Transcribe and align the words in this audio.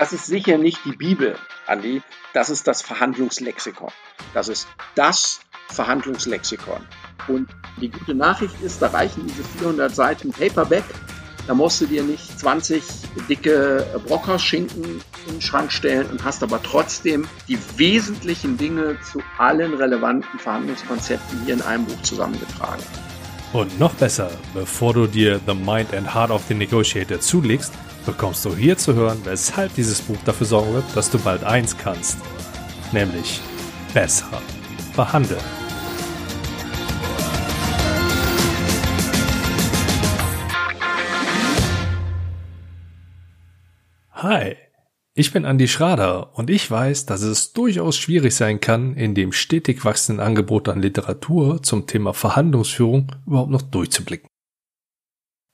Das 0.00 0.14
ist 0.14 0.24
sicher 0.24 0.56
nicht 0.56 0.82
die 0.86 0.96
Bibel, 0.96 1.36
Andi. 1.66 2.00
Das 2.32 2.48
ist 2.48 2.66
das 2.66 2.80
Verhandlungslexikon. 2.80 3.90
Das 4.32 4.48
ist 4.48 4.66
das 4.94 5.40
Verhandlungslexikon. 5.68 6.80
Und 7.28 7.50
die 7.82 7.90
gute 7.90 8.14
Nachricht 8.14 8.54
ist, 8.62 8.80
da 8.80 8.86
reichen 8.86 9.26
diese 9.26 9.44
400 9.44 9.94
Seiten 9.94 10.30
Paperback. 10.30 10.84
Da 11.46 11.52
musst 11.52 11.82
du 11.82 11.86
dir 11.86 12.02
nicht 12.02 12.40
20 12.40 12.82
dicke 13.28 14.00
Brockhausschinken 14.06 15.02
in 15.26 15.32
den 15.32 15.42
Schrank 15.42 15.70
stellen 15.70 16.06
und 16.06 16.24
hast 16.24 16.42
aber 16.42 16.62
trotzdem 16.62 17.28
die 17.46 17.58
wesentlichen 17.76 18.56
Dinge 18.56 18.96
zu 19.02 19.20
allen 19.36 19.74
relevanten 19.74 20.38
Verhandlungskonzepten 20.38 21.44
hier 21.44 21.52
in 21.52 21.62
einem 21.62 21.84
Buch 21.84 22.00
zusammengetragen. 22.00 22.82
Und 23.52 23.78
noch 23.78 23.92
besser, 23.92 24.30
bevor 24.54 24.94
du 24.94 25.06
dir 25.06 25.40
The 25.46 25.54
Mind 25.54 25.92
and 25.92 26.14
Heart 26.14 26.30
of 26.30 26.44
the 26.48 26.54
Negotiator 26.54 27.20
zulegst, 27.20 27.74
bekommst 28.06 28.44
du 28.44 28.54
hier 28.54 28.78
zu 28.78 28.94
hören, 28.94 29.20
weshalb 29.24 29.74
dieses 29.74 30.00
Buch 30.00 30.18
dafür 30.24 30.46
sorgen 30.46 30.74
wird, 30.74 30.84
dass 30.94 31.10
du 31.10 31.18
bald 31.18 31.44
eins 31.44 31.76
kannst. 31.76 32.18
Nämlich 32.92 33.40
besser 33.94 34.40
verhandeln. 34.92 35.40
Hi, 44.12 44.56
ich 45.14 45.32
bin 45.32 45.44
Andi 45.44 45.66
Schrader 45.66 46.38
und 46.38 46.50
ich 46.50 46.70
weiß, 46.70 47.04
dass 47.04 47.22
es 47.22 47.52
durchaus 47.52 47.98
schwierig 47.98 48.34
sein 48.34 48.60
kann, 48.60 48.94
in 48.94 49.14
dem 49.14 49.32
stetig 49.32 49.84
wachsenden 49.84 50.24
Angebot 50.24 50.68
an 50.68 50.80
Literatur 50.80 51.62
zum 51.62 51.86
Thema 51.86 52.14
Verhandlungsführung 52.14 53.12
überhaupt 53.26 53.50
noch 53.50 53.62
durchzublicken. 53.62 54.29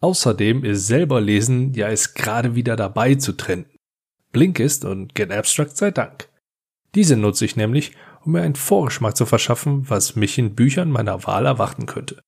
Außerdem 0.01 0.65
ist 0.65 0.87
selber 0.87 1.21
Lesen 1.21 1.73
ja 1.75 1.89
es 1.89 2.15
gerade 2.15 2.55
wieder 2.55 2.77
dabei 2.77 3.15
zu 3.15 3.33
trennen. 3.33 3.67
Blinkist 4.33 4.85
und 4.85 5.15
Get 5.15 5.33
Abstract 5.33 5.77
sei 5.77 5.91
Dank. 5.91 6.29
Diese 6.95 7.17
nutze 7.17 7.45
ich 7.45 7.57
nämlich, 7.57 7.93
um 8.25 8.33
mir 8.33 8.43
einen 8.43 8.57
Vorgeschmack 8.57 9.17
zu 9.17 9.25
verschaffen, 9.25 9.89
was 9.89 10.17
mich 10.17 10.37
in 10.39 10.55
Büchern 10.55 10.91
meiner 10.91 11.27
Wahl 11.27 11.47
erwarten 11.47 11.87
könnte. 11.87 12.23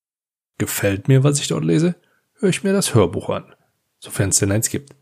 Gefällt 0.56 1.08
mir, 1.08 1.24
was 1.24 1.40
ich 1.40 1.48
dort 1.48 1.64
lese, 1.64 1.96
höre 2.34 2.50
ich 2.50 2.64
mir 2.64 2.72
das 2.72 2.94
Hörbuch 2.94 3.30
an, 3.30 3.54
sofern 3.98 4.30
es 4.30 4.38
denn 4.38 4.52
eins 4.52 4.70
gibt. 4.70 4.94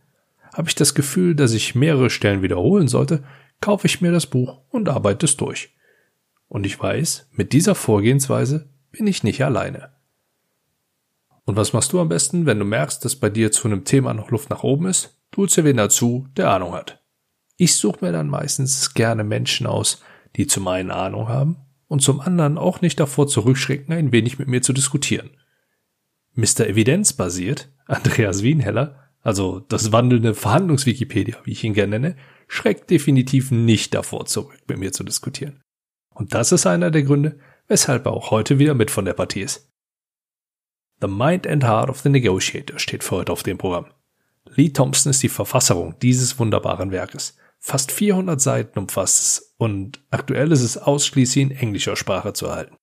Habe 0.53 0.69
ich 0.69 0.75
das 0.75 0.95
Gefühl, 0.95 1.35
dass 1.35 1.53
ich 1.53 1.75
mehrere 1.75 2.11
Stellen 2.11 2.43
wiederholen 2.43 2.89
sollte, 2.89 3.23
kaufe 3.61 3.87
ich 3.87 4.01
mir 4.01 4.13
das 4.13 4.27
Buch 4.27 4.63
und 4.71 4.89
arbeite 4.89 5.27
es 5.27 5.37
durch. 5.37 5.75
Und 6.49 6.67
ich 6.67 6.79
weiß, 6.79 7.29
mit 7.33 7.53
dieser 7.53 7.75
Vorgehensweise 7.75 8.69
bin 8.91 9.07
ich 9.07 9.23
nicht 9.23 9.45
alleine. 9.45 9.96
Und 11.47 11.57
was 11.57 11.73
machst 11.73 11.93
du 11.93 12.01
am 12.01 12.09
besten, 12.09 12.45
wenn 12.45 12.59
du 12.59 12.65
merkst, 12.65 13.05
dass 13.05 13.17
bei 13.17 13.31
dir 13.31 13.53
zu 13.53 13.69
einem 13.69 13.85
Thema 13.85 14.13
noch 14.13 14.31
Luft 14.31 14.51
nach 14.51 14.65
oben 14.65 14.87
ist? 14.87 15.17
Holst 15.37 15.57
dir 15.57 15.65
wen 15.65 15.77
dazu, 15.77 16.27
der 16.37 16.51
Ahnung 16.51 16.73
hat. 16.73 17.03
Ich 17.57 17.77
suche 17.77 18.05
mir 18.05 18.13
dann 18.13 18.29
meistens 18.29 18.95
gerne 18.95 19.23
Menschen 19.23 19.67
aus, 19.67 20.03
die 20.35 20.47
zum 20.47 20.67
einen 20.67 20.91
Ahnung 20.91 21.29
haben 21.29 21.57
und 21.89 22.03
zum 22.03 22.21
anderen 22.21 22.59
auch 22.59 22.81
nicht 22.81 22.99
davor 22.99 23.29
zurückschrecken, 23.29 23.95
ein 23.95 24.13
wenig 24.13 24.39
mit 24.39 24.49
mir 24.49 24.61
zu 24.61 24.73
diskutieren. 24.73 25.31
Mr. 26.35 26.67
Evidenzbasiert, 26.67 27.71
Andreas 27.87 28.43
Wienheller, 28.43 29.11
also 29.21 29.61
das 29.61 29.93
wandelnde 29.93 30.35
Verhandlungswikipedia, 30.35 31.37
wie 31.45 31.53
ich 31.53 31.65
ihn 31.65 31.75
gerne 31.75 32.01
nenne, 32.01 32.17
schreckt 32.49 32.91
definitiv 32.91 33.51
nicht 33.51 33.95
davor 33.95 34.27
zurück, 34.27 34.59
mit 34.69 34.79
mir 34.79 34.93
zu 34.93 35.05
diskutieren. 35.05 35.63
Und 36.11 36.35
das 36.35 36.51
ist 36.51 36.67
einer 36.67 36.91
der 36.91 37.03
Gründe, 37.03 37.39
weshalb 37.69 38.07
er 38.07 38.13
auch 38.13 38.31
heute 38.31 38.59
wieder 38.59 38.75
mit 38.75 38.91
von 38.91 39.05
der 39.05 39.15
Partie 39.15 39.43
ist. 39.43 39.71
The 41.01 41.09
Mind 41.09 41.47
and 41.47 41.63
Heart 41.63 41.91
of 41.91 42.01
the 42.01 42.09
Negotiator 42.09 42.79
steht 42.79 43.05
für 43.05 43.17
heute 43.17 43.33
auf 43.33 43.43
dem 43.43 43.59
Programm. 43.59 43.87
Lee 44.55 44.71
Thompson 44.71 45.11
ist 45.11 45.23
die 45.23 45.29
Verfasserung 45.29 45.95
dieses 46.01 46.39
wunderbaren 46.39 46.91
Werkes. 46.91 47.37
Fast 47.59 47.93
400 47.93 48.41
Seiten 48.41 48.79
umfasst 48.79 49.21
es 49.21 49.55
und 49.59 50.03
aktuell 50.11 50.53
ist 50.53 50.63
es 50.63 50.79
ausschließlich 50.79 51.43
in 51.43 51.51
englischer 51.51 51.97
Sprache 51.97 52.33
zu 52.33 52.47
erhalten. 52.47 52.77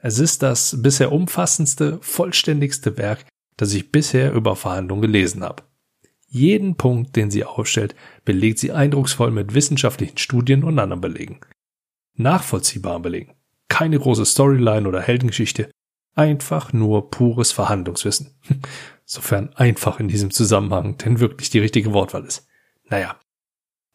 Es 0.00 0.18
ist 0.18 0.42
das 0.42 0.82
bisher 0.82 1.12
umfassendste, 1.12 1.98
vollständigste 2.00 2.98
Werk, 2.98 3.24
das 3.56 3.72
ich 3.72 3.92
bisher 3.92 4.32
über 4.32 4.56
Verhandlungen 4.56 5.02
gelesen 5.02 5.44
habe. 5.44 5.62
Jeden 6.26 6.76
Punkt, 6.76 7.14
den 7.14 7.30
sie 7.30 7.44
aufstellt, 7.44 7.94
belegt 8.24 8.58
sie 8.58 8.72
eindrucksvoll 8.72 9.30
mit 9.30 9.54
wissenschaftlichen 9.54 10.18
Studien 10.18 10.64
und 10.64 10.78
anderen 10.78 11.00
Belegen. 11.00 11.38
Nachvollziehbaren 12.14 13.02
Belegen. 13.02 13.34
Keine 13.68 13.98
große 13.98 14.24
Storyline 14.24 14.88
oder 14.88 15.02
Heldengeschichte, 15.02 15.70
Einfach 16.14 16.72
nur 16.72 17.10
pures 17.10 17.52
Verhandlungswissen. 17.52 18.34
Sofern 19.04 19.50
einfach 19.54 20.00
in 20.00 20.08
diesem 20.08 20.30
Zusammenhang 20.30 20.96
denn 20.98 21.20
wirklich 21.20 21.50
die 21.50 21.58
richtige 21.58 21.92
Wortwahl 21.92 22.24
ist. 22.24 22.46
Naja. 22.88 23.16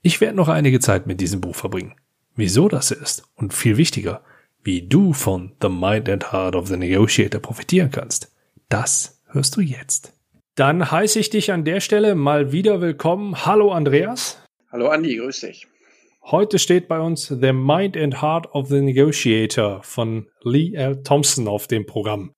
Ich 0.02 0.22
werde 0.22 0.36
noch 0.36 0.48
einige 0.48 0.80
Zeit 0.80 1.08
mit 1.08 1.20
diesem 1.20 1.42
Buch 1.42 1.56
verbringen. 1.56 1.96
Wieso 2.36 2.70
das 2.70 2.92
ist 2.92 3.24
und 3.36 3.54
viel 3.54 3.78
wichtiger, 3.78 4.24
wie 4.64 4.88
du 4.88 5.14
von 5.14 5.54
The 5.62 5.70
Mind 5.70 6.10
and 6.10 6.32
Heart 6.32 6.56
of 6.56 6.68
the 6.68 6.78
Negotiator 6.78 7.42
profitieren 7.42 7.90
kannst, 7.92 8.32
das 8.70 9.22
hörst 9.28 9.56
du 9.56 9.62
jetzt. 9.62 10.14
Dann 10.56 10.92
heiße 10.92 11.20
ich 11.20 11.30
dich 11.30 11.52
an 11.52 11.66
der 11.66 11.80
Stelle 11.82 12.16
mal 12.16 12.52
wieder 12.52 12.82
willkommen. 12.82 13.46
Hallo 13.46 13.72
Andreas. 13.72 14.42
Hallo 14.72 14.90
Andi, 14.90 15.16
grüß 15.16 15.42
dich. 15.42 15.68
Heute 16.30 16.60
steht 16.60 16.90
bei 16.90 17.00
uns 17.00 17.30
The 17.30 17.54
Mind 17.54 17.96
and 17.96 18.22
Heart 18.22 18.54
of 18.54 18.68
the 18.68 18.82
Negotiator 18.82 19.82
von 19.82 20.28
Lee 20.44 20.74
L. 20.76 21.02
Thompson 21.02 21.48
auf 21.48 21.68
dem 21.68 21.86
Programm. 21.86 22.34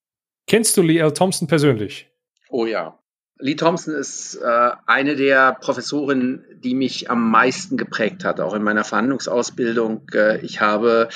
Kennst 0.45 0.77
du 0.77 0.83
Lee 0.83 0.99
L. 0.99 1.11
Thompson 1.11 1.47
persönlich? 1.47 2.07
Oh 2.51 2.67
ja. 2.67 2.99
Lee 3.39 3.55
Thompson 3.55 3.95
ist 3.95 4.35
äh, 4.35 4.71
eine 4.85 5.15
der 5.15 5.53
Professoren, 5.59 6.45
die 6.63 6.75
mich 6.75 7.09
am 7.09 7.31
meisten 7.31 7.77
geprägt 7.77 8.23
hat, 8.23 8.39
auch 8.39 8.53
in 8.53 8.61
meiner 8.61 8.83
Verhandlungsausbildung. 8.83 10.05
Äh, 10.13 10.45
ich 10.45 10.61
habe 10.61 11.09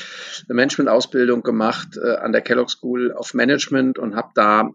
eine 0.50 0.56
Management-Ausbildung 0.56 1.44
gemacht 1.44 2.00
äh, 2.04 2.16
an 2.16 2.32
der 2.32 2.42
Kellogg 2.42 2.72
School 2.72 3.12
of 3.12 3.36
Management 3.36 4.00
und 4.00 4.16
habe 4.16 4.32
da 4.34 4.72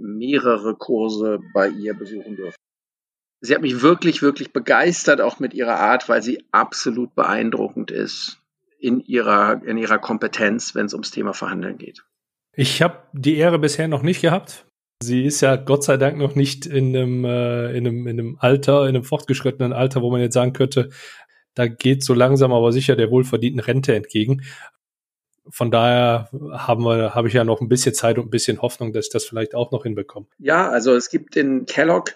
mehrere 0.00 0.74
Kurse 0.74 1.40
bei 1.52 1.68
ihr 1.68 1.92
besuchen 1.92 2.34
dürfen 2.34 2.56
sie 3.42 3.54
hat 3.54 3.60
mich 3.60 3.82
wirklich, 3.82 4.22
wirklich 4.22 4.52
begeistert, 4.52 5.20
auch 5.20 5.38
mit 5.38 5.52
ihrer 5.52 5.78
Art, 5.78 6.08
weil 6.08 6.22
sie 6.22 6.44
absolut 6.52 7.14
beeindruckend 7.14 7.90
ist 7.90 8.38
in 8.78 9.00
ihrer, 9.00 9.62
in 9.64 9.76
ihrer 9.76 9.98
Kompetenz, 9.98 10.74
wenn 10.74 10.86
es 10.86 10.94
ums 10.94 11.10
Thema 11.10 11.34
Verhandeln 11.34 11.76
geht. 11.76 12.04
Ich 12.54 12.82
habe 12.82 12.98
die 13.12 13.36
Ehre 13.36 13.58
bisher 13.58 13.88
noch 13.88 14.02
nicht 14.02 14.22
gehabt. 14.22 14.66
Sie 15.02 15.24
ist 15.24 15.40
ja 15.40 15.56
Gott 15.56 15.82
sei 15.82 15.96
Dank 15.96 16.18
noch 16.18 16.36
nicht 16.36 16.66
in 16.66 16.96
einem, 16.96 17.24
äh, 17.24 17.76
in 17.76 17.86
einem, 17.86 18.06
in 18.06 18.20
einem 18.20 18.36
Alter, 18.38 18.82
in 18.82 18.90
einem 18.90 19.04
fortgeschrittenen 19.04 19.72
Alter, 19.72 20.02
wo 20.02 20.10
man 20.10 20.20
jetzt 20.20 20.34
sagen 20.34 20.52
könnte, 20.52 20.90
da 21.54 21.66
geht 21.66 22.04
so 22.04 22.14
langsam 22.14 22.52
aber 22.52 22.72
sicher 22.72 22.94
der 22.94 23.10
wohlverdienten 23.10 23.60
Rente 23.60 23.94
entgegen. 23.94 24.42
Von 25.50 25.72
daher 25.72 26.28
haben 26.52 26.84
wir, 26.84 27.16
habe 27.16 27.26
ich 27.26 27.34
ja 27.34 27.42
noch 27.42 27.60
ein 27.60 27.68
bisschen 27.68 27.94
Zeit 27.94 28.18
und 28.18 28.26
ein 28.26 28.30
bisschen 28.30 28.62
Hoffnung, 28.62 28.92
dass 28.92 29.06
ich 29.06 29.12
das 29.12 29.24
vielleicht 29.24 29.56
auch 29.56 29.72
noch 29.72 29.82
hinbekomme. 29.82 30.26
Ja, 30.38 30.68
also 30.70 30.94
es 30.94 31.10
gibt 31.10 31.36
in 31.36 31.66
Kellogg 31.66 32.14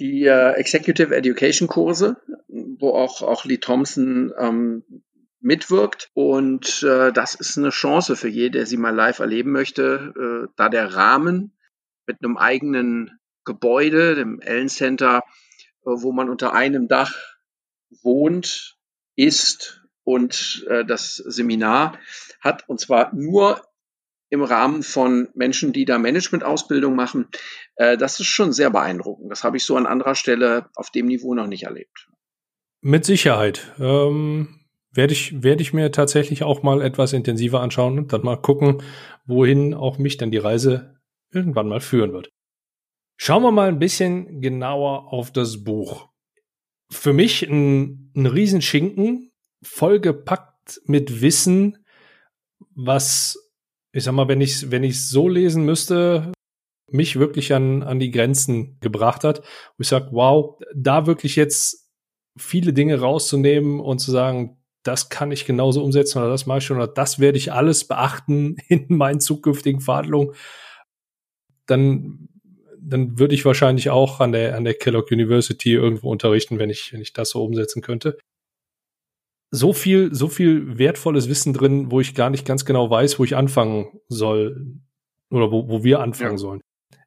die 0.00 0.26
äh, 0.26 0.52
Executive 0.52 1.14
Education 1.14 1.68
Kurse, 1.68 2.16
wo 2.48 2.90
auch, 2.90 3.22
auch 3.22 3.44
Lee 3.44 3.58
Thompson 3.58 4.32
ähm, 4.38 4.84
mitwirkt. 5.40 6.10
Und 6.14 6.82
äh, 6.82 7.12
das 7.12 7.34
ist 7.34 7.56
eine 7.56 7.70
Chance 7.70 8.16
für 8.16 8.28
jeden, 8.28 8.52
der 8.52 8.66
sie 8.66 8.76
mal 8.76 8.94
live 8.94 9.20
erleben 9.20 9.52
möchte, 9.52 10.46
äh, 10.48 10.52
da 10.56 10.68
der 10.68 10.94
Rahmen 10.94 11.56
mit 12.06 12.22
einem 12.22 12.36
eigenen 12.36 13.18
Gebäude, 13.44 14.14
dem 14.14 14.40
Ellen 14.40 14.68
Center, 14.68 15.22
äh, 15.82 15.90
wo 15.90 16.12
man 16.12 16.28
unter 16.28 16.52
einem 16.52 16.88
Dach 16.88 17.14
wohnt, 18.02 18.76
ist 19.14 19.86
und 20.04 20.66
äh, 20.68 20.84
das 20.84 21.16
Seminar 21.16 21.98
hat, 22.40 22.68
und 22.68 22.80
zwar 22.80 23.14
nur 23.14 23.62
im 24.28 24.42
Rahmen 24.42 24.82
von 24.82 25.28
Menschen, 25.34 25.72
die 25.72 25.84
da 25.84 25.98
Management-Ausbildung 25.98 26.94
machen. 26.96 27.28
Äh, 27.76 27.96
das 27.96 28.18
ist 28.20 28.26
schon 28.26 28.52
sehr 28.52 28.70
beeindruckend. 28.70 29.30
Das 29.30 29.44
habe 29.44 29.56
ich 29.56 29.64
so 29.64 29.76
an 29.76 29.86
anderer 29.86 30.14
Stelle 30.14 30.70
auf 30.74 30.90
dem 30.90 31.06
Niveau 31.06 31.34
noch 31.34 31.46
nicht 31.46 31.64
erlebt. 31.64 32.08
Mit 32.80 33.04
Sicherheit. 33.04 33.72
Ähm, 33.78 34.60
werde 34.92 35.12
ich, 35.12 35.42
werde 35.42 35.62
ich 35.62 35.72
mir 35.72 35.92
tatsächlich 35.92 36.42
auch 36.42 36.62
mal 36.62 36.82
etwas 36.82 37.12
intensiver 37.12 37.60
anschauen 37.60 37.98
und 37.98 38.12
dann 38.12 38.22
mal 38.22 38.36
gucken, 38.36 38.82
wohin 39.26 39.74
auch 39.74 39.98
mich 39.98 40.16
dann 40.16 40.30
die 40.30 40.38
Reise 40.38 40.96
irgendwann 41.32 41.68
mal 41.68 41.80
führen 41.80 42.12
wird. 42.12 42.32
Schauen 43.18 43.42
wir 43.42 43.50
mal 43.50 43.68
ein 43.68 43.78
bisschen 43.78 44.40
genauer 44.40 45.12
auf 45.12 45.32
das 45.32 45.64
Buch. 45.64 46.08
Für 46.90 47.12
mich 47.12 47.42
ein, 47.42 48.12
ein 48.14 48.26
Riesenschinken, 48.26 49.32
vollgepackt 49.62 50.80
mit 50.84 51.20
Wissen, 51.22 51.84
was 52.74 53.45
ich 53.96 54.04
sag 54.04 54.12
mal, 54.12 54.28
wenn 54.28 54.40
ich 54.40 54.70
wenn 54.70 54.84
ich 54.84 55.08
so 55.08 55.28
lesen 55.28 55.64
müsste, 55.64 56.32
mich 56.90 57.18
wirklich 57.18 57.54
an 57.54 57.82
an 57.82 57.98
die 57.98 58.10
Grenzen 58.10 58.78
gebracht 58.80 59.24
hat, 59.24 59.40
wo 59.40 59.80
ich 59.80 59.88
sag, 59.88 60.12
wow, 60.12 60.58
da 60.74 61.06
wirklich 61.06 61.36
jetzt 61.36 61.90
viele 62.38 62.72
Dinge 62.74 63.00
rauszunehmen 63.00 63.80
und 63.80 63.98
zu 63.98 64.10
sagen, 64.10 64.58
das 64.82 65.08
kann 65.08 65.32
ich 65.32 65.46
genauso 65.46 65.82
umsetzen 65.82 66.18
oder 66.18 66.28
das 66.28 66.46
mache 66.46 66.58
ich 66.58 66.64
schon 66.64 66.76
oder 66.76 66.88
das 66.88 67.18
werde 67.18 67.38
ich 67.38 67.52
alles 67.52 67.88
beachten 67.88 68.56
in 68.68 68.86
meinen 68.88 69.20
zukünftigen 69.20 69.80
Verhandlungen, 69.80 70.34
dann 71.66 72.28
dann 72.78 73.18
würde 73.18 73.34
ich 73.34 73.44
wahrscheinlich 73.44 73.90
auch 73.90 74.20
an 74.20 74.30
der, 74.30 74.56
an 74.56 74.62
der 74.62 74.74
Kellogg 74.74 75.12
University 75.12 75.72
irgendwo 75.72 76.08
unterrichten, 76.10 76.60
wenn 76.60 76.70
ich, 76.70 76.92
wenn 76.92 77.00
ich 77.00 77.12
das 77.12 77.30
so 77.30 77.44
umsetzen 77.44 77.82
könnte. 77.82 78.16
So 79.50 79.72
viel, 79.72 80.14
so 80.14 80.28
viel 80.28 80.78
wertvolles 80.78 81.28
Wissen 81.28 81.52
drin, 81.52 81.90
wo 81.90 82.00
ich 82.00 82.14
gar 82.14 82.30
nicht 82.30 82.44
ganz 82.44 82.64
genau 82.64 82.90
weiß, 82.90 83.18
wo 83.18 83.24
ich 83.24 83.36
anfangen 83.36 84.00
soll 84.08 84.80
oder 85.30 85.50
wo, 85.50 85.68
wo 85.68 85.84
wir 85.84 86.00
anfangen 86.00 86.32
ja. 86.32 86.38
sollen. 86.38 86.60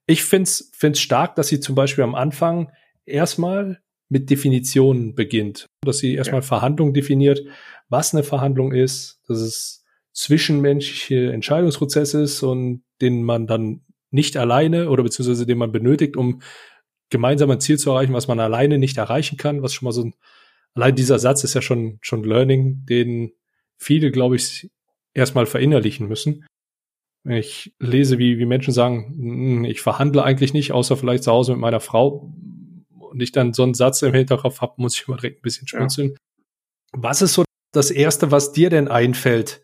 Ich 0.06 0.24
find's, 0.24 0.72
find's 0.74 1.00
stark, 1.00 1.36
dass 1.36 1.50
sie 1.50 1.60
zum 1.60 1.76
Beispiel 1.76 2.04
am 2.04 2.16
Anfang 2.16 2.72
erstmal 3.06 3.80
mit 4.08 4.30
Definitionen 4.30 5.14
beginnt, 5.14 5.68
dass 5.82 6.00
sie 6.00 6.16
erstmal 6.16 6.42
ja. 6.42 6.48
Verhandlungen 6.48 6.94
definiert, 6.94 7.42
was 7.90 8.14
eine 8.14 8.24
Verhandlung 8.24 8.72
ist, 8.72 9.22
dass 9.28 9.40
es 9.40 9.86
zwischenmenschliche 10.14 11.32
Entscheidungsprozess 11.32 12.14
ist 12.14 12.42
und 12.44 12.84
den 13.02 13.24
man 13.24 13.48
dann 13.48 13.82
nicht 14.12 14.38
alleine 14.38 14.90
oder 14.90 15.04
beziehungsweise 15.04 15.46
den 15.46 15.58
man 15.58 15.72
benötigt, 15.72 16.18
um 16.18 16.42
gemeinsam 17.10 17.52
ein 17.52 17.60
Ziel 17.60 17.78
zu 17.78 17.92
erreichen, 17.92 18.14
was 18.14 18.28
man 18.28 18.40
alleine 18.40 18.78
nicht 18.78 18.98
erreichen 18.98 19.38
kann, 19.38 19.62
was 19.62 19.74
schon 19.74 19.86
mal 19.86 19.92
so 19.92 20.04
ein, 20.04 20.16
allein 20.76 20.96
dieser 20.96 21.20
Satz 21.20 21.44
ist 21.44 21.54
ja 21.54 21.62
schon, 21.62 22.00
schon 22.02 22.24
Learning, 22.24 22.86
den 22.86 23.34
viele, 23.78 24.12
glaube 24.12 24.36
ich, 24.36 24.70
erstmal 25.14 25.46
verinnerlichen 25.46 26.08
müssen. 26.08 26.46
Ich 27.26 27.76
lese, 27.80 28.18
wie, 28.18 28.40
wie 28.40 28.46
Menschen 28.46 28.74
sagen, 28.74 29.16
hm, 29.18 29.66
ich 29.66 29.82
verhandle 29.82 30.24
eigentlich 30.24 30.54
nicht, 30.54 30.72
außer 30.72 30.96
vielleicht 30.98 31.24
zu 31.24 31.32
Hause 31.32 31.52
mit 31.54 31.62
meiner 31.62 31.80
Frau. 31.80 32.34
Und 32.98 33.22
ich 33.22 33.32
dann 33.32 33.54
so 33.54 33.64
einen 33.64 33.74
Satz 33.74 34.02
im 34.02 34.14
Hinterkopf 34.14 34.62
habe, 34.62 34.76
muss 34.78 34.96
ich 34.96 35.08
immer 35.08 35.18
direkt 35.18 35.40
ein 35.40 35.42
bisschen 35.42 35.68
schmunzeln. 35.68 36.10
Ja. 36.12 36.16
Was 36.94 37.22
ist 37.22 37.34
so 37.34 37.44
das 37.72 37.92
Erste, 37.92 38.32
was 38.32 38.52
dir 38.52 38.70
denn 38.70 38.88
einfällt, 38.88 39.62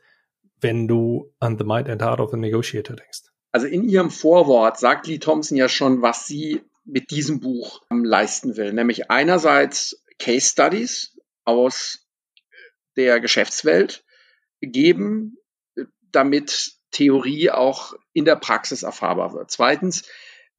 wenn 0.61 0.87
du 0.87 1.33
an 1.39 1.57
The 1.57 1.63
Mind 1.63 1.89
and 1.89 2.01
Heart 2.01 2.19
of 2.19 2.31
the 2.31 2.37
Negotiator 2.37 2.95
denkst? 2.95 3.21
Also 3.51 3.67
in 3.67 3.87
ihrem 3.87 4.09
Vorwort 4.09 4.77
sagt 4.77 5.07
Lee 5.07 5.19
Thompson 5.19 5.57
ja 5.57 5.69
schon, 5.69 6.01
was 6.01 6.27
sie 6.27 6.61
mit 6.83 7.09
diesem 7.11 7.39
Buch 7.39 7.81
ähm, 7.89 8.03
leisten 8.03 8.57
will. 8.57 8.73
Nämlich 8.73 9.09
einerseits 9.09 10.03
Case 10.19 10.49
Studies 10.49 11.17
aus 11.43 12.07
der 12.95 13.19
Geschäftswelt 13.19 14.03
geben, 14.61 15.37
damit 16.11 16.73
Theorie 16.91 17.51
auch 17.51 17.93
in 18.13 18.25
der 18.25 18.37
Praxis 18.37 18.83
erfahrbar 18.83 19.33
wird. 19.33 19.51
Zweitens, 19.51 20.07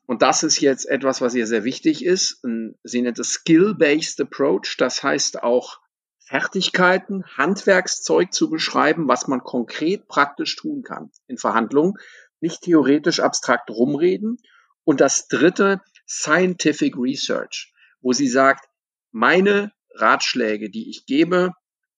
und 0.06 0.22
das 0.22 0.42
ist 0.42 0.60
jetzt 0.60 0.86
etwas, 0.86 1.20
was 1.20 1.34
ihr 1.34 1.46
sehr 1.46 1.64
wichtig 1.64 2.04
ist, 2.04 2.42
sie 2.84 3.02
nennt 3.02 3.18
es 3.18 3.30
Skill-Based 3.30 4.20
Approach. 4.20 4.76
Das 4.78 5.02
heißt 5.02 5.42
auch 5.42 5.80
Fertigkeiten, 6.18 7.24
Handwerkszeug 7.36 8.32
zu 8.32 8.50
beschreiben, 8.50 9.08
was 9.08 9.28
man 9.28 9.40
konkret 9.40 10.08
praktisch 10.08 10.56
tun 10.56 10.82
kann 10.82 11.10
in 11.26 11.38
Verhandlungen 11.38 11.94
nicht 12.40 12.62
theoretisch 12.62 13.20
abstrakt 13.20 13.70
rumreden. 13.70 14.36
Und 14.84 15.00
das 15.00 15.26
dritte, 15.28 15.80
Scientific 16.06 16.96
Research, 16.96 17.72
wo 18.00 18.12
sie 18.12 18.28
sagt, 18.28 18.68
meine 19.16 19.72
Ratschläge, 19.94 20.68
die 20.68 20.90
ich 20.90 21.06
gebe, 21.06 21.52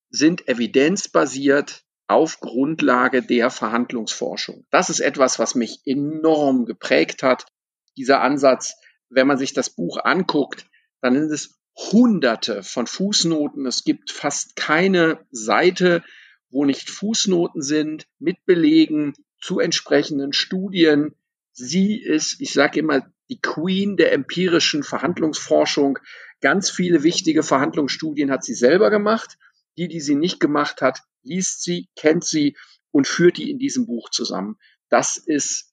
sind 0.09 0.47
evidenzbasiert 0.47 1.82
auf 2.06 2.38
Grundlage 2.38 3.23
der 3.23 3.50
Verhandlungsforschung. 3.50 4.67
Das 4.70 4.88
ist 4.88 5.00
etwas, 5.00 5.41
was 5.41 5.56
mich 5.56 5.81
enorm 5.85 6.65
geprägt 6.65 7.25
hat. 7.25 7.47
Dieser 7.97 8.20
Ansatz, 8.20 8.75
wenn 9.11 9.26
man 9.26 9.37
sich 9.37 9.53
das 9.53 9.69
Buch 9.69 9.99
anguckt, 10.05 10.67
dann 11.00 11.15
sind 11.15 11.32
es 11.32 11.59
hunderte 11.75 12.62
von 12.62 12.87
Fußnoten. 12.87 13.67
Es 13.67 13.82
gibt 13.82 14.12
fast 14.12 14.55
keine 14.55 15.26
Seite, 15.32 16.05
wo 16.50 16.64
nicht 16.64 16.88
Fußnoten 16.88 17.62
sind 17.62 18.06
mit 18.21 18.47
Belegen, 18.47 19.14
zu 19.41 19.59
entsprechenden 19.59 20.32
Studien. 20.32 21.17
Sie 21.53 22.00
ist, 22.00 22.41
ich 22.41 22.53
sage 22.53 22.79
immer, 22.79 23.12
die 23.29 23.41
Queen 23.41 23.97
der 23.97 24.13
empirischen 24.13 24.83
Verhandlungsforschung. 24.83 25.99
Ganz 26.41 26.71
viele 26.71 27.03
wichtige 27.03 27.43
Verhandlungsstudien 27.43 28.31
hat 28.31 28.45
sie 28.45 28.55
selber 28.55 28.91
gemacht. 28.91 29.39
Die, 29.77 29.89
die 29.89 30.01
sie 30.01 30.17
nicht 30.17 30.41
gemacht 30.41 30.83
hat, 30.83 31.03
liest 31.23 31.63
sie, 31.63 31.89
kennt 31.95 32.25
sie 32.25 32.57
und 32.91 33.07
führt 33.07 33.37
die 33.37 33.51
in 33.51 33.59
diesem 33.59 33.87
Buch 33.87 34.11
zusammen. 34.11 34.57
Das 34.89 35.17
ist 35.17 35.73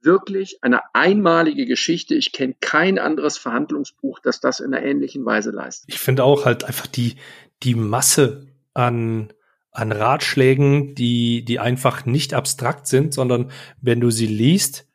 wirklich 0.00 0.58
eine 0.62 0.80
einmalige 0.94 1.66
Geschichte. 1.66 2.14
Ich 2.14 2.32
kenne 2.32 2.54
kein 2.60 2.98
anderes 2.98 3.38
Verhandlungsbuch, 3.38 4.18
das 4.20 4.40
das 4.40 4.60
in 4.60 4.74
einer 4.74 4.84
ähnlichen 4.84 5.24
Weise 5.24 5.50
leistet. 5.50 5.88
Ich 5.88 5.98
finde 5.98 6.24
auch 6.24 6.44
halt 6.44 6.64
einfach 6.64 6.86
die, 6.86 7.16
die 7.62 7.74
Masse 7.74 8.46
an 8.74 9.32
an 9.70 9.92
Ratschlägen, 9.92 10.96
die, 10.96 11.44
die 11.44 11.60
einfach 11.60 12.04
nicht 12.04 12.34
abstrakt 12.34 12.88
sind, 12.88 13.14
sondern 13.14 13.52
wenn 13.80 14.00
du 14.00 14.10
sie 14.10 14.26
liest, 14.26 14.88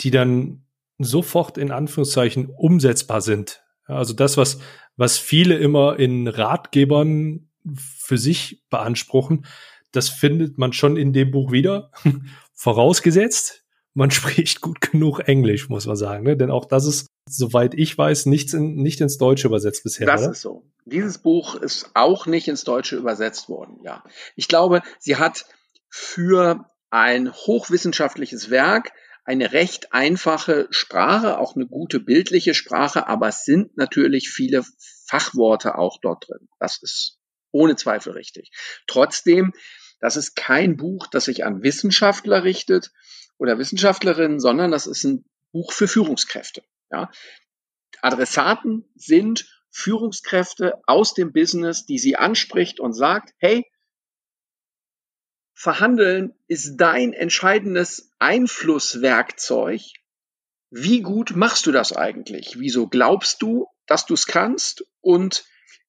die 0.00 0.10
dann 0.10 0.64
sofort 1.04 1.58
in 1.58 1.70
Anführungszeichen 1.70 2.46
umsetzbar 2.46 3.20
sind. 3.20 3.62
Also 3.86 4.14
das, 4.14 4.36
was, 4.36 4.58
was 4.96 5.18
viele 5.18 5.56
immer 5.56 5.98
in 5.98 6.28
Ratgebern 6.28 7.48
für 7.76 8.18
sich 8.18 8.62
beanspruchen, 8.70 9.46
das 9.92 10.08
findet 10.08 10.58
man 10.58 10.72
schon 10.72 10.96
in 10.96 11.12
dem 11.12 11.30
Buch 11.30 11.52
wieder. 11.52 11.90
Vorausgesetzt, 12.54 13.64
man 13.94 14.10
spricht 14.10 14.60
gut 14.60 14.80
genug 14.80 15.20
Englisch, 15.26 15.68
muss 15.68 15.86
man 15.86 15.96
sagen. 15.96 16.24
Ne? 16.24 16.36
Denn 16.36 16.50
auch 16.50 16.64
das 16.64 16.86
ist, 16.86 17.06
soweit 17.28 17.74
ich 17.74 17.96
weiß, 17.96 18.26
nichts 18.26 18.54
in, 18.54 18.76
nicht 18.76 19.00
ins 19.00 19.18
Deutsche 19.18 19.48
übersetzt 19.48 19.82
bisher. 19.82 20.06
Das 20.06 20.22
oder? 20.22 20.30
ist 20.32 20.40
so. 20.42 20.64
Dieses 20.84 21.18
Buch 21.18 21.54
ist 21.56 21.90
auch 21.94 22.26
nicht 22.26 22.48
ins 22.48 22.64
Deutsche 22.64 22.96
übersetzt 22.96 23.48
worden, 23.48 23.80
ja. 23.84 24.02
Ich 24.34 24.48
glaube, 24.48 24.82
sie 24.98 25.16
hat 25.16 25.44
für 25.88 26.64
ein 26.90 27.32
hochwissenschaftliches 27.32 28.50
Werk 28.50 28.92
eine 29.24 29.52
recht 29.52 29.92
einfache 29.92 30.66
Sprache, 30.70 31.38
auch 31.38 31.54
eine 31.54 31.66
gute 31.66 32.00
bildliche 32.00 32.54
Sprache, 32.54 33.06
aber 33.06 33.28
es 33.28 33.44
sind 33.44 33.76
natürlich 33.76 34.30
viele 34.30 34.64
Fachworte 35.06 35.76
auch 35.76 35.98
dort 36.00 36.28
drin. 36.28 36.48
Das 36.58 36.82
ist 36.82 37.18
ohne 37.52 37.76
Zweifel 37.76 38.12
richtig. 38.12 38.50
Trotzdem, 38.86 39.52
das 40.00 40.16
ist 40.16 40.36
kein 40.36 40.76
Buch, 40.76 41.06
das 41.06 41.26
sich 41.26 41.44
an 41.44 41.62
Wissenschaftler 41.62 42.44
richtet 42.44 42.92
oder 43.38 43.58
Wissenschaftlerinnen, 43.58 44.40
sondern 44.40 44.70
das 44.70 44.86
ist 44.86 45.04
ein 45.04 45.24
Buch 45.52 45.72
für 45.72 45.88
Führungskräfte. 45.88 46.62
Ja. 46.90 47.10
Adressaten 48.02 48.90
sind 48.94 49.46
Führungskräfte 49.70 50.74
aus 50.86 51.14
dem 51.14 51.32
Business, 51.32 51.86
die 51.86 51.98
sie 51.98 52.16
anspricht 52.16 52.80
und 52.80 52.92
sagt, 52.92 53.34
hey, 53.38 53.64
Verhandeln 55.62 56.32
ist 56.46 56.78
dein 56.78 57.12
entscheidendes 57.12 58.14
Einflusswerkzeug. 58.18 59.82
Wie 60.70 61.02
gut 61.02 61.36
machst 61.36 61.66
du 61.66 61.70
das 61.70 61.94
eigentlich? 61.94 62.58
Wieso 62.58 62.86
glaubst 62.86 63.42
du, 63.42 63.66
dass 63.84 64.06
du 64.06 64.14
es 64.14 64.24
kannst? 64.24 64.86
Und 65.02 65.44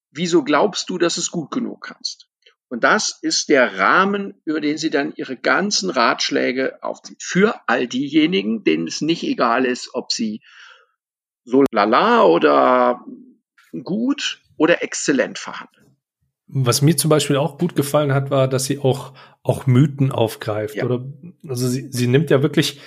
wieso 0.09 0.43
glaubst 0.43 0.89
du, 0.89 0.97
dass 0.97 1.15
es 1.15 1.31
gut 1.31 1.51
genug 1.51 1.85
kannst? 1.85 2.27
Und 2.67 2.83
das 2.83 3.17
ist 3.21 3.47
der 3.47 3.77
Rahmen, 3.77 4.41
über 4.43 4.59
den 4.59 4.77
sie 4.77 4.89
dann 4.89 5.13
ihre 5.15 5.37
ganzen 5.37 5.89
Ratschläge 5.89 6.83
aufzieht. 6.83 7.23
Für 7.23 7.61
all 7.67 7.87
diejenigen, 7.87 8.65
denen 8.65 8.87
es 8.87 8.99
nicht 8.99 9.23
egal 9.23 9.63
ist, 9.63 9.91
ob 9.93 10.11
sie 10.11 10.41
so 11.45 11.63
lala 11.71 12.23
oder 12.23 13.05
gut 13.83 14.41
oder 14.57 14.83
exzellent 14.83 15.39
verhandeln. 15.39 15.90
Was 16.53 16.81
mir 16.81 16.97
zum 16.97 17.09
Beispiel 17.09 17.37
auch 17.37 17.57
gut 17.57 17.75
gefallen 17.75 18.13
hat, 18.13 18.29
war, 18.29 18.47
dass 18.47 18.65
sie 18.65 18.79
auch, 18.79 19.13
auch 19.41 19.67
Mythen 19.67 20.11
aufgreift. 20.11 20.75
Ja. 20.75 20.85
Oder, 20.85 21.05
also 21.47 21.67
sie, 21.67 21.87
sie 21.91 22.07
nimmt 22.07 22.29
ja 22.29 22.43
wirklich 22.43 22.81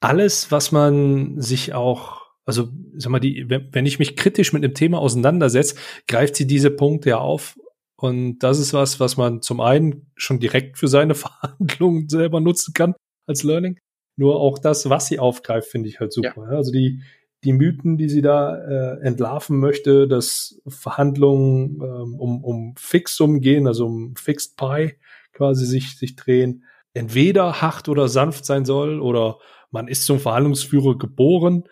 alles, 0.00 0.50
was 0.50 0.72
man 0.72 1.40
sich 1.40 1.74
auch, 1.74 2.22
also 2.44 2.68
sag 2.96 3.10
mal, 3.10 3.20
die, 3.20 3.46
wenn 3.48 3.86
ich 3.86 3.98
mich 3.98 4.16
kritisch 4.16 4.52
mit 4.52 4.64
einem 4.64 4.74
Thema 4.74 4.98
auseinandersetze, 4.98 5.76
greift 6.06 6.36
sie 6.36 6.46
diese 6.46 6.70
Punkte 6.70 7.10
ja 7.10 7.18
auf. 7.18 7.58
Und 7.96 8.38
das 8.40 8.58
ist 8.58 8.72
was, 8.72 9.00
was 9.00 9.16
man 9.16 9.42
zum 9.42 9.60
einen 9.60 10.10
schon 10.16 10.38
direkt 10.38 10.78
für 10.78 10.88
seine 10.88 11.14
Verhandlungen 11.16 12.08
selber 12.08 12.40
nutzen 12.40 12.74
kann 12.74 12.94
als 13.26 13.42
Learning. 13.42 13.78
Nur 14.16 14.40
auch 14.40 14.58
das, 14.58 14.88
was 14.88 15.06
sie 15.06 15.18
aufgreift, 15.18 15.68
finde 15.68 15.88
ich 15.88 16.00
halt 16.00 16.12
super. 16.12 16.48
Ja. 16.50 16.56
Also 16.56 16.72
die, 16.72 17.02
die 17.44 17.52
Mythen, 17.52 17.96
die 17.96 18.08
sie 18.08 18.22
da 18.22 18.56
äh, 18.56 19.00
entlarven 19.00 19.58
möchte, 19.58 20.08
dass 20.08 20.60
Verhandlungen 20.66 21.80
ähm, 21.82 22.14
um, 22.18 22.44
um 22.44 22.74
Fixum 22.76 23.40
gehen, 23.40 23.66
also 23.66 23.86
um 23.86 24.16
Fixed 24.16 24.56
Pie 24.56 24.94
quasi 25.32 25.66
sich, 25.66 25.96
sich 25.96 26.16
drehen, 26.16 26.64
entweder 26.94 27.60
hart 27.62 27.88
oder 27.88 28.08
sanft 28.08 28.44
sein 28.44 28.64
soll 28.64 29.00
oder 29.00 29.38
man 29.70 29.86
ist 29.86 30.04
zum 30.04 30.18
Verhandlungsführer 30.18 30.98
geboren. 30.98 31.64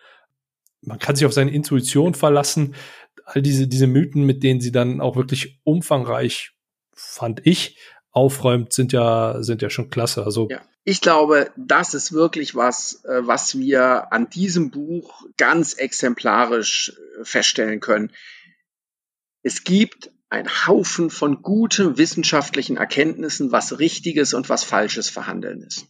Man 0.83 0.99
kann 0.99 1.17
sich 1.17 1.27
auf 1.27 1.33
seine 1.33 1.51
Intuition 1.51 2.15
verlassen. 2.15 2.75
All 3.25 3.43
diese, 3.43 3.67
diese 3.67 3.89
Mythen, 3.89 4.25
mit 4.25 4.45
denen 4.45 4.61
sie 4.61 4.71
dann 4.71 5.01
auch 5.01 5.17
wirklich 5.17 5.61
umfangreich, 5.65 6.53
fand 6.93 7.45
ich, 7.45 7.79
aufräumt, 8.17 8.73
sind 8.73 8.93
ja, 8.93 9.43
sind 9.43 9.63
ja 9.63 9.71
schon 9.71 9.91
klasse. 9.91 10.25
Also 10.25 10.49
ja 10.51 10.61
ich 10.89 11.01
glaube, 11.01 11.51
das 11.57 11.95
ist 11.95 12.13
wirklich 12.13 12.55
was, 12.55 13.05
äh, 13.07 13.27
was 13.27 13.59
wir 13.59 14.13
an 14.13 14.31
diesem 14.31 14.71
Buch 14.71 15.25
ganz 15.37 15.75
exemplarisch 15.75 16.93
äh, 17.19 17.25
feststellen 17.25 17.81
können. 17.81 18.13
Es 19.43 19.65
gibt 19.65 20.13
ein 20.29 20.49
Haufen 20.49 21.11
von 21.11 21.43
guten 21.43 21.99
wissenschaftlichen 21.99 22.77
Erkenntnissen, 22.77 23.51
was 23.51 23.81
richtiges 23.81 24.33
und 24.33 24.49
was 24.49 24.63
falsches 24.63 25.11
Verhandeln 25.11 25.61
ist. 25.63 25.89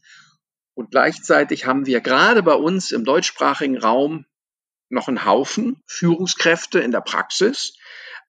Und 0.73 0.92
gleichzeitig 0.92 1.66
haben 1.66 1.85
wir 1.85 2.00
gerade 2.00 2.42
bei 2.42 2.54
uns 2.54 2.90
im 2.90 3.04
deutschsprachigen 3.04 3.76
Raum 3.76 4.25
noch 4.88 5.09
einen 5.09 5.26
Haufen 5.26 5.83
Führungskräfte 5.85 6.78
in 6.78 6.90
der 6.90 7.02
Praxis, 7.02 7.75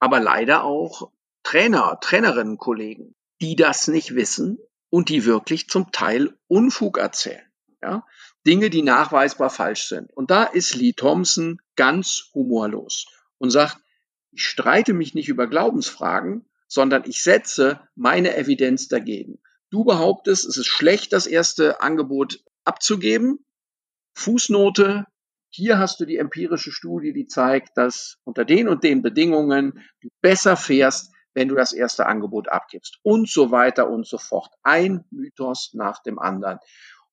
aber 0.02 0.20
leider 0.20 0.66
auch 0.66 1.12
Trainer, 1.44 1.98
Trainerinnen, 2.02 2.58
Kollegen, 2.58 3.16
die 3.42 3.56
das 3.56 3.88
nicht 3.88 4.16
wissen 4.16 4.60
und 4.90 5.10
die 5.10 5.26
wirklich 5.26 5.70
zum 5.70 5.92
Teil 5.92 6.38
Unfug 6.48 6.98
erzählen. 6.98 7.46
Ja? 7.82 8.06
Dinge, 8.46 8.70
die 8.70 8.82
nachweisbar 8.82 9.50
falsch 9.50 9.88
sind. 9.88 10.12
Und 10.14 10.32
da 10.32 10.44
ist 10.44 10.76
Lee 10.76 10.94
Thompson 10.94 11.60
ganz 11.76 12.30
humorlos 12.34 13.06
und 13.38 13.50
sagt, 13.50 13.78
ich 14.32 14.44
streite 14.44 14.94
mich 14.94 15.14
nicht 15.14 15.30
über 15.30 15.48
Glaubensfragen, 15.48 16.46
sondern 16.68 17.04
ich 17.06 17.24
setze 17.24 17.80
meine 17.96 18.36
Evidenz 18.36 18.88
dagegen. 18.88 19.40
Du 19.70 19.84
behauptest, 19.84 20.46
es 20.46 20.58
ist 20.58 20.68
schlecht, 20.68 21.12
das 21.14 21.28
erste 21.28 21.82
Angebot 21.82 22.44
abzugeben. 22.64 23.46
Fußnote, 24.14 25.06
hier 25.50 25.80
hast 25.80 26.00
du 26.00 26.06
die 26.06 26.18
empirische 26.18 26.72
Studie, 26.72 27.14
die 27.14 27.28
zeigt, 27.28 27.78
dass 27.78 28.18
unter 28.24 28.46
den 28.46 28.68
und 28.68 28.84
den 28.84 29.02
Bedingungen 29.02 29.84
du 30.02 30.10
besser 30.22 30.56
fährst, 30.56 31.12
wenn 31.38 31.50
du 31.50 31.56
das 31.56 31.72
erste 31.72 32.08
Angebot 32.08 32.50
abgibst 32.50 32.98
und 33.04 33.30
so 33.30 33.52
weiter 33.52 33.92
und 33.92 34.08
so 34.08 34.18
fort. 34.18 34.50
Ein 34.64 35.06
Mythos 35.12 35.70
nach 35.74 36.02
dem 36.02 36.18
anderen. 36.18 36.58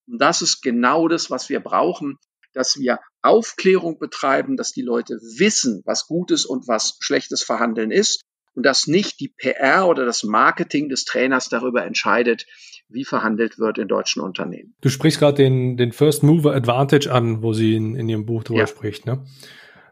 Und 0.07 0.19
das 0.19 0.41
ist 0.41 0.63
genau 0.63 1.09
das, 1.09 1.31
was 1.31 1.51
wir 1.51 1.61
brauchen, 1.61 2.17
dass 2.55 2.79
wir 2.79 3.01
Aufklärung 3.21 3.99
betreiben, 3.99 4.57
dass 4.57 4.73
die 4.73 4.81
Leute 4.81 5.17
wissen, 5.37 5.83
was 5.85 6.07
gutes 6.07 6.47
und 6.47 6.67
was 6.67 6.97
schlechtes 7.01 7.43
Verhandeln 7.43 7.91
ist 7.91 8.23
und 8.55 8.65
dass 8.65 8.87
nicht 8.87 9.21
die 9.21 9.29
PR 9.29 9.87
oder 9.89 10.07
das 10.07 10.23
Marketing 10.23 10.89
des 10.89 11.05
Trainers 11.05 11.51
darüber 11.51 11.85
entscheidet, 11.85 12.47
wie 12.89 13.05
verhandelt 13.05 13.59
wird 13.59 13.77
in 13.77 13.89
deutschen 13.89 14.23
Unternehmen. 14.23 14.75
Du 14.81 14.89
sprichst 14.89 15.19
gerade 15.19 15.37
den, 15.37 15.77
den 15.77 15.93
First 15.93 16.23
Mover 16.23 16.55
Advantage 16.55 17.13
an, 17.13 17.43
wo 17.43 17.53
sie 17.53 17.77
in, 17.77 17.95
in 17.95 18.09
ihrem 18.09 18.25
Buch 18.25 18.43
drüber 18.43 18.61
ja. 18.61 18.67
spricht. 18.67 19.05
Ne? 19.05 19.23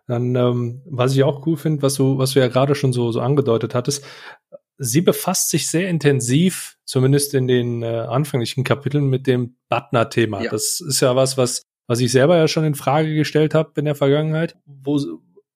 Dann, 0.07 0.35
ähm, 0.35 0.83
was 0.85 1.15
ich 1.15 1.23
auch 1.23 1.47
cool 1.47 1.57
finde, 1.57 1.83
was 1.83 1.95
du, 1.95 2.19
was 2.19 2.33
du 2.33 2.41
ja 2.41 2.49
gerade 2.49 2.75
schon 2.75 2.93
so, 2.93 3.13
so 3.13 3.21
angedeutet 3.21 3.75
hattest, 3.75 4.05
sie 4.79 5.01
befasst 5.01 5.51
sich 5.51 5.69
sehr 5.69 5.89
intensiv, 5.89 6.77
zumindest 6.85 7.35
in 7.35 7.47
den 7.47 7.83
äh, 7.83 7.87
anfänglichen 7.87 8.65
Kapiteln, 8.65 9.07
mit 9.07 9.27
dem 9.27 9.57
Butner-Thema. 9.69 10.43
Ja. 10.45 10.51
Das 10.51 10.81
ist 10.81 11.01
ja 11.01 11.15
was, 11.15 11.39
was, 11.39 11.63
was 11.87 12.01
ich 12.01 12.11
selber 12.11 12.37
ja 12.37 12.49
schon 12.49 12.65
in 12.65 12.75
Frage 12.75 13.15
gestellt 13.15 13.55
habe 13.55 13.73
in 13.77 13.85
der 13.85 13.95
Vergangenheit, 13.95 14.57
wo, 14.67 15.01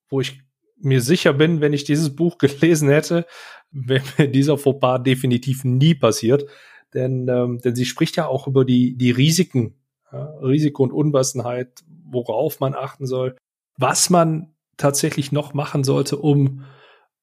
wo 0.08 0.20
ich 0.20 0.40
mir 0.78 1.00
sicher 1.00 1.32
bin, 1.32 1.60
wenn 1.60 1.72
ich 1.72 1.84
dieses 1.84 2.14
Buch 2.14 2.38
gelesen 2.38 2.88
hätte, 2.88 3.26
wäre 3.70 4.04
mir 4.16 4.28
dieser 4.28 4.58
Fauxpas 4.58 5.02
definitiv 5.02 5.64
nie 5.64 5.94
passiert. 5.94 6.46
Denn, 6.94 7.28
ähm, 7.28 7.60
denn 7.62 7.74
sie 7.74 7.84
spricht 7.84 8.16
ja 8.16 8.26
auch 8.28 8.46
über 8.46 8.64
die, 8.64 8.96
die 8.96 9.10
Risiken, 9.10 9.74
ja, 10.12 10.24
Risiko 10.40 10.84
und 10.84 10.92
Unwissenheit, 10.92 11.82
worauf 12.04 12.60
man 12.60 12.74
achten 12.74 13.06
soll, 13.06 13.36
was 13.76 14.10
man 14.10 14.54
tatsächlich 14.76 15.32
noch 15.32 15.54
machen 15.54 15.84
sollte, 15.84 16.16
um, 16.16 16.64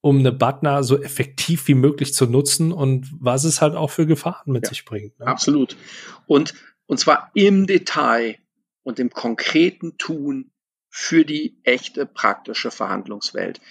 um 0.02 0.20
eine 0.20 0.32
Butner 0.32 0.84
so 0.84 1.02
effektiv 1.02 1.68
wie 1.68 1.76
möglich 1.76 2.14
zu 2.14 2.26
nutzen 2.26 2.72
und 2.72 3.08
was 3.20 3.44
es 3.44 3.62
halt 3.62 3.76
auch 3.76 3.90
für 3.90 4.06
Gefahren 4.06 4.52
mit 4.52 4.66
ja, 4.66 4.70
sich 4.70 4.86
bringt. 4.86 5.20
Ne? 5.20 5.28
Absolut. 5.28 5.78
Und, 6.26 6.54
und 6.86 7.00
zwar 7.00 7.32
im 7.34 7.68
Detail 7.68 8.38
und 8.84 9.00
im 9.00 9.10
konkreten 9.10 9.98
Tun 9.98 10.52
für 10.90 11.26
die 11.26 11.60
echte 11.64 12.06
praktische 12.06 12.70
Verhandlungswelt. 12.70 13.62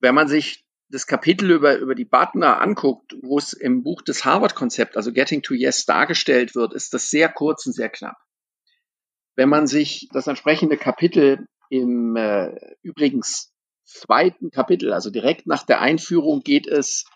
Wenn 0.00 0.14
man 0.14 0.28
sich 0.28 0.64
das 0.88 1.06
Kapitel 1.06 1.50
über, 1.50 1.76
über 1.78 1.94
die 1.94 2.04
Butner 2.04 2.60
anguckt, 2.60 3.14
wo 3.22 3.38
es 3.38 3.52
im 3.52 3.82
Buch 3.82 4.02
des 4.02 4.24
Harvard-Konzept, 4.24 4.96
also 4.96 5.12
Getting 5.12 5.42
to 5.42 5.54
Yes, 5.54 5.84
dargestellt 5.84 6.54
wird, 6.54 6.74
ist 6.74 6.94
das 6.94 7.10
sehr 7.10 7.28
kurz 7.28 7.66
und 7.66 7.72
sehr 7.72 7.88
knapp. 7.88 8.16
Wenn 9.34 9.48
man 9.48 9.66
sich 9.66 10.08
das 10.12 10.26
entsprechende 10.26 10.76
Kapitel 10.76 11.46
im 11.70 12.16
äh, 12.16 12.54
übrigens 12.82 13.52
zweiten 13.84 14.50
Kapitel, 14.50 14.92
also 14.92 15.10
direkt 15.10 15.46
nach 15.46 15.64
der 15.64 15.80
Einführung, 15.80 16.40
geht 16.40 16.66
es 16.66 17.06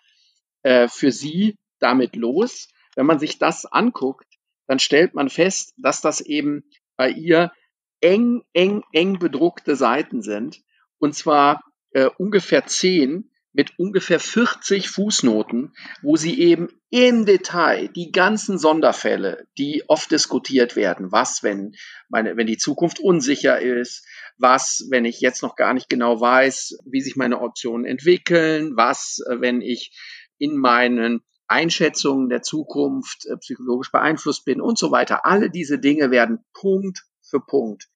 äh, 0.63 0.89
für 0.89 1.13
Sie 1.13 1.57
damit 1.79 2.17
los. 2.17 2.69
Wenn 2.95 3.07
man 3.07 3.19
sich 3.19 3.39
das 3.39 3.67
anguckt, 3.67 4.27
dann 4.67 4.79
stellt 4.79 5.15
man 5.15 5.29
fest, 5.29 5.75
dass 5.77 6.01
das 6.01 6.21
eben 6.21 6.65
bei 6.97 7.11
ihr 7.11 7.53
eng, 8.01 8.43
eng, 8.53 8.83
eng 8.93 9.19
bedruckte 9.19 9.77
Seiten 9.77 10.23
sind. 10.23 10.63
Und 10.99 11.15
zwar 11.15 11.63
äh, 11.93 12.09
ungefähr 12.19 12.67
zehn 12.67 13.31
mit 13.53 13.79
ungefähr 13.79 14.21
40 14.21 14.89
Fußnoten, 14.89 15.73
wo 16.03 16.17
sie 16.17 16.39
eben 16.39 16.69
im 16.91 17.27
Detail 17.27 17.89
die 17.89 18.13
ganzen 18.13 18.59
Sonderfälle, 18.59 19.47
die 19.59 19.83
oft 19.89 20.11
diskutiert 20.11 20.77
werden, 20.77 21.11
was, 21.11 21.43
wenn 21.43 21.75
meine, 22.09 22.37
wenn 22.37 22.47
die 22.47 22.59
Zukunft 22.59 23.01
unsicher 23.01 23.61
ist, 23.61 24.07
was, 24.41 24.87
wenn 24.91 25.05
ich 25.05 25.21
jetzt 25.21 25.43
noch 25.43 25.57
gar 25.57 25.75
nicht 25.75 25.89
genau 25.89 26.21
weiß, 26.21 26.79
wie 26.87 27.01
sich 27.01 27.17
meine 27.17 27.41
Optionen 27.41 27.85
entwickeln, 27.85 28.77
was, 28.77 29.23
äh, 29.29 29.41
wenn 29.41 29.61
ich 29.61 29.93
in 30.39 30.57
meinen 30.57 31.21
Einschätzungen 31.47 32.29
der 32.29 32.43
Zukunft 32.43 33.27
äh, 33.27 33.37
psychologisch 33.37 33.91
beeinflusst 33.91 34.45
bin 34.45 34.61
und 34.61 34.79
so 34.79 34.91
weiter. 34.91 35.27
Alle 35.27 35.51
diese 35.51 35.79
Dinge 35.79 36.11
werden 36.11 36.45
Punkt 36.53 37.05
für 37.23 37.41
Punkt 37.41 37.89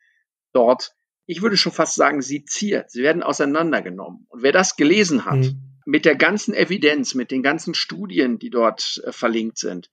dort, 0.52 0.94
ich 1.26 1.42
würde 1.42 1.56
schon 1.56 1.72
fast 1.72 1.94
sagen, 1.94 2.20
seziert. 2.20 2.90
Sie 2.90 3.02
werden 3.02 3.22
auseinandergenommen. 3.22 4.26
Und 4.28 4.42
wer 4.42 4.52
das 4.52 4.76
gelesen 4.76 5.24
hat, 5.24 5.38
mhm. 5.38 5.80
mit 5.86 6.04
der 6.04 6.16
ganzen 6.16 6.52
Evidenz, 6.54 7.14
mit 7.14 7.30
den 7.30 7.42
ganzen 7.42 7.74
Studien, 7.74 8.38
die 8.38 8.50
dort 8.50 9.02
äh, 9.04 9.12
verlinkt 9.12 9.58
sind, 9.58 9.90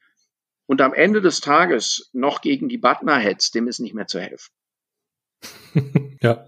und 0.67 0.79
am 0.81 0.93
Ende 0.93 1.21
des 1.21 1.41
Tages 1.41 2.09
noch 2.13 2.39
gegen 2.39 2.69
die 2.69 2.77
Butner 2.77 3.17
hetzt, 3.17 3.55
dem 3.55 3.67
ist 3.67 3.79
nicht 3.79 3.93
mehr 3.93 4.07
zu 4.07 4.21
helfen. 4.21 4.51
ja. 6.21 6.47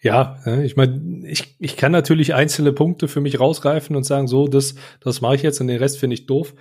Ja, 0.00 0.38
ich 0.62 0.76
meine, 0.76 1.26
ich, 1.26 1.56
ich 1.58 1.76
kann 1.76 1.90
natürlich 1.90 2.32
einzelne 2.32 2.72
Punkte 2.72 3.08
für 3.08 3.20
mich 3.20 3.40
rausgreifen 3.40 3.96
und 3.96 4.04
sagen, 4.04 4.28
so, 4.28 4.46
das, 4.46 4.76
das 5.00 5.20
mache 5.20 5.34
ich 5.34 5.42
jetzt 5.42 5.60
und 5.60 5.66
den 5.66 5.78
Rest 5.78 5.98
finde 5.98 6.14
ich 6.14 6.26
doof. 6.26 6.54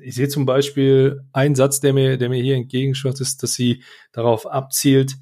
Ich 0.00 0.16
sehe 0.16 0.26
zum 0.26 0.46
Beispiel 0.46 1.22
einen 1.32 1.54
Satz, 1.54 1.78
der 1.78 1.92
mir, 1.92 2.18
der 2.18 2.28
mir 2.28 2.42
hier 2.42 2.56
entgegenschwört, 2.56 3.20
ist, 3.20 3.44
dass 3.44 3.54
sie 3.54 3.84
darauf 4.10 4.46
abzielt, 4.46 5.14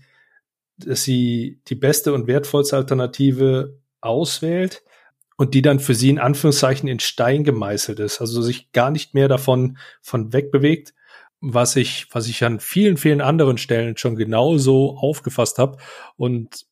dass 0.78 1.02
sie 1.02 1.60
die 1.68 1.74
beste 1.74 2.14
und 2.14 2.26
wertvollste 2.26 2.76
Alternative 2.76 3.78
auswählt 4.00 4.82
und 5.36 5.52
die 5.52 5.62
dann 5.62 5.80
für 5.80 5.94
sie 5.94 6.08
in 6.08 6.18
Anführungszeichen 6.18 6.88
in 6.88 7.00
Stein 7.00 7.44
gemeißelt 7.44 8.00
ist, 8.00 8.22
also 8.22 8.40
sich 8.40 8.72
gar 8.72 8.90
nicht 8.90 9.12
mehr 9.12 9.28
davon 9.28 9.76
von 10.00 10.32
wegbewegt, 10.32 10.94
was 11.40 11.76
ich, 11.76 12.06
was 12.12 12.28
ich 12.28 12.44
an 12.44 12.60
vielen, 12.60 12.96
vielen 12.96 13.20
anderen 13.20 13.58
Stellen 13.58 13.96
schon 13.96 14.16
genauso 14.16 14.96
aufgefasst 14.98 15.58
habe. 15.58 15.78
Und 16.16 16.66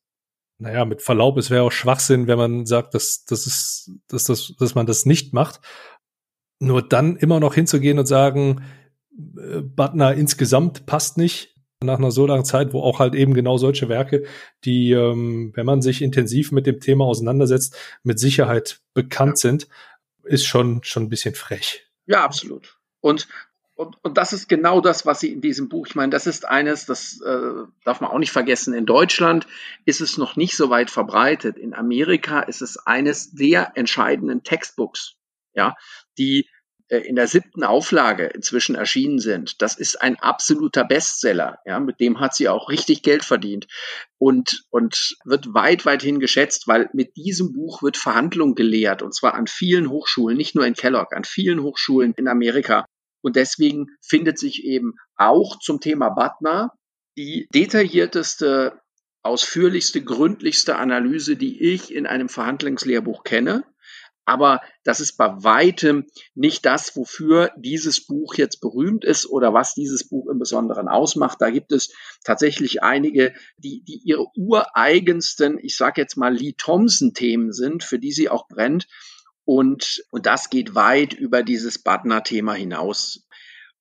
naja, 0.58 0.84
mit 0.84 1.02
Verlaub, 1.02 1.38
es 1.38 1.50
wäre 1.50 1.62
auch 1.62 1.72
Schwachsinn, 1.72 2.26
wenn 2.26 2.38
man 2.38 2.66
sagt, 2.66 2.94
dass, 2.94 3.24
dass, 3.24 3.46
es, 3.46 3.92
dass, 4.08 4.24
dass, 4.24 4.54
dass 4.58 4.74
man 4.74 4.86
das 4.86 5.06
nicht 5.06 5.32
macht. 5.32 5.60
Nur 6.60 6.86
dann 6.86 7.16
immer 7.16 7.40
noch 7.40 7.54
hinzugehen 7.54 7.98
und 7.98 8.06
sagen, 8.06 8.64
äh, 9.16 9.60
Butner 9.60 10.14
insgesamt 10.14 10.86
passt 10.86 11.16
nicht, 11.16 11.54
nach 11.80 11.98
einer 11.98 12.10
so 12.10 12.26
langen 12.26 12.44
Zeit, 12.44 12.72
wo 12.72 12.82
auch 12.82 12.98
halt 12.98 13.14
eben 13.14 13.34
genau 13.34 13.56
solche 13.56 13.88
Werke, 13.88 14.24
die, 14.64 14.90
ähm, 14.90 15.52
wenn 15.54 15.66
man 15.66 15.80
sich 15.80 16.02
intensiv 16.02 16.50
mit 16.50 16.66
dem 16.66 16.80
Thema 16.80 17.04
auseinandersetzt, 17.04 17.76
mit 18.02 18.18
Sicherheit 18.18 18.80
bekannt 18.94 19.38
sind, 19.38 19.68
ist 20.24 20.44
schon, 20.44 20.82
schon 20.82 21.04
ein 21.04 21.08
bisschen 21.08 21.34
frech. 21.34 21.86
Ja, 22.06 22.24
absolut. 22.24 22.78
Und, 23.00 23.28
und, 23.78 23.96
und 24.02 24.18
das 24.18 24.32
ist 24.32 24.48
genau 24.48 24.80
das, 24.80 25.06
was 25.06 25.20
sie 25.20 25.32
in 25.32 25.40
diesem 25.40 25.68
Buch, 25.68 25.86
ich 25.86 25.94
meine, 25.94 26.10
das 26.10 26.26
ist 26.26 26.44
eines, 26.44 26.84
das 26.84 27.20
äh, 27.20 27.64
darf 27.84 28.00
man 28.00 28.10
auch 28.10 28.18
nicht 28.18 28.32
vergessen, 28.32 28.74
in 28.74 28.86
Deutschland 28.86 29.46
ist 29.84 30.00
es 30.00 30.18
noch 30.18 30.34
nicht 30.34 30.56
so 30.56 30.68
weit 30.68 30.90
verbreitet. 30.90 31.56
In 31.56 31.74
Amerika 31.74 32.40
ist 32.40 32.60
es 32.60 32.76
eines 32.76 33.30
der 33.30 33.72
entscheidenden 33.76 34.42
Textbooks, 34.42 35.14
ja, 35.54 35.76
die 36.18 36.48
äh, 36.88 36.98
in 36.98 37.14
der 37.14 37.28
siebten 37.28 37.62
Auflage 37.62 38.26
inzwischen 38.26 38.74
erschienen 38.74 39.20
sind. 39.20 39.62
Das 39.62 39.76
ist 39.76 40.02
ein 40.02 40.16
absoluter 40.16 40.82
Bestseller. 40.82 41.60
Ja, 41.64 41.78
mit 41.78 42.00
dem 42.00 42.18
hat 42.18 42.34
sie 42.34 42.48
auch 42.48 42.70
richtig 42.70 43.04
Geld 43.04 43.24
verdient 43.24 43.68
und, 44.18 44.64
und 44.70 45.16
wird 45.24 45.54
weit, 45.54 45.86
weit 45.86 46.02
hin 46.02 46.18
geschätzt, 46.18 46.66
weil 46.66 46.90
mit 46.94 47.16
diesem 47.16 47.52
Buch 47.52 47.80
wird 47.80 47.96
Verhandlung 47.96 48.56
gelehrt 48.56 49.02
und 49.02 49.14
zwar 49.14 49.34
an 49.34 49.46
vielen 49.46 49.88
Hochschulen, 49.88 50.36
nicht 50.36 50.56
nur 50.56 50.66
in 50.66 50.74
Kellogg, 50.74 51.14
an 51.14 51.22
vielen 51.22 51.62
Hochschulen 51.62 52.12
in 52.14 52.26
Amerika. 52.26 52.84
Und 53.22 53.36
deswegen 53.36 53.86
findet 54.00 54.38
sich 54.38 54.64
eben 54.64 54.94
auch 55.16 55.58
zum 55.58 55.80
Thema 55.80 56.10
Butner 56.10 56.72
die 57.16 57.48
detaillierteste, 57.52 58.80
ausführlichste, 59.22 60.02
gründlichste 60.02 60.76
Analyse, 60.76 61.36
die 61.36 61.60
ich 61.60 61.92
in 61.92 62.06
einem 62.06 62.28
Verhandlungslehrbuch 62.28 63.24
kenne. 63.24 63.64
Aber 64.28 64.60
das 64.84 65.00
ist 65.00 65.16
bei 65.16 65.42
weitem 65.42 66.04
nicht 66.34 66.66
das, 66.66 66.94
wofür 66.94 67.50
dieses 67.56 68.06
Buch 68.06 68.34
jetzt 68.34 68.60
berühmt 68.60 69.02
ist 69.02 69.24
oder 69.24 69.54
was 69.54 69.72
dieses 69.72 70.06
Buch 70.06 70.28
im 70.28 70.38
Besonderen 70.38 70.86
ausmacht. 70.86 71.38
Da 71.40 71.48
gibt 71.48 71.72
es 71.72 71.94
tatsächlich 72.24 72.82
einige, 72.82 73.32
die, 73.56 73.82
die 73.84 74.02
ihre 74.04 74.26
ureigensten, 74.36 75.58
ich 75.58 75.78
sage 75.78 76.02
jetzt 76.02 76.18
mal 76.18 76.34
Lee 76.34 76.52
Thompson-Themen 76.58 77.52
sind, 77.52 77.82
für 77.82 77.98
die 77.98 78.12
sie 78.12 78.28
auch 78.28 78.48
brennt. 78.48 78.86
Und, 79.48 80.04
und 80.10 80.26
das 80.26 80.50
geht 80.50 80.74
weit 80.74 81.14
über 81.14 81.42
dieses 81.42 81.78
Butner-Thema 81.78 82.52
hinaus. 82.52 83.26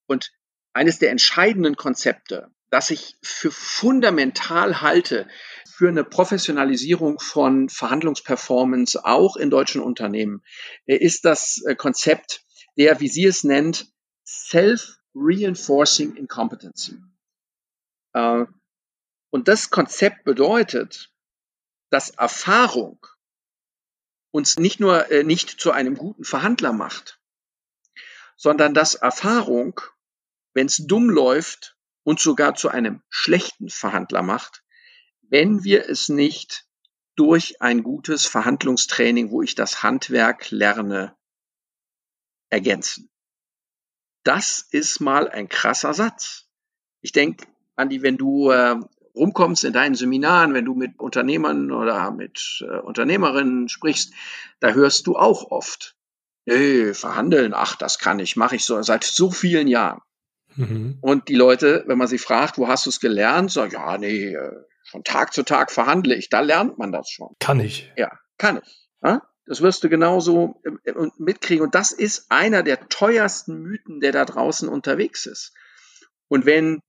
Und 0.06 0.32
eines 0.72 0.98
der 0.98 1.10
entscheidenden 1.10 1.76
Konzepte, 1.76 2.50
das 2.70 2.88
ich 2.90 3.18
für 3.20 3.50
fundamental 3.50 4.80
halte 4.80 5.28
für 5.68 5.90
eine 5.90 6.04
Professionalisierung 6.04 7.18
von 7.20 7.68
Verhandlungsperformance 7.68 9.04
auch 9.04 9.36
in 9.36 9.50
deutschen 9.50 9.82
Unternehmen, 9.82 10.42
äh, 10.86 10.96
ist 10.96 11.26
das 11.26 11.62
äh, 11.66 11.74
Konzept 11.74 12.46
der, 12.78 13.00
wie 13.00 13.08
sie 13.08 13.26
es 13.26 13.44
nennt, 13.44 13.92
Self-Reinforcing 14.26 16.16
Incompetency. 16.16 16.96
Äh, 18.14 18.46
und 19.28 19.48
das 19.48 19.68
Konzept 19.68 20.24
bedeutet, 20.24 21.12
dass 21.90 22.08
Erfahrung 22.08 23.06
uns 24.30 24.58
nicht 24.58 24.80
nur 24.80 25.06
nicht 25.24 25.60
zu 25.60 25.72
einem 25.72 25.96
guten 25.96 26.24
Verhandler 26.24 26.72
macht, 26.72 27.20
sondern 28.36 28.74
dass 28.74 28.94
Erfahrung, 28.94 29.80
wenn 30.54 30.66
es 30.66 30.86
dumm 30.86 31.10
läuft, 31.10 31.78
und 32.08 32.20
sogar 32.20 32.54
zu 32.54 32.70
einem 32.70 33.02
schlechten 33.10 33.68
Verhandler 33.68 34.22
macht, 34.22 34.64
wenn 35.20 35.62
wir 35.62 35.90
es 35.90 36.08
nicht 36.08 36.66
durch 37.16 37.60
ein 37.60 37.82
gutes 37.82 38.24
Verhandlungstraining, 38.24 39.30
wo 39.30 39.42
ich 39.42 39.54
das 39.54 39.82
Handwerk 39.82 40.50
lerne, 40.50 41.14
ergänzen. 42.48 43.10
Das 44.22 44.60
ist 44.70 45.00
mal 45.00 45.28
ein 45.28 45.50
krasser 45.50 45.92
Satz. 45.92 46.48
Ich 47.02 47.12
denke, 47.12 47.46
Andi, 47.76 48.00
wenn 48.00 48.16
du 48.16 48.52
äh, 48.52 48.76
rumkommst 49.18 49.64
in 49.64 49.72
deinen 49.72 49.94
Seminaren, 49.94 50.54
wenn 50.54 50.64
du 50.64 50.74
mit 50.74 50.98
Unternehmern 50.98 51.70
oder 51.70 52.10
mit 52.10 52.64
äh, 52.66 52.78
Unternehmerinnen 52.78 53.68
sprichst, 53.68 54.12
da 54.60 54.70
hörst 54.70 55.06
du 55.06 55.16
auch 55.16 55.50
oft, 55.50 55.96
hey, 56.46 56.94
verhandeln, 56.94 57.52
ach, 57.54 57.76
das 57.76 57.98
kann 57.98 58.18
ich, 58.18 58.36
mache 58.36 58.56
ich 58.56 58.64
so 58.64 58.80
seit 58.82 59.04
so 59.04 59.30
vielen 59.30 59.68
Jahren. 59.68 60.00
Mhm. 60.56 60.98
Und 61.00 61.28
die 61.28 61.34
Leute, 61.34 61.84
wenn 61.86 61.98
man 61.98 62.08
sie 62.08 62.18
fragt, 62.18 62.58
wo 62.58 62.68
hast 62.68 62.86
du 62.86 62.90
es 62.90 63.00
gelernt, 63.00 63.50
sagen, 63.52 63.72
ja, 63.72 63.98
nee, 63.98 64.34
äh, 64.34 64.64
von 64.90 65.04
Tag 65.04 65.32
zu 65.32 65.42
Tag 65.42 65.70
verhandle 65.70 66.14
ich. 66.14 66.30
Da 66.30 66.40
lernt 66.40 66.78
man 66.78 66.92
das 66.92 67.10
schon. 67.10 67.34
Kann 67.40 67.60
ich. 67.60 67.92
Ja, 67.96 68.10
kann 68.38 68.60
ich. 68.62 68.88
Ja? 69.02 69.22
Das 69.46 69.62
wirst 69.62 69.84
du 69.84 69.88
genauso 69.88 70.60
äh, 70.64 70.92
mitkriegen. 71.18 71.64
Und 71.64 71.74
das 71.74 71.92
ist 71.92 72.30
einer 72.30 72.62
der 72.62 72.88
teuersten 72.88 73.60
Mythen, 73.60 74.00
der 74.00 74.12
da 74.12 74.24
draußen 74.24 74.68
unterwegs 74.68 75.26
ist. 75.26 75.52
Und 76.28 76.46
wenn 76.46 76.80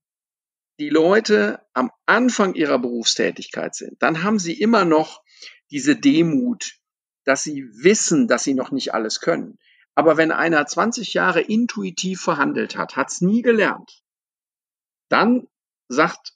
die 0.80 0.88
Leute 0.88 1.60
am 1.74 1.92
Anfang 2.06 2.54
ihrer 2.54 2.78
Berufstätigkeit 2.78 3.74
sind, 3.74 4.02
dann 4.02 4.22
haben 4.22 4.38
sie 4.38 4.58
immer 4.58 4.86
noch 4.86 5.22
diese 5.70 5.94
Demut, 5.94 6.78
dass 7.24 7.42
sie 7.42 7.68
wissen, 7.72 8.28
dass 8.28 8.44
sie 8.44 8.54
noch 8.54 8.70
nicht 8.70 8.94
alles 8.94 9.20
können. 9.20 9.58
Aber 9.94 10.16
wenn 10.16 10.32
einer 10.32 10.66
20 10.66 11.12
Jahre 11.12 11.42
intuitiv 11.42 12.22
verhandelt 12.22 12.76
hat, 12.76 12.96
hat's 12.96 13.20
nie 13.20 13.42
gelernt, 13.42 14.02
dann 15.10 15.46
sagt 15.88 16.32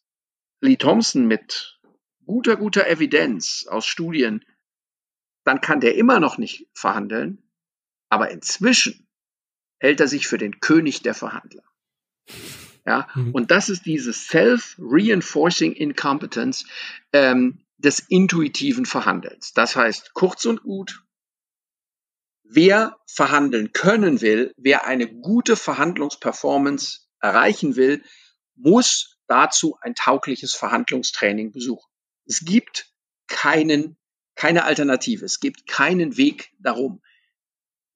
Lee 0.61 0.77
Thompson 0.77 1.27
mit 1.27 1.81
guter, 2.27 2.57
guter 2.57 2.87
Evidenz 2.87 3.67
aus 3.67 3.87
Studien, 3.87 4.45
dann 5.45 5.63
kann 5.63 5.81
der 5.81 5.95
immer 5.95 6.21
noch 6.21 6.37
nicht 6.37 6.69
verhandeln, 6.75 7.51
aber 8.11 8.31
inzwischen 8.31 9.09
hält 9.79 10.01
er 10.01 10.09
sich 10.09 10.27
für 10.27 10.39
den 10.39 10.61
König 10.61 11.01
der 11.01 11.15
Verhandler. 11.15 11.63
Ja, 12.87 13.09
mhm. 13.15 13.33
und 13.33 13.51
das 13.51 13.69
ist 13.71 13.87
diese 13.87 14.13
Self-Reinforcing 14.13 15.73
Incompetence 15.73 16.67
ähm, 17.13 17.61
des 17.79 18.01
intuitiven 18.01 18.85
Verhandelns. 18.85 19.53
Das 19.53 19.75
heißt, 19.75 20.13
kurz 20.13 20.45
und 20.45 20.63
gut, 20.63 21.03
wer 22.43 22.97
verhandeln 23.07 23.73
können 23.73 24.21
will, 24.21 24.53
wer 24.57 24.87
eine 24.87 25.09
gute 25.09 25.57
Verhandlungsperformance 25.57 27.09
erreichen 27.21 27.77
will, 27.77 28.03
muss 28.55 29.19
dazu 29.27 29.77
ein 29.81 29.95
taugliches 29.95 30.55
Verhandlungstraining 30.55 31.53
besuchen. 31.53 31.91
Es 32.27 32.45
gibt 32.45 32.93
keinen, 33.27 33.97
keine 34.35 34.65
Alternative. 34.65 35.25
Es 35.25 35.41
gibt 35.41 35.67
keinen 35.67 36.17
Weg 36.17 36.53
darum. 36.59 37.03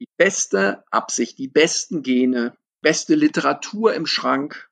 Die 0.01 0.09
beste 0.17 0.85
Absicht, 0.91 1.39
die 1.39 1.49
besten 1.49 2.03
Gene, 2.03 2.57
beste 2.81 3.15
Literatur 3.15 3.95
im 3.95 4.07
Schrank, 4.07 4.71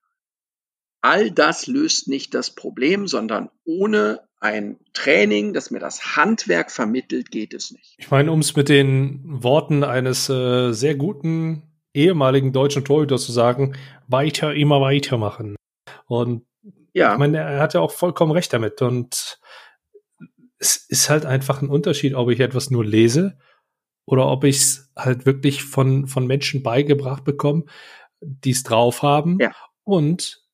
all 1.01 1.31
das 1.31 1.67
löst 1.67 2.09
nicht 2.09 2.35
das 2.35 2.55
Problem, 2.55 3.07
sondern 3.07 3.51
ohne 3.65 4.21
ein 4.41 4.79
Training, 4.93 5.55
das 5.55 5.71
mir 5.71 5.79
das 5.79 6.17
Handwerk 6.17 6.71
vermittelt, 6.71 7.31
geht 7.31 7.55
es 7.55 7.71
nicht. 7.71 7.95
Ich 7.99 8.11
meine, 8.11 8.31
um 8.31 8.41
es 8.41 8.55
mit 8.55 8.69
den 8.69 9.21
Worten 9.25 9.83
eines 9.83 10.29
äh, 10.29 10.73
sehr 10.73 10.95
guten 10.95 11.63
ehemaligen 11.95 12.53
deutschen 12.53 12.85
Torhüters 12.85 13.25
zu 13.25 13.33
sagen, 13.33 13.77
weiter, 14.07 14.55
immer 14.55 14.81
weitermachen. 14.81 15.57
Und 16.07 16.45
ja. 16.93 17.13
ich 17.13 17.19
meine, 17.19 17.39
er 17.39 17.61
hat 17.61 17.75
ja 17.75 17.81
auch 17.81 17.91
vollkommen 17.91 18.33
recht 18.33 18.53
damit. 18.53 18.83
Und 18.83 19.41
es 20.59 20.77
ist 20.77 21.09
halt 21.09 21.25
einfach 21.25 21.63
ein 21.63 21.69
Unterschied, 21.69 22.15
ob 22.15 22.31
ich 22.31 22.41
etwas 22.41 22.71
nur 22.71 22.85
lese 22.85 23.39
oder 24.05 24.27
ob 24.27 24.45
ich 24.45 24.57
es 24.57 24.93
halt 24.97 25.27
wirklich 25.27 25.65
von, 25.65 26.07
von 26.07 26.27
Menschen 26.27 26.63
beigebracht 26.63 27.25
bekomme, 27.25 27.65
die 28.21 28.51
es 28.51 28.63
drauf 28.63 29.03
haben. 29.03 29.39
Ja. 29.41 29.53
Und 29.85 30.46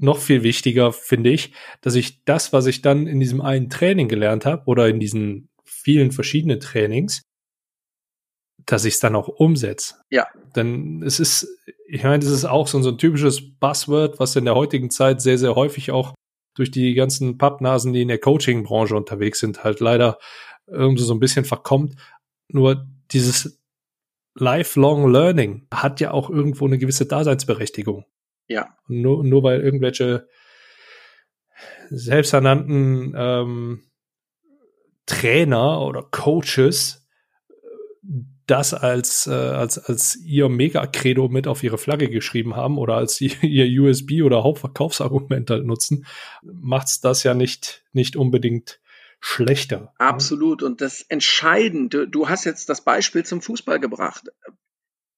noch 0.00 0.18
viel 0.18 0.42
wichtiger 0.42 0.92
finde 0.92 1.30
ich, 1.30 1.52
dass 1.80 1.94
ich 1.94 2.24
das, 2.24 2.52
was 2.52 2.66
ich 2.66 2.82
dann 2.82 3.06
in 3.06 3.20
diesem 3.20 3.40
einen 3.40 3.70
Training 3.70 4.08
gelernt 4.08 4.46
habe 4.46 4.62
oder 4.66 4.88
in 4.88 5.00
diesen 5.00 5.48
vielen 5.64 6.10
verschiedenen 6.10 6.60
Trainings, 6.60 7.22
dass 8.66 8.84
ich 8.84 8.94
es 8.94 9.00
dann 9.00 9.16
auch 9.16 9.28
umsetze. 9.28 9.96
Ja. 10.10 10.26
Denn 10.56 11.02
es 11.02 11.20
ist, 11.20 11.48
ich 11.86 12.02
meine, 12.02 12.20
das 12.20 12.32
ist 12.32 12.44
auch 12.44 12.66
so, 12.66 12.80
so 12.82 12.90
ein 12.90 12.98
typisches 12.98 13.58
Buzzword, 13.58 14.18
was 14.18 14.36
in 14.36 14.44
der 14.44 14.54
heutigen 14.54 14.90
Zeit 14.90 15.20
sehr, 15.20 15.38
sehr 15.38 15.54
häufig 15.54 15.90
auch 15.90 16.14
durch 16.54 16.70
die 16.70 16.94
ganzen 16.94 17.38
Pappnasen, 17.38 17.92
die 17.92 18.02
in 18.02 18.08
der 18.08 18.18
Coaching-Branche 18.18 18.96
unterwegs 18.96 19.40
sind, 19.40 19.64
halt 19.64 19.80
leider 19.80 20.18
irgendwie 20.66 21.02
so 21.02 21.14
ein 21.14 21.20
bisschen 21.20 21.44
verkommt. 21.44 21.94
Nur 22.48 22.86
dieses 23.12 23.60
Lifelong 24.34 25.10
Learning 25.10 25.66
hat 25.72 26.00
ja 26.00 26.12
auch 26.12 26.30
irgendwo 26.30 26.66
eine 26.66 26.78
gewisse 26.78 27.06
Daseinsberechtigung. 27.06 28.04
Ja. 28.50 28.76
Nur, 28.88 29.22
nur 29.22 29.44
weil 29.44 29.60
irgendwelche 29.60 30.26
selbsternannten 31.88 33.14
ähm, 33.16 33.82
Trainer 35.06 35.82
oder 35.82 36.02
Coaches 36.02 37.06
das 38.46 38.74
als, 38.74 39.28
äh, 39.28 39.30
als, 39.30 39.78
als 39.78 40.16
ihr 40.16 40.48
Mega-Credo 40.48 41.28
mit 41.28 41.46
auf 41.46 41.62
ihre 41.62 41.78
Flagge 41.78 42.10
geschrieben 42.10 42.56
haben 42.56 42.76
oder 42.76 42.96
als 42.96 43.20
ihr 43.42 43.82
USB 43.82 44.22
oder 44.24 44.42
Hauptverkaufsargument 44.42 45.48
halt 45.48 45.64
nutzen, 45.64 46.04
macht's 46.42 47.00
das 47.00 47.22
ja 47.22 47.34
nicht, 47.34 47.84
nicht 47.92 48.16
unbedingt 48.16 48.80
schlechter. 49.20 49.94
Absolut. 49.98 50.64
Und 50.64 50.80
das 50.80 51.02
Entscheidende, 51.02 52.08
du 52.08 52.28
hast 52.28 52.44
jetzt 52.44 52.68
das 52.68 52.80
Beispiel 52.80 53.24
zum 53.24 53.42
Fußball 53.42 53.78
gebracht. 53.78 54.28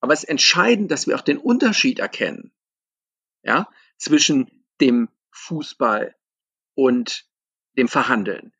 Aber 0.01 0.13
es 0.13 0.25
ist 0.25 0.29
entscheidend, 0.29 0.91
dass 0.91 1.07
wir 1.07 1.17
auch 1.17 1.23
den 1.23 1.39
Unterschied 1.39 1.99
erkennen 1.99 2.53
ja, 3.43 3.69
zwischen 3.97 4.65
dem 4.81 5.09
Fußball 5.31 6.15
und 6.75 7.27
dem 7.77 7.89
Verhandeln. 7.89 8.53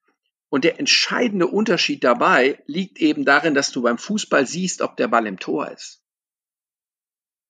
Und 0.49 0.65
der 0.65 0.79
entscheidende 0.79 1.47
Unterschied 1.47 2.05
dabei 2.05 2.63
liegt 2.67 2.99
eben 2.99 3.25
darin, 3.25 3.55
dass 3.55 3.73
du 3.73 3.83
beim 3.83 3.99
Fußball 3.99 4.47
siehst, 4.47 4.83
ob 4.83 4.97
der 4.97 5.09
Ball 5.09 5.27
im 5.27 5.39
Tor 5.39 5.71
ist. 5.71 6.05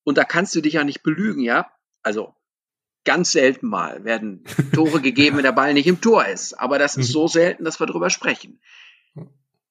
Und 0.05 0.18
da 0.18 0.25
kannst 0.25 0.55
du 0.55 0.61
dich 0.61 0.75
ja 0.75 0.85
nicht 0.85 1.03
belügen, 1.03 1.42
ja? 1.42 1.71
Also 2.03 2.35
ganz 3.05 3.33
selten 3.33 3.66
mal 3.66 4.05
werden 4.05 4.45
Tore 4.75 5.01
gegeben, 5.01 5.37
wenn 5.37 5.45
der 5.45 5.53
Ball 5.53 5.75
nicht 5.75 5.87
im 5.87 6.01
Tor 6.01 6.27
ist. 6.27 6.55
Aber 6.55 6.79
das 6.79 6.97
ist 6.97 7.09
mhm. 7.09 7.12
so 7.12 7.29
selten, 7.29 7.64
dass 7.64 7.81
wir 7.81 7.87
darüber 7.87 8.11
sprechen. 8.11 8.61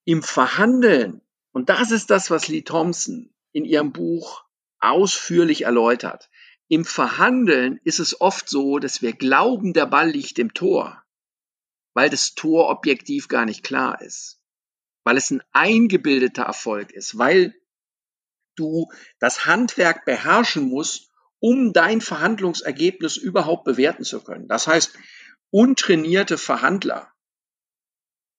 Im 0.03 0.23
Verhandeln, 0.23 1.21
und 1.51 1.69
das 1.69 1.91
ist 1.91 2.09
das, 2.09 2.31
was 2.31 2.47
Lee 2.47 2.63
Thompson 2.63 3.33
in 3.51 3.65
ihrem 3.65 3.91
Buch 3.91 4.45
ausführlich 4.79 5.63
erläutert, 5.63 6.29
im 6.71 6.85
Verhandeln 6.85 7.81
ist 7.83 7.99
es 7.99 8.21
oft 8.21 8.47
so, 8.47 8.79
dass 8.79 9.01
wir 9.01 9.11
glauben, 9.11 9.73
der 9.73 9.87
Ball 9.87 10.09
liegt 10.09 10.39
im 10.39 10.53
Tor, 10.53 11.03
weil 11.93 12.09
das 12.09 12.33
Tor 12.33 12.69
objektiv 12.69 13.27
gar 13.27 13.45
nicht 13.45 13.61
klar 13.61 14.01
ist, 14.01 14.39
weil 15.03 15.17
es 15.17 15.31
ein 15.31 15.43
eingebildeter 15.51 16.43
Erfolg 16.43 16.93
ist, 16.93 17.17
weil 17.17 17.53
du 18.55 18.89
das 19.19 19.45
Handwerk 19.45 20.05
beherrschen 20.05 20.69
musst, 20.69 21.11
um 21.39 21.73
dein 21.73 21.99
Verhandlungsergebnis 21.99 23.17
überhaupt 23.17 23.65
bewerten 23.65 24.05
zu 24.05 24.21
können. 24.23 24.47
Das 24.47 24.65
heißt, 24.65 24.97
untrainierte 25.49 26.37
Verhandler 26.37 27.11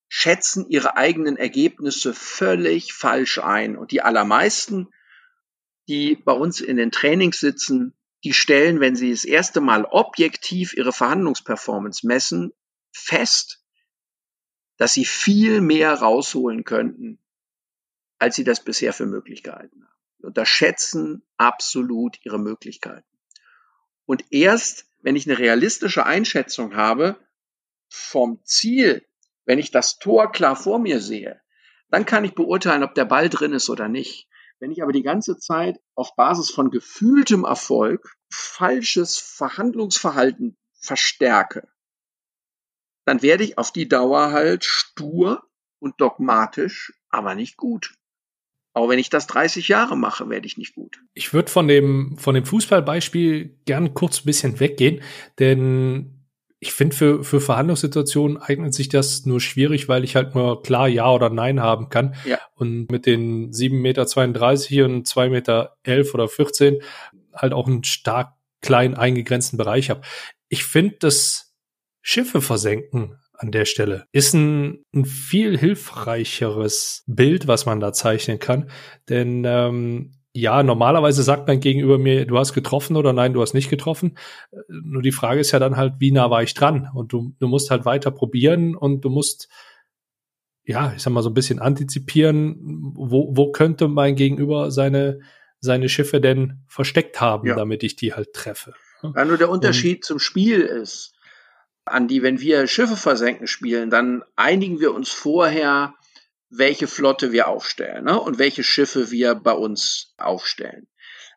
schätzen 0.09 0.71
ihre 0.71 0.97
eigenen 0.97 1.37
Ergebnisse 1.37 2.15
völlig 2.15 2.95
falsch 2.95 3.41
ein. 3.41 3.77
Und 3.77 3.91
die 3.91 4.01
allermeisten, 4.01 4.89
die 5.87 6.17
bei 6.17 6.33
uns 6.33 6.63
in 6.63 6.79
den 6.79 6.93
Trainings 6.93 7.39
sitzen, 7.39 7.95
die 8.25 8.33
stellen, 8.33 8.81
wenn 8.81 8.97
sie 8.97 9.11
das 9.11 9.25
erste 9.25 9.61
Mal 9.61 9.85
objektiv 9.85 10.75
ihre 10.75 10.93
Verhandlungsperformance 10.93 12.07
messen, 12.07 12.53
fest, 12.93 13.65
dass 14.77 14.95
sie 14.95 15.05
viel 15.05 15.61
mehr 15.61 15.95
rausholen 15.95 16.65
könnten, 16.65 17.19
als 18.19 18.37
sie 18.37 18.45
das 18.45 18.63
bisher 18.63 18.93
für 18.93 19.07
möglich 19.07 19.43
gehalten 19.43 19.85
haben. 19.85 19.93
Sie 20.19 20.27
unterschätzen 20.27 21.25
absolut 21.37 22.19
ihre 22.25 22.39
Möglichkeiten. 22.39 23.07
Und 24.05 24.25
erst 24.31 24.87
wenn 25.03 25.17
ich 25.17 25.29
eine 25.29 25.39
realistische 25.39 26.07
Einschätzung 26.07 26.77
habe 26.77 27.17
vom 27.89 28.41
Ziel, 28.45 29.05
wenn 29.45 29.59
ich 29.59 29.73
das 29.73 29.99
Tor 29.99 30.31
klar 30.31 30.55
vor 30.55 30.79
mir 30.79 31.01
sehe, 31.01 31.41
dann 31.91 32.07
kann 32.07 32.25
ich 32.25 32.35
beurteilen, 32.35 32.85
ob 32.85 32.95
der 32.95 33.05
Ball 33.05 33.29
drin 33.29 33.53
ist 33.53 33.69
oder 33.69 33.89
nicht. 33.89 34.29
Wenn 34.63 34.71
ich 34.71 34.81
aber 34.81 34.93
die 34.93 35.03
ganze 35.03 35.39
Zeit 35.39 35.81
auf 35.97 36.15
Basis 36.15 36.49
von 36.49 36.71
gefühltem 36.71 37.43
Erfolg 37.43 38.15
falsches 38.31 39.19
Verhandlungsverhalten 39.19 40.57
verstärke, 40.73 41.67
dann 43.05 43.23
werde 43.23 43.43
ich 43.43 43.59
auf 43.59 43.73
die 43.73 43.89
Dauer 43.89 44.31
halt 44.31 44.63
stur 44.63 45.43
und 45.81 46.01
dogmatisch, 46.01 46.93
aber 47.09 47.35
nicht 47.35 47.57
gut. 47.57 47.97
Aber 48.73 48.89
wenn 48.89 49.01
ich 49.01 49.11
das 49.11 49.27
30 49.27 49.67
Jahre 49.67 49.97
mache, 49.97 50.31
werde 50.31 50.47
ich 50.47 50.57
nicht 50.57 50.77
gut. 50.77 51.03
Ich 51.13 51.35
würde 51.35 51.51
von 51.51 51.67
dem, 51.67 52.17
von 52.17 52.37
dem 52.37 52.47
Fußballbeispiel 52.47 53.59
gern 53.65 53.95
kurz 53.95 54.21
ein 54.21 54.27
bisschen 54.27 54.61
weggehen, 54.61 55.03
denn 55.41 56.22
ich 56.63 56.73
finde, 56.73 56.95
für, 56.95 57.25
für 57.25 57.41
Verhandlungssituationen 57.41 58.37
eignet 58.37 58.73
sich 58.73 58.89
das 58.89 59.27
nur 59.27 59.41
schwierig, 59.41 59.89
weil 59.89 60.05
ich 60.05 60.15
halt 60.15 60.37
nur 60.37 60.63
klar 60.63 60.87
Ja 60.87 61.11
oder 61.11 61.29
Nein 61.29 61.59
haben 61.61 61.89
kann. 61.89 62.15
Ja. 62.25 62.39
Und 62.55 62.89
mit 62.89 63.05
den 63.05 63.51
7,32 63.51 63.73
Meter 63.81 64.85
und 64.85 65.09
2,11 65.09 65.29
Meter 65.31 65.77
oder 66.15 66.29
14 66.29 66.79
halt 67.35 67.53
auch 67.53 67.67
einen 67.67 67.83
stark 67.83 68.35
klein 68.61 68.95
eingegrenzten 68.95 69.57
Bereich 69.57 69.91
habe. 69.91 70.03
Ich 70.49 70.63
finde, 70.63 70.99
das 71.01 71.53
Schiffe 72.01 72.41
versenken 72.41 73.19
an 73.33 73.51
der 73.51 73.65
Stelle 73.65 74.07
ist 74.13 74.33
ein, 74.33 74.85
ein 74.95 75.05
viel 75.05 75.59
hilfreicheres 75.59 77.03
Bild, 77.09 77.49
was 77.49 77.67
man 77.67 77.81
da 77.81 77.93
zeichnen 77.93 78.39
kann. 78.39 78.71
Denn 79.09 79.43
ähm, 79.45 80.13
ja, 80.35 80.63
normalerweise 80.63 81.23
sagt 81.23 81.47
man 81.47 81.61
gegenüber 81.61 81.99
mir, 81.99 82.27
du 82.27 82.39
hast 82.39 82.55
getroffen 82.55 82.97
oder 82.97 83.13
nein, 83.13 83.35
du 83.35 83.43
hast 83.43 83.53
nicht 83.53 83.69
getroffen. 83.69 84.17
Nur 84.69 85.03
die 85.03 85.13
Frage 85.13 85.41
ist 85.41 85.53
ja 85.53 85.59
dann 85.59 85.77
halt, 85.77 85.95
wie 85.99 86.11
nah 86.11 86.31
war 86.31 86.43
ich 86.43 86.55
dran? 86.55 86.89
Und 86.95 87.13
du, 87.13 87.35
du 87.39 87.49
musst 87.49 87.71
halt 87.71 87.85
weiter 87.85 88.11
probieren 88.11 88.75
und 88.75 89.05
du 89.05 89.11
musst, 89.11 89.49
ja, 90.65 90.93
ich 90.97 91.03
sag 91.03 91.13
mal 91.13 91.23
so 91.23 91.31
ein 91.31 91.35
bisschen 91.35 91.59
antizipieren, 91.59 92.57
wo, 92.95 93.37
wo 93.37 93.53
könnte 93.53 93.89
mein 93.89 94.17
Gegenüber 94.17 94.71
seine, 94.71 95.21
seine 95.61 95.91
Schiffe 95.91 96.21
denn 96.21 96.63
versteckt 96.67 97.21
haben, 97.21 97.49
ja. 97.49 97.55
damit 97.55 97.83
ich 97.83 97.97
die 97.97 98.15
halt 98.15 98.33
treffe. 98.33 98.73
Ja, 99.03 99.25
nur 99.27 99.37
der 99.37 99.51
Unterschied 99.51 99.99
und, 99.99 100.05
zum 100.05 100.19
Spiel 100.19 100.61
ist, 100.61 101.15
an 101.85 102.09
die, 102.09 102.23
wenn 102.23 102.41
wir 102.41 102.67
Schiffe 102.69 102.97
versenken 102.97 103.47
spielen, 103.47 103.91
dann 103.91 104.23
einigen 104.37 104.81
wir 104.81 104.95
uns 104.95 105.11
vorher, 105.11 105.95
welche 106.55 106.87
Flotte 106.87 107.33
wir 107.33 107.49
aufstellen 107.49 108.05
ne? 108.05 108.21
und 108.21 108.39
welche 108.39 108.63
Schiffe 108.63 109.11
wir 109.11 109.35
bei 109.35 109.53
uns 109.53 110.15
aufstellen. 110.19 110.87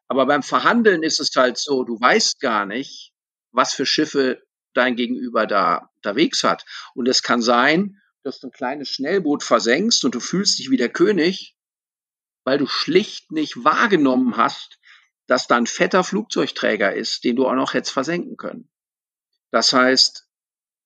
Aber 0.08 0.26
beim 0.26 0.44
Verhandeln 0.44 1.04
ist 1.04 1.20
es 1.20 1.32
halt 1.36 1.58
so, 1.58 1.84
du 1.84 2.00
weißt 2.00 2.40
gar 2.42 2.66
nicht, 2.66 3.14
was 3.52 3.74
für 3.74 3.86
Schiffe 3.86 4.44
dein 4.74 4.98
Gegenüber 4.98 5.48
da 5.48 5.90
unterwegs 5.96 6.44
hat. 6.44 6.66
Und 6.94 7.08
es 7.08 7.24
kann 7.24 7.42
sein, 7.42 8.02
dass 8.24 8.42
du 8.42 8.48
ein 8.48 8.52
kleines 8.52 8.90
Schnellboot 8.90 9.44
versenkst 9.44 10.04
und 10.04 10.16
du 10.16 10.20
fühlst 10.20 10.60
dich 10.60 10.70
wie 10.70 10.78
der 10.78 10.90
König, 10.90 11.56
weil 12.44 12.58
du 12.58 12.68
schlicht 12.68 13.32
nicht 13.32 13.64
wahrgenommen 13.64 14.36
hast, 14.36 14.80
dass 15.28 15.48
da 15.48 15.56
ein 15.56 15.66
fetter 15.66 16.04
Flugzeugträger 16.04 16.94
ist, 16.94 17.24
den 17.24 17.38
du 17.38 17.48
auch 17.48 17.56
noch 17.56 17.74
hättest 17.74 17.94
versenken 17.94 18.36
können. 18.36 18.70
Das 19.50 19.72
heißt, 19.72 20.28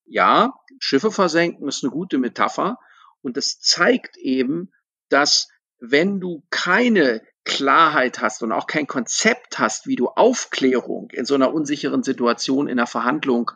ja, 0.04 0.54
Schiffe 0.78 1.10
versenken 1.10 1.66
ist 1.68 1.82
eine 1.82 1.90
gute 1.90 2.18
Metapher, 2.18 2.78
und 3.22 3.36
das 3.36 3.58
zeigt 3.60 4.16
eben, 4.16 4.72
dass 5.08 5.48
wenn 5.80 6.20
du 6.20 6.44
keine 6.50 7.22
Klarheit 7.44 8.20
hast 8.20 8.42
und 8.42 8.52
auch 8.52 8.66
kein 8.66 8.86
Konzept 8.86 9.58
hast, 9.58 9.86
wie 9.86 9.96
du 9.96 10.08
Aufklärung 10.08 11.10
in 11.12 11.24
so 11.24 11.34
einer 11.34 11.52
unsicheren 11.54 12.02
Situation 12.02 12.68
in 12.68 12.76
der 12.76 12.86
Verhandlung 12.86 13.50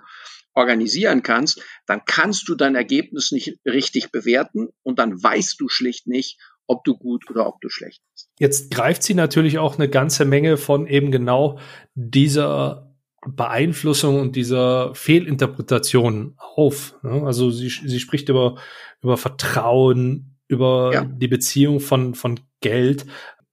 organisieren 0.54 1.22
kannst, 1.22 1.62
dann 1.86 2.02
kannst 2.06 2.48
du 2.48 2.54
dein 2.54 2.76
Ergebnis 2.76 3.32
nicht 3.32 3.58
richtig 3.66 4.10
bewerten 4.10 4.68
und 4.82 4.98
dann 4.98 5.22
weißt 5.22 5.60
du 5.60 5.68
schlicht 5.68 6.06
nicht, 6.06 6.38
ob 6.66 6.84
du 6.84 6.96
gut 6.96 7.28
oder 7.28 7.46
ob 7.46 7.60
du 7.60 7.68
schlecht 7.68 8.02
bist. 8.12 8.30
Jetzt 8.38 8.70
greift 8.70 9.02
sie 9.02 9.14
natürlich 9.14 9.58
auch 9.58 9.76
eine 9.76 9.88
ganze 9.88 10.24
Menge 10.24 10.56
von 10.56 10.86
eben 10.86 11.10
genau 11.10 11.58
dieser 11.94 12.93
Beeinflussung 13.26 14.20
und 14.20 14.36
dieser 14.36 14.94
Fehlinterpretation 14.94 16.34
auf. 16.36 16.96
Also 17.02 17.50
sie, 17.50 17.68
sie 17.68 18.00
spricht 18.00 18.28
über, 18.28 18.56
über 19.02 19.16
Vertrauen, 19.16 20.36
über 20.48 20.90
ja. 20.92 21.04
die 21.04 21.28
Beziehung 21.28 21.80
von, 21.80 22.14
von 22.14 22.40
Geld. 22.60 23.06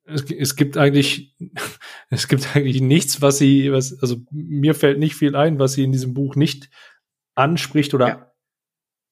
Es, 0.06 0.24
es, 0.30 0.56
gibt 0.56 0.78
eigentlich, 0.78 1.36
es 2.10 2.28
gibt 2.28 2.56
eigentlich 2.56 2.82
nichts, 2.82 3.22
was 3.22 3.38
sie, 3.38 3.72
was, 3.72 3.98
also 4.02 4.18
mir 4.32 4.76
fällt 4.76 5.00
nicht 5.00 5.16
viel 5.16 5.36
ein, 5.36 5.60
was 5.60 5.74
sie 5.74 5.84
in 5.84 5.92
diesem 5.92 6.14
Buch 6.14 6.36
nicht 6.36 6.70
anspricht 7.36 7.94
oder 7.94 8.08
ja. 8.08 8.31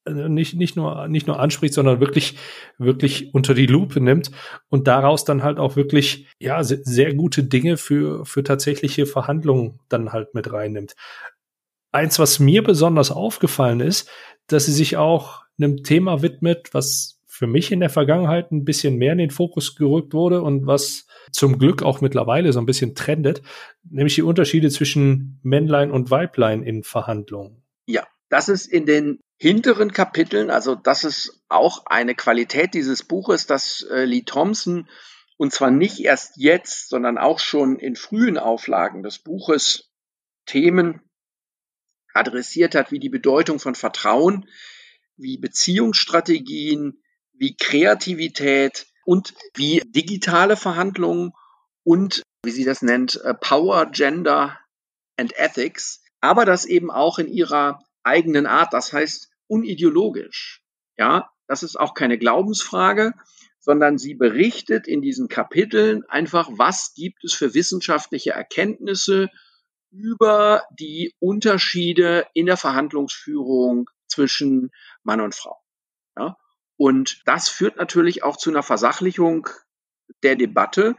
Äh, 0.10 0.30
nicht, 0.30 0.56
nicht 0.56 0.76
nur, 0.76 1.08
nicht 1.08 1.28
nur 1.28 1.40
anspricht, 1.40 1.74
sondern 1.74 2.00
wirklich, 2.00 2.38
wirklich 2.78 3.34
unter 3.34 3.54
die 3.54 3.68
Lupe 3.68 4.02
nimmt 4.02 4.32
und 4.70 4.88
daraus 4.88 5.26
dann 5.26 5.44
halt 5.44 5.60
auch 5.60 5.76
wirklich, 5.76 6.28
ja, 6.40 6.64
sehr, 6.64 7.14
gute 7.14 7.44
Dinge 7.44 7.78
für, 7.78 8.26
für 8.26 8.44
tatsächliche 8.44 9.06
Verhandlungen 9.06 9.80
dann 9.90 10.12
halt 10.12 10.34
mit 10.34 10.52
reinnimmt. 10.52 10.96
Eins, 11.92 12.20
was 12.20 12.40
mir 12.40 12.64
besonders 12.64 13.12
aufgefallen 13.12 13.80
ist, 13.80 14.10
dass 14.48 14.66
sie 14.66 14.74
sich 14.74 14.98
auch 14.98 15.44
einem 15.58 15.84
Thema 15.84 16.22
widmet, 16.22 16.70
was 16.74 17.20
für 17.40 17.48
mich 17.48 17.72
in 17.72 17.80
der 17.80 17.90
Vergangenheit 17.90 18.52
ein 18.52 18.66
bisschen 18.66 18.98
mehr 18.98 19.14
in 19.14 19.18
den 19.18 19.32
Fokus 19.32 19.76
gerückt 19.76 20.14
wurde 20.14 20.42
und 20.42 20.68
was 20.68 21.08
zum 21.32 21.58
Glück 21.58 21.84
auch 21.84 22.02
mittlerweile 22.02 22.52
so 22.52 22.60
ein 22.60 22.66
bisschen 22.66 22.96
trendet, 22.96 23.42
nämlich 23.90 24.16
die 24.16 24.24
Unterschiede 24.24 24.70
zwischen 24.70 25.40
Männlein 25.42 25.90
und 25.90 26.12
Weiblein 26.12 26.64
in 26.64 26.84
Verhandlungen. 26.84 27.59
Das 28.30 28.48
ist 28.48 28.68
in 28.68 28.86
den 28.86 29.20
hinteren 29.38 29.92
Kapiteln, 29.92 30.52
also 30.52 30.76
das 30.76 31.04
ist 31.04 31.44
auch 31.50 31.86
eine 31.86 32.14
Qualität 32.14 32.74
dieses 32.74 33.04
Buches, 33.04 33.48
dass 33.48 33.84
äh, 33.84 34.06
Lee 34.06 34.24
Thompson 34.24 34.88
und 35.38 35.54
zwar 35.54 35.72
nicht 35.72 36.00
erst 36.00 36.34
jetzt, 36.36 36.90
sondern 36.90 37.18
auch 37.18 37.40
schon 37.40 37.80
in 37.80 37.96
frühen 37.96 38.38
Auflagen 38.38 39.04
des 39.04 39.20
Buches 39.20 39.90
Themen 40.46 41.02
adressiert 42.14 42.76
hat, 42.76 42.92
wie 42.92 43.00
die 43.00 43.10
Bedeutung 43.10 43.60
von 43.60 43.76
Vertrauen, 43.76 44.50
wie 45.16 45.38
Beziehungsstrategien, 45.38 47.02
wie 47.34 47.56
Kreativität 47.56 48.88
und 49.06 49.34
wie 49.56 49.82
digitale 49.86 50.58
Verhandlungen 50.58 51.32
und, 51.84 52.22
wie 52.44 52.52
sie 52.52 52.66
das 52.66 52.82
nennt, 52.82 53.16
äh, 53.24 53.34
Power, 53.34 53.86
Gender 53.86 54.60
and 55.16 55.34
Ethics, 55.38 56.04
aber 56.20 56.46
das 56.46 56.66
eben 56.66 56.92
auch 56.92 57.18
in 57.18 57.28
ihrer 57.28 57.80
eigenen 58.04 58.46
Art, 58.46 58.74
das 58.74 58.94
heißt 58.94 59.30
unideologisch. 59.48 60.64
Ja, 60.98 61.30
das 61.48 61.64
ist 61.64 61.80
auch 61.80 61.94
keine 61.94 62.18
Glaubensfrage, 62.18 63.14
sondern 63.60 63.98
sie 63.98 64.16
berichtet 64.16 64.88
in 64.88 65.02
diesen 65.02 65.28
Kapiteln 65.28 66.04
einfach, 66.06 66.50
was 66.52 66.94
gibt 66.94 67.24
es 67.24 67.34
für 67.34 67.54
wissenschaftliche 67.54 68.32
Erkenntnisse 68.32 69.30
über 69.92 70.64
die 70.72 71.16
Unterschiede 71.20 72.28
in 72.34 72.46
der 72.46 72.58
Verhandlungsführung 72.58 73.90
zwischen 74.08 74.72
Mann 75.04 75.22
und 75.22 75.36
Frau. 75.36 75.60
Ja? 76.18 76.38
Und 76.78 77.22
das 77.26 77.50
führt 77.50 77.78
natürlich 77.78 78.24
auch 78.24 78.38
zu 78.38 78.50
einer 78.50 78.64
Versachlichung 78.64 79.50
der 80.24 80.36
Debatte. 80.36 80.96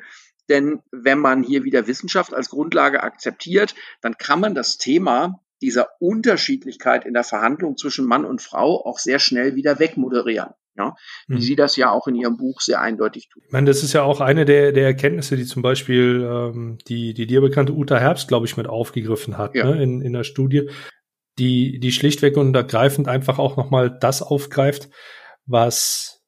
Denn 0.48 0.82
wenn 0.90 1.18
man 1.18 1.42
hier 1.42 1.64
wieder 1.64 1.86
Wissenschaft 1.86 2.34
als 2.34 2.50
Grundlage 2.50 3.02
akzeptiert, 3.02 3.74
dann 4.00 4.18
kann 4.18 4.40
man 4.40 4.54
das 4.54 4.78
Thema 4.78 5.40
dieser 5.62 5.88
Unterschiedlichkeit 5.98 7.04
in 7.04 7.14
der 7.14 7.24
Verhandlung 7.24 7.76
zwischen 7.76 8.06
Mann 8.06 8.24
und 8.24 8.42
Frau 8.42 8.84
auch 8.84 8.98
sehr 8.98 9.18
schnell 9.18 9.54
wieder 9.54 9.78
wegmoderieren. 9.78 10.50
Ja, 10.76 10.94
wie 11.26 11.34
mhm. 11.34 11.40
sie 11.40 11.56
das 11.56 11.76
ja 11.76 11.90
auch 11.90 12.06
in 12.06 12.14
ihrem 12.14 12.36
Buch 12.36 12.60
sehr 12.60 12.80
eindeutig 12.80 13.28
tut. 13.28 13.42
Ich 13.44 13.52
meine, 13.52 13.66
das 13.66 13.82
ist 13.82 13.92
ja 13.92 14.02
auch 14.02 14.20
eine 14.20 14.44
der, 14.44 14.72
der 14.72 14.84
Erkenntnisse, 14.84 15.36
die 15.36 15.44
zum 15.44 15.62
Beispiel 15.62 16.26
ähm, 16.26 16.78
die, 16.86 17.12
die 17.12 17.26
dir 17.26 17.40
bekannte 17.40 17.74
Uta 17.74 17.98
Herbst, 17.98 18.28
glaube 18.28 18.46
ich, 18.46 18.56
mit 18.56 18.68
aufgegriffen 18.68 19.36
hat 19.36 19.54
ja. 19.56 19.66
ne, 19.66 19.82
in, 19.82 20.00
in 20.00 20.12
der 20.12 20.24
Studie, 20.24 20.70
die, 21.38 21.80
die 21.80 21.92
schlichtweg 21.92 22.36
und 22.36 22.54
ergreifend 22.54 23.08
einfach 23.08 23.38
auch 23.38 23.56
nochmal 23.56 23.98
das 23.98 24.22
aufgreift, 24.22 24.88
was 25.44 26.20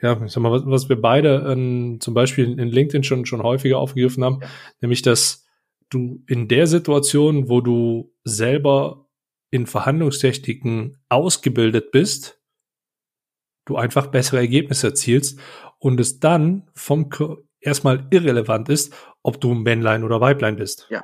ja, 0.00 0.20
ich 0.24 0.32
sag 0.32 0.42
mal, 0.42 0.52
was, 0.52 0.62
was 0.66 0.88
wir 0.88 1.00
beide 1.00 1.46
ähm, 1.48 1.98
zum 2.00 2.14
Beispiel 2.14 2.58
in 2.58 2.68
LinkedIn 2.68 3.02
schon, 3.02 3.24
schon 3.24 3.42
häufiger 3.42 3.78
aufgegriffen 3.78 4.24
haben, 4.24 4.40
ja. 4.42 4.48
nämlich 4.80 5.02
dass 5.02 5.45
du 5.90 6.22
in 6.26 6.48
der 6.48 6.66
Situation, 6.66 7.48
wo 7.48 7.60
du 7.60 8.14
selber 8.24 9.08
in 9.50 9.66
Verhandlungstechniken 9.66 10.98
ausgebildet 11.08 11.90
bist, 11.90 12.40
du 13.64 13.76
einfach 13.76 14.08
bessere 14.08 14.38
Ergebnisse 14.38 14.88
erzielst 14.88 15.40
und 15.78 16.00
es 16.00 16.20
dann 16.20 16.70
vom 16.74 17.10
erstmal 17.60 18.06
irrelevant 18.10 18.68
ist, 18.68 18.94
ob 19.22 19.40
du 19.40 19.54
Männlein 19.54 20.04
oder 20.04 20.20
Weiblein 20.20 20.56
bist. 20.56 20.86
Ja. 20.90 21.02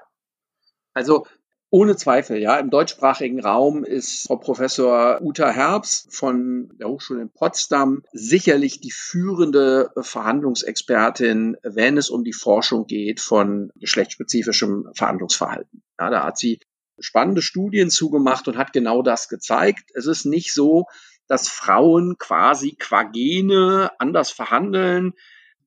Also 0.95 1.27
ohne 1.73 1.97
Zweifel, 1.97 2.37
ja. 2.37 2.59
Im 2.59 2.69
deutschsprachigen 2.69 3.41
Raum 3.41 3.83
ist 3.83 4.27
Frau 4.27 4.37
Professor 4.37 5.23
Uta 5.23 5.49
Herbst 5.49 6.15
von 6.15 6.69
der 6.79 6.89
Hochschule 6.89 7.23
in 7.23 7.31
Potsdam 7.31 8.03
sicherlich 8.13 8.81
die 8.81 8.91
führende 8.91 9.91
Verhandlungsexpertin, 9.99 11.57
wenn 11.63 11.97
es 11.97 12.11
um 12.11 12.25
die 12.25 12.35
Forschung 12.35 12.87
geht 12.87 13.21
von 13.21 13.73
geschlechtsspezifischem 13.77 14.91
Verhandlungsverhalten. 14.95 15.83
Ja, 15.99 16.11
da 16.11 16.25
hat 16.25 16.37
sie 16.37 16.61
spannende 16.99 17.41
Studien 17.41 17.89
zugemacht 17.89 18.47
und 18.49 18.59
hat 18.59 18.75
genau 18.75 19.01
das 19.01 19.31
gezeigt. 19.31 19.93
Es 19.95 20.07
ist 20.07 20.27
nicht 20.27 20.53
so, 20.53 20.85
dass 21.27 21.49
Frauen 21.49 22.19
quasi 22.19 22.77
qua 22.79 23.05
Gene 23.05 23.91
anders 23.99 24.31
verhandeln, 24.31 25.15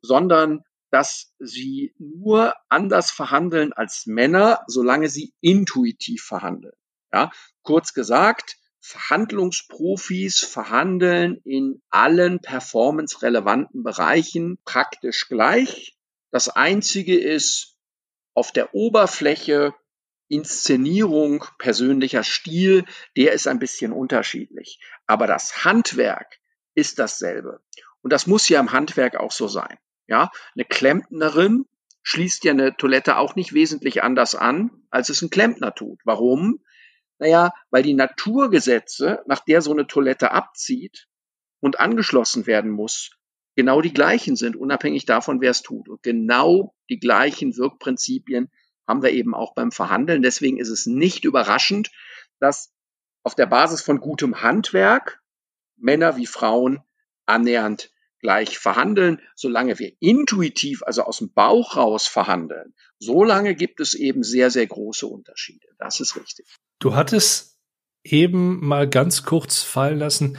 sondern 0.03 0.63
dass 0.95 1.33
sie 1.39 1.93
nur 1.99 2.53
anders 2.69 3.11
verhandeln 3.11 3.73
als 3.73 4.05
Männer, 4.05 4.63
solange 4.67 5.09
sie 5.09 5.33
intuitiv 5.41 6.23
verhandeln. 6.23 6.77
Ja, 7.11 7.31
kurz 7.63 7.93
gesagt, 7.93 8.55
Verhandlungsprofis 8.79 10.39
verhandeln 10.39 11.41
in 11.43 11.81
allen 11.89 12.39
performance-relevanten 12.39 13.83
Bereichen 13.83 14.57
praktisch 14.63 15.27
gleich. 15.27 15.97
Das 16.31 16.47
einzige 16.47 17.19
ist 17.19 17.77
auf 18.33 18.53
der 18.53 18.73
Oberfläche 18.73 19.75
Inszenierung, 20.29 21.43
persönlicher 21.59 22.23
Stil, 22.23 22.85
der 23.17 23.33
ist 23.33 23.49
ein 23.49 23.59
bisschen 23.59 23.91
unterschiedlich. 23.91 24.79
Aber 25.07 25.27
das 25.27 25.65
Handwerk 25.65 26.39
ist 26.73 26.99
dasselbe. 26.99 27.61
Und 28.01 28.13
das 28.13 28.27
muss 28.27 28.47
ja 28.47 28.61
im 28.61 28.71
Handwerk 28.71 29.17
auch 29.17 29.33
so 29.33 29.49
sein. 29.49 29.77
Ja, 30.07 30.29
eine 30.55 30.65
Klempnerin 30.65 31.65
schließt 32.03 32.43
ja 32.43 32.51
eine 32.51 32.77
Toilette 32.77 33.17
auch 33.17 33.35
nicht 33.35 33.53
wesentlich 33.53 34.03
anders 34.03 34.35
an, 34.35 34.69
als 34.91 35.09
es 35.09 35.21
ein 35.21 35.31
Klempner 35.31 35.73
tut. 35.73 35.99
Warum? 36.05 36.59
Naja, 37.17 37.51
weil 37.71 37.81
die 37.83 37.93
Naturgesetze, 37.93 39.23
nach 39.25 39.39
der 39.39 39.61
so 39.61 39.71
eine 39.71 39.87
Toilette 39.87 40.31
abzieht 40.31 41.07
und 41.59 41.79
angeschlossen 41.79 42.45
werden 42.45 42.69
muss, 42.71 43.11
genau 43.55 43.81
die 43.81 43.93
gleichen 43.93 44.35
sind, 44.35 44.55
unabhängig 44.55 45.05
davon, 45.05 45.41
wer 45.41 45.51
es 45.51 45.63
tut. 45.63 45.89
Und 45.89 46.03
genau 46.03 46.75
die 46.89 46.99
gleichen 46.99 47.57
Wirkprinzipien 47.57 48.51
haben 48.87 49.01
wir 49.01 49.11
eben 49.11 49.33
auch 49.33 49.55
beim 49.55 49.71
Verhandeln. 49.71 50.21
Deswegen 50.21 50.57
ist 50.57 50.69
es 50.69 50.85
nicht 50.85 51.25
überraschend, 51.25 51.89
dass 52.39 52.71
auf 53.23 53.33
der 53.33 53.47
Basis 53.47 53.81
von 53.81 53.99
gutem 53.99 54.43
Handwerk 54.43 55.23
Männer 55.77 56.17
wie 56.17 56.27
Frauen 56.27 56.83
annähernd 57.25 57.91
gleich 58.25 58.57
verhandeln. 58.57 59.21
Solange 59.35 59.77
wir 59.77 59.91
intuitiv, 59.99 60.81
also 60.83 61.03
aus 61.03 61.19
dem 61.19 61.31
Bauch 61.31 61.77
raus 61.77 62.07
verhandeln, 62.07 62.73
solange 62.97 63.53
gibt 63.53 63.79
es 63.79 63.93
eben 63.93 64.23
sehr, 64.23 64.49
sehr 64.49 64.65
große 64.65 65.05
Unterschiede. 65.05 65.67
Das 65.77 65.99
ist 65.99 66.15
richtig. 66.15 66.47
Du 66.79 66.95
hattest 66.95 67.59
eben 68.03 68.65
mal 68.65 68.89
ganz 68.89 69.23
kurz 69.23 69.61
fallen 69.61 69.99
lassen, 69.99 70.37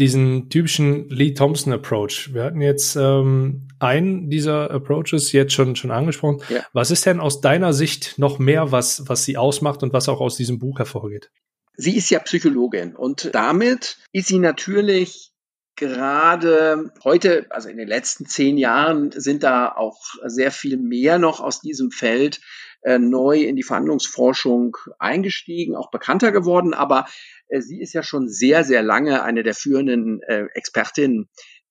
diesen 0.00 0.50
typischen 0.50 1.08
Lee 1.10 1.34
Thompson 1.34 1.72
Approach. 1.72 2.34
Wir 2.34 2.42
hatten 2.42 2.60
jetzt 2.60 2.96
ähm, 2.96 3.68
einen 3.78 4.30
dieser 4.30 4.70
Approaches 4.70 5.30
jetzt 5.32 5.52
schon 5.52 5.76
schon 5.76 5.90
angesprochen. 5.92 6.42
Ja. 6.48 6.64
Was 6.72 6.90
ist 6.90 7.06
denn 7.06 7.20
aus 7.20 7.40
deiner 7.40 7.72
Sicht 7.72 8.18
noch 8.18 8.38
mehr, 8.40 8.72
was 8.72 9.08
was 9.08 9.24
sie 9.24 9.36
ausmacht 9.36 9.82
und 9.84 9.92
was 9.92 10.08
auch 10.08 10.20
aus 10.20 10.36
diesem 10.36 10.58
Buch 10.58 10.78
hervorgeht? 10.78 11.30
Sie 11.76 11.96
ist 11.96 12.10
ja 12.10 12.18
Psychologin 12.18 12.96
und 12.96 13.30
damit 13.32 13.98
ist 14.12 14.26
sie 14.26 14.40
natürlich 14.40 15.32
gerade 15.78 16.92
heute, 17.04 17.46
also 17.50 17.68
in 17.68 17.76
den 17.76 17.88
letzten 17.88 18.26
zehn 18.26 18.58
Jahren, 18.58 19.12
sind 19.12 19.44
da 19.44 19.72
auch 19.72 19.98
sehr 20.26 20.50
viel 20.50 20.76
mehr 20.76 21.18
noch 21.18 21.40
aus 21.40 21.60
diesem 21.60 21.90
Feld 21.90 22.40
äh, 22.82 22.98
neu 22.98 23.42
in 23.42 23.54
die 23.54 23.62
Verhandlungsforschung 23.62 24.76
eingestiegen, 24.98 25.76
auch 25.76 25.90
bekannter 25.90 26.32
geworden. 26.32 26.74
Aber 26.74 27.06
äh, 27.46 27.60
sie 27.60 27.80
ist 27.80 27.94
ja 27.94 28.02
schon 28.02 28.28
sehr, 28.28 28.64
sehr 28.64 28.82
lange 28.82 29.22
eine 29.22 29.42
der 29.42 29.54
führenden 29.54 30.20
äh, 30.22 30.46
Expertinnen 30.54 31.28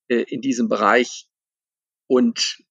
äh, 0.07 0.23
in 0.27 0.41
diesem 0.41 0.69
Bereich. 0.69 1.27
Und 2.07 2.63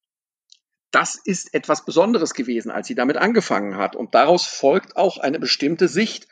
das 0.90 1.20
ist 1.22 1.52
etwas 1.52 1.84
Besonderes 1.84 2.32
gewesen, 2.32 2.70
als 2.70 2.86
sie 2.86 2.94
damit 2.94 3.18
angefangen 3.18 3.76
hat. 3.76 3.94
Und 3.94 4.14
daraus 4.14 4.46
folgt 4.46 4.96
auch 4.96 5.18
eine 5.18 5.38
bestimmte 5.38 5.88
Sicht. 5.88 6.28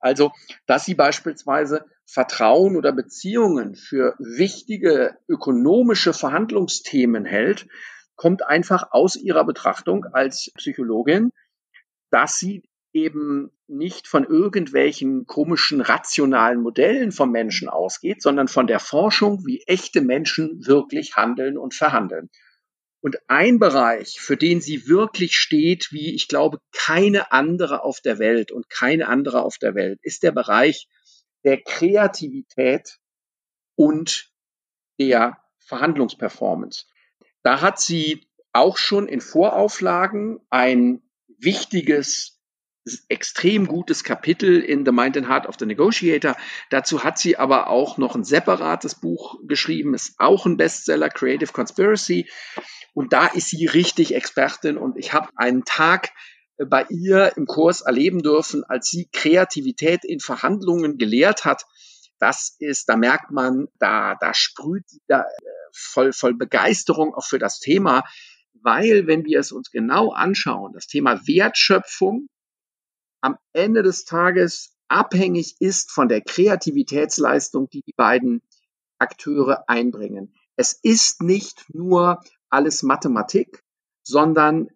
Also, 0.00 0.32
dass 0.66 0.84
sie 0.84 0.94
beispielsweise 0.94 1.84
Vertrauen 2.06 2.76
oder 2.76 2.92
Beziehungen 2.92 3.74
für 3.74 4.14
wichtige 4.18 5.16
ökonomische 5.28 6.12
Verhandlungsthemen 6.12 7.24
hält, 7.24 7.66
kommt 8.16 8.44
einfach 8.44 8.88
aus 8.90 9.16
ihrer 9.16 9.44
Betrachtung 9.44 10.04
als 10.12 10.50
Psychologin, 10.56 11.30
dass 12.10 12.38
sie 12.38 12.62
eben 12.92 13.50
nicht 13.66 14.08
von 14.08 14.24
irgendwelchen 14.24 15.26
komischen 15.26 15.80
rationalen 15.80 16.62
Modellen 16.62 17.12
vom 17.12 17.30
Menschen 17.30 17.68
ausgeht, 17.68 18.22
sondern 18.22 18.48
von 18.48 18.66
der 18.66 18.80
Forschung, 18.80 19.44
wie 19.46 19.62
echte 19.66 20.00
Menschen 20.00 20.66
wirklich 20.66 21.16
handeln 21.16 21.58
und 21.58 21.74
verhandeln. 21.74 22.30
Und 23.00 23.16
ein 23.28 23.58
Bereich, 23.58 24.18
für 24.20 24.36
den 24.36 24.60
sie 24.60 24.88
wirklich 24.88 25.36
steht, 25.36 25.92
wie 25.92 26.14
ich 26.14 26.26
glaube, 26.26 26.58
keine 26.72 27.30
andere 27.30 27.84
auf 27.84 28.00
der 28.00 28.18
Welt 28.18 28.50
und 28.50 28.68
keine 28.68 29.08
andere 29.08 29.42
auf 29.42 29.58
der 29.58 29.74
Welt, 29.74 30.00
ist 30.02 30.22
der 30.22 30.32
Bereich 30.32 30.88
der 31.44 31.62
Kreativität 31.62 32.98
und 33.76 34.32
der 34.98 35.38
Verhandlungsperformance. 35.58 36.86
Da 37.42 37.60
hat 37.60 37.80
sie 37.80 38.26
auch 38.52 38.78
schon 38.78 39.06
in 39.06 39.20
Vorauflagen 39.20 40.40
ein 40.50 41.02
wichtiges 41.38 42.38
extrem 43.08 43.66
gutes 43.66 44.02
Kapitel 44.02 44.60
in 44.60 44.84
The 44.84 44.92
Mind 44.92 45.16
and 45.16 45.28
Heart 45.28 45.46
of 45.46 45.56
the 45.58 45.66
Negotiator. 45.66 46.36
Dazu 46.70 47.04
hat 47.04 47.18
sie 47.18 47.36
aber 47.36 47.68
auch 47.68 47.98
noch 47.98 48.14
ein 48.14 48.24
separates 48.24 48.94
Buch 48.94 49.38
geschrieben, 49.46 49.94
ist 49.94 50.14
auch 50.18 50.46
ein 50.46 50.56
Bestseller, 50.56 51.10
Creative 51.10 51.52
Conspiracy. 51.52 52.28
Und 52.98 53.12
da 53.12 53.28
ist 53.28 53.50
sie 53.50 53.64
richtig 53.66 54.12
Expertin 54.12 54.76
und 54.76 54.96
ich 54.96 55.12
habe 55.12 55.28
einen 55.36 55.64
Tag 55.64 56.10
äh, 56.56 56.64
bei 56.64 56.84
ihr 56.90 57.36
im 57.36 57.46
Kurs 57.46 57.82
erleben 57.82 58.24
dürfen, 58.24 58.64
als 58.64 58.88
sie 58.88 59.08
Kreativität 59.12 60.04
in 60.04 60.18
Verhandlungen 60.18 60.98
gelehrt 60.98 61.44
hat. 61.44 61.64
Das 62.18 62.56
ist, 62.58 62.88
da 62.88 62.96
merkt 62.96 63.30
man, 63.30 63.68
da, 63.78 64.16
da 64.16 64.34
sprüht 64.34 64.82
da 65.06 65.20
äh, 65.20 65.24
voll, 65.72 66.12
voll 66.12 66.34
Begeisterung 66.34 67.14
auch 67.14 67.24
für 67.24 67.38
das 67.38 67.60
Thema, 67.60 68.02
weil 68.62 69.06
wenn 69.06 69.24
wir 69.24 69.38
es 69.38 69.52
uns 69.52 69.70
genau 69.70 70.10
anschauen, 70.10 70.72
das 70.72 70.88
Thema 70.88 71.24
Wertschöpfung 71.24 72.26
am 73.20 73.38
Ende 73.52 73.84
des 73.84 74.06
Tages 74.06 74.74
abhängig 74.88 75.54
ist 75.60 75.92
von 75.92 76.08
der 76.08 76.22
Kreativitätsleistung, 76.22 77.70
die 77.70 77.82
die 77.82 77.94
beiden 77.96 78.42
Akteure 78.98 79.68
einbringen. 79.68 80.34
Es 80.56 80.72
ist 80.72 81.22
nicht 81.22 81.64
nur 81.72 82.20
alles 82.50 82.82
Mathematik, 82.82 83.62
sondern 84.02 84.68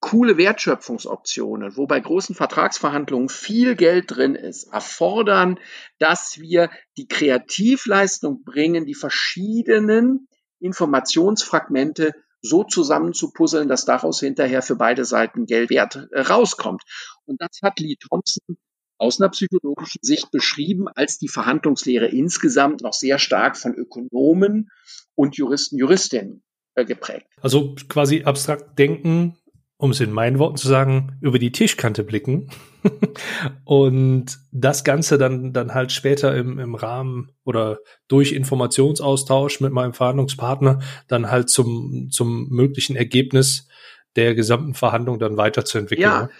coole 0.00 0.38
Wertschöpfungsoptionen, 0.38 1.76
wo 1.76 1.86
bei 1.86 2.00
großen 2.00 2.34
Vertragsverhandlungen 2.34 3.28
viel 3.28 3.76
Geld 3.76 4.10
drin 4.10 4.34
ist, 4.34 4.72
erfordern, 4.72 5.60
dass 5.98 6.38
wir 6.38 6.70
die 6.96 7.06
Kreativleistung 7.06 8.42
bringen, 8.42 8.86
die 8.86 8.94
verschiedenen 8.94 10.26
Informationsfragmente 10.58 12.14
so 12.42 12.64
zusammenzupuzzeln, 12.64 13.68
dass 13.68 13.84
daraus 13.84 14.20
hinterher 14.20 14.62
für 14.62 14.76
beide 14.76 15.04
Seiten 15.04 15.44
Geldwert 15.44 16.08
äh, 16.10 16.20
rauskommt. 16.20 16.82
Und 17.26 17.40
das 17.40 17.60
hat 17.62 17.78
Lee 17.80 17.96
Thompson 17.96 18.56
aus 18.96 19.20
einer 19.20 19.30
psychologischen 19.30 20.00
Sicht 20.02 20.30
beschrieben, 20.30 20.88
als 20.88 21.18
die 21.18 21.28
Verhandlungslehre 21.28 22.06
insgesamt 22.06 22.80
noch 22.82 22.94
sehr 22.94 23.18
stark 23.18 23.58
von 23.58 23.74
Ökonomen 23.74 24.70
und 25.14 25.36
Juristen, 25.36 25.76
Juristinnen 25.76 26.42
geprägt. 26.74 27.26
Also 27.40 27.74
quasi 27.88 28.24
abstrakt 28.24 28.78
denken, 28.78 29.36
um 29.76 29.92
es 29.92 30.00
in 30.00 30.12
meinen 30.12 30.38
Worten 30.38 30.56
zu 30.56 30.68
sagen, 30.68 31.18
über 31.22 31.38
die 31.38 31.52
Tischkante 31.52 32.04
blicken 32.04 32.50
und 33.64 34.38
das 34.52 34.84
Ganze 34.84 35.16
dann, 35.16 35.52
dann 35.52 35.72
halt 35.72 35.90
später 35.90 36.36
im, 36.36 36.58
im 36.58 36.74
Rahmen 36.74 37.32
oder 37.44 37.78
durch 38.06 38.32
Informationsaustausch 38.32 39.60
mit 39.60 39.72
meinem 39.72 39.94
Verhandlungspartner 39.94 40.80
dann 41.08 41.30
halt 41.30 41.48
zum, 41.48 42.08
zum 42.10 42.48
möglichen 42.50 42.94
Ergebnis 42.94 43.68
der 44.16 44.34
gesamten 44.34 44.74
Verhandlung 44.74 45.18
dann 45.18 45.38
weiterzuentwickeln. 45.38 46.02
Ja, 46.02 46.22
ne? 46.24 46.30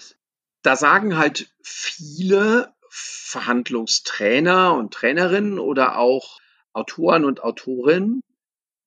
da 0.62 0.77
sagen 0.77 1.16
halt 1.16 1.51
viele 1.62 2.75
Verhandlungstrainer 2.90 4.75
und 4.75 4.93
Trainerinnen 4.93 5.59
oder 5.59 5.99
auch 5.99 6.40
Autoren 6.73 7.25
und 7.25 7.43
Autorinnen, 7.43 8.23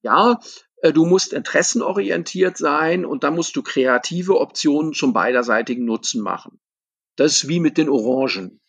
ja, 0.04 0.34
äh, 0.34 0.36
du 0.92 1.06
musst 1.06 1.32
interessenorientiert 1.32 2.58
sein 2.58 3.06
und 3.06 3.24
da 3.24 3.32
musst 3.32 3.56
du 3.56 3.64
kreative 3.64 4.40
Optionen 4.40 4.94
zum 4.94 5.14
beiderseitigen 5.14 5.86
Nutzen 5.86 6.22
machen. 6.22 6.60
Das 7.16 7.32
ist 7.32 7.48
wie 7.48 7.60
mit 7.60 7.78
den 7.78 7.90
Orangen 7.90 8.60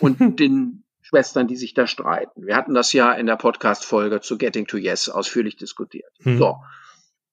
und 0.00 0.18
den 0.40 0.84
Schwestern, 1.02 1.46
die 1.46 1.56
sich 1.56 1.74
da 1.74 1.86
streiten. 1.86 2.46
Wir 2.46 2.56
hatten 2.56 2.72
das 2.72 2.94
ja 2.94 3.12
in 3.12 3.26
der 3.26 3.36
Podcast-Folge 3.36 4.22
zu 4.22 4.38
Getting 4.38 4.66
to 4.66 4.78
Yes 4.78 5.10
ausführlich 5.10 5.56
diskutiert. 5.56 6.10
Hm. 6.22 6.38
So. 6.38 6.56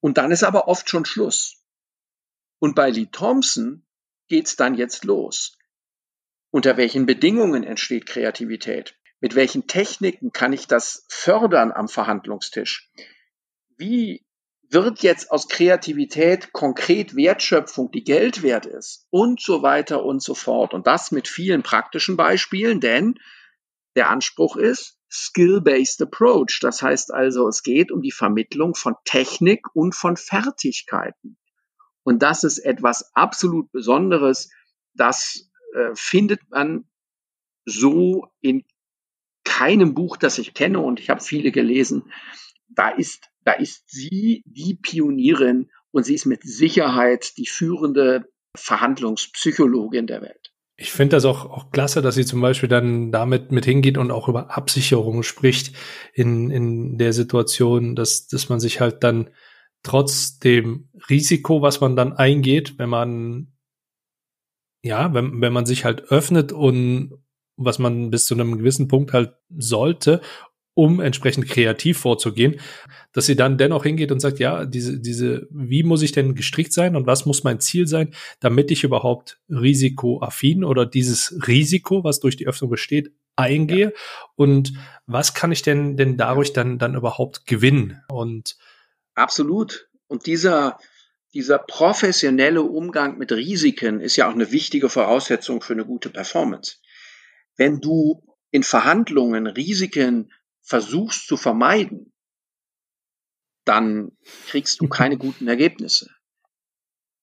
Und 0.01 0.17
dann 0.17 0.31
ist 0.31 0.43
aber 0.43 0.67
oft 0.67 0.89
schon 0.89 1.05
Schluss. 1.05 1.63
Und 2.59 2.75
bei 2.75 2.89
Lee 2.89 3.07
Thompson 3.09 3.85
geht's 4.27 4.57
dann 4.57 4.75
jetzt 4.75 5.05
los. 5.05 5.57
Unter 6.49 6.75
welchen 6.75 7.05
Bedingungen 7.05 7.63
entsteht 7.63 8.05
Kreativität? 8.05 8.97
Mit 9.21 9.35
welchen 9.35 9.67
Techniken 9.67 10.31
kann 10.33 10.51
ich 10.51 10.67
das 10.67 11.05
fördern 11.07 11.71
am 11.71 11.87
Verhandlungstisch? 11.87 12.91
Wie 13.81 14.23
wird 14.69 15.03
jetzt 15.03 15.31
aus 15.31 15.49
Kreativität 15.49 16.53
konkret 16.53 17.15
Wertschöpfung, 17.15 17.91
die 17.91 18.03
Geld 18.03 18.41
wert 18.41 18.65
ist 18.65 19.05
und 19.09 19.41
so 19.41 19.63
weiter 19.63 20.05
und 20.05 20.23
so 20.23 20.33
fort. 20.33 20.73
Und 20.73 20.87
das 20.87 21.11
mit 21.11 21.27
vielen 21.27 21.61
praktischen 21.61 22.15
Beispielen, 22.15 22.79
denn 22.79 23.15
der 23.95 24.09
Anspruch 24.09 24.55
ist 24.55 24.97
Skill-Based 25.11 26.01
Approach. 26.03 26.59
Das 26.61 26.81
heißt 26.81 27.11
also, 27.11 27.49
es 27.49 27.63
geht 27.63 27.91
um 27.91 28.01
die 28.01 28.13
Vermittlung 28.13 28.75
von 28.75 28.95
Technik 29.03 29.65
und 29.73 29.93
von 29.93 30.15
Fertigkeiten. 30.15 31.37
Und 32.03 32.23
das 32.23 32.45
ist 32.45 32.59
etwas 32.59 33.13
absolut 33.13 33.71
Besonderes. 33.71 34.51
Das 34.93 35.49
äh, 35.73 35.89
findet 35.95 36.39
man 36.49 36.85
so 37.65 38.27
in 38.39 38.63
keinem 39.43 39.93
Buch, 39.93 40.17
das 40.17 40.37
ich 40.37 40.53
kenne, 40.53 40.79
und 40.79 40.99
ich 40.99 41.09
habe 41.09 41.21
viele 41.21 41.51
gelesen. 41.51 42.13
Da 42.69 42.89
ist, 42.89 43.30
da 43.43 43.53
ist 43.53 43.89
sie 43.89 44.43
die 44.45 44.75
Pionierin 44.75 45.69
und 45.91 46.05
sie 46.05 46.15
ist 46.15 46.25
mit 46.25 46.43
Sicherheit 46.43 47.37
die 47.37 47.47
führende 47.47 48.25
Verhandlungspsychologin 48.55 50.07
der 50.07 50.21
Welt. 50.21 50.51
Ich 50.77 50.91
finde 50.91 51.15
das 51.15 51.25
auch, 51.25 51.45
auch 51.45 51.71
klasse, 51.71 52.01
dass 52.01 52.15
sie 52.15 52.25
zum 52.25 52.41
Beispiel 52.41 52.69
dann 52.69 53.11
damit 53.11 53.51
mit 53.51 53.65
hingeht 53.65 53.97
und 53.99 54.09
auch 54.09 54.27
über 54.27 54.57
Absicherung 54.57 55.21
spricht 55.21 55.75
in, 56.13 56.49
in 56.49 56.97
der 56.97 57.13
Situation, 57.13 57.95
dass, 57.95 58.27
dass 58.27 58.49
man 58.49 58.59
sich 58.59 58.79
halt 58.79 59.03
dann 59.03 59.29
trotz 59.83 60.39
dem 60.39 60.89
Risiko, 61.09 61.61
was 61.61 61.81
man 61.81 61.95
dann 61.95 62.13
eingeht, 62.13 62.79
wenn 62.79 62.89
man, 62.89 63.53
ja, 64.83 65.13
wenn, 65.13 65.39
wenn 65.41 65.53
man 65.53 65.65
sich 65.65 65.85
halt 65.85 66.01
öffnet 66.11 66.51
und 66.51 67.13
was 67.57 67.77
man 67.77 68.09
bis 68.09 68.25
zu 68.25 68.33
einem 68.33 68.57
gewissen 68.57 68.87
Punkt 68.87 69.13
halt 69.13 69.35
sollte, 69.55 70.21
um 70.73 70.99
entsprechend 71.01 71.49
kreativ 71.49 71.99
vorzugehen, 71.99 72.59
dass 73.11 73.25
sie 73.25 73.35
dann 73.35 73.57
dennoch 73.57 73.83
hingeht 73.83 74.11
und 74.11 74.21
sagt, 74.21 74.39
ja, 74.39 74.65
diese, 74.65 74.99
diese, 74.99 75.47
wie 75.51 75.83
muss 75.83 76.01
ich 76.01 76.13
denn 76.13 76.33
gestrickt 76.33 76.71
sein 76.71 76.95
und 76.95 77.07
was 77.07 77.25
muss 77.25 77.43
mein 77.43 77.59
Ziel 77.59 77.87
sein, 77.87 78.13
damit 78.39 78.71
ich 78.71 78.83
überhaupt 78.83 79.39
risikoaffin 79.49 80.63
oder 80.63 80.85
dieses 80.85 81.37
Risiko, 81.45 82.03
was 82.03 82.19
durch 82.19 82.37
die 82.37 82.47
Öffnung 82.47 82.69
besteht, 82.69 83.11
eingehe 83.35 83.85
ja. 83.85 83.91
und 84.35 84.73
was 85.05 85.33
kann 85.33 85.51
ich 85.51 85.61
denn 85.61 85.97
denn 85.97 86.17
dadurch 86.17 86.53
dann 86.53 86.79
dann 86.79 86.95
überhaupt 86.95 87.45
gewinnen 87.45 88.01
und 88.09 88.57
absolut 89.15 89.89
und 90.07 90.25
dieser 90.25 90.77
dieser 91.33 91.59
professionelle 91.59 92.61
Umgang 92.61 93.17
mit 93.17 93.31
Risiken 93.31 94.01
ist 94.01 94.17
ja 94.17 94.27
auch 94.27 94.33
eine 94.33 94.51
wichtige 94.51 94.89
Voraussetzung 94.89 95.61
für 95.61 95.71
eine 95.71 95.85
gute 95.85 96.09
Performance. 96.09 96.79
Wenn 97.55 97.79
du 97.79 98.21
in 98.51 98.63
Verhandlungen 98.63 99.47
Risiken 99.47 100.33
versuchst 100.61 101.27
zu 101.27 101.37
vermeiden, 101.37 102.13
dann 103.65 104.17
kriegst 104.47 104.81
du 104.81 104.87
keine 104.87 105.17
guten 105.17 105.47
Ergebnisse. 105.47 106.09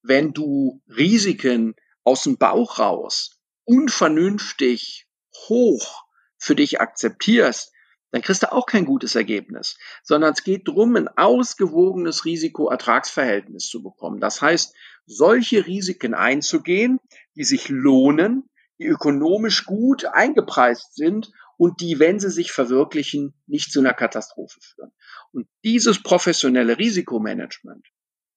Wenn 0.03 0.33
du 0.33 0.83
Risiken 0.88 1.74
aus 2.05 2.22
dem 2.22 2.38
Bauch 2.38 2.79
raus 2.79 3.40
unvernünftig 3.64 5.07
hoch 5.48 6.05
für 6.38 6.55
dich 6.55 6.81
akzeptierst, 6.81 7.72
dann 8.11 8.22
kriegst 8.22 8.42
du 8.42 8.53
auch 8.53 8.64
kein 8.64 8.87
gutes 8.87 9.14
Ergebnis, 9.14 9.77
sondern 10.03 10.33
es 10.33 10.42
geht 10.42 10.66
darum, 10.66 10.96
ein 10.96 11.09
ausgewogenes 11.09 12.24
Risiko-Ertragsverhältnis 12.24 13.68
zu 13.68 13.83
bekommen. 13.83 14.20
Das 14.20 14.40
heißt, 14.40 14.74
solche 15.05 15.66
Risiken 15.66 16.14
einzugehen, 16.14 17.01
die 17.37 17.44
sich 17.44 17.68
lohnen, 17.68 18.48
die 18.79 18.87
ökonomisch 18.87 19.66
gut 19.66 20.07
eingepreist 20.07 20.94
sind 20.94 21.31
und 21.59 21.81
die, 21.81 21.99
wenn 21.99 22.18
sie 22.21 22.31
sich 22.31 22.53
verwirklichen, 22.53 23.35
nicht 23.47 23.71
zu 23.71 23.81
einer 23.81 23.92
Katastrophe 23.92 24.59
führen. 24.62 24.92
Und 25.33 25.47
dieses 25.64 26.03
professionelle 26.03 26.79
Risikomanagement, 26.79 27.85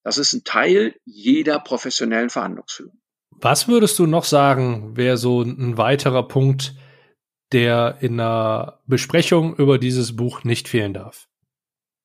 das 0.02 0.18
ist 0.18 0.34
ein 0.34 0.44
Teil 0.44 0.96
jeder 1.04 1.60
professionellen 1.60 2.28
Verhandlungsführung. 2.28 3.00
Was 3.30 3.68
würdest 3.68 3.98
du 3.98 4.06
noch 4.06 4.24
sagen, 4.24 4.96
wäre 4.96 5.16
so 5.16 5.42
ein 5.42 5.78
weiterer 5.78 6.26
Punkt, 6.28 6.74
der 7.52 7.98
in 8.00 8.20
einer 8.20 8.80
Besprechung 8.86 9.56
über 9.56 9.78
dieses 9.78 10.16
Buch 10.16 10.44
nicht 10.44 10.68
fehlen 10.68 10.92
darf? 10.92 11.28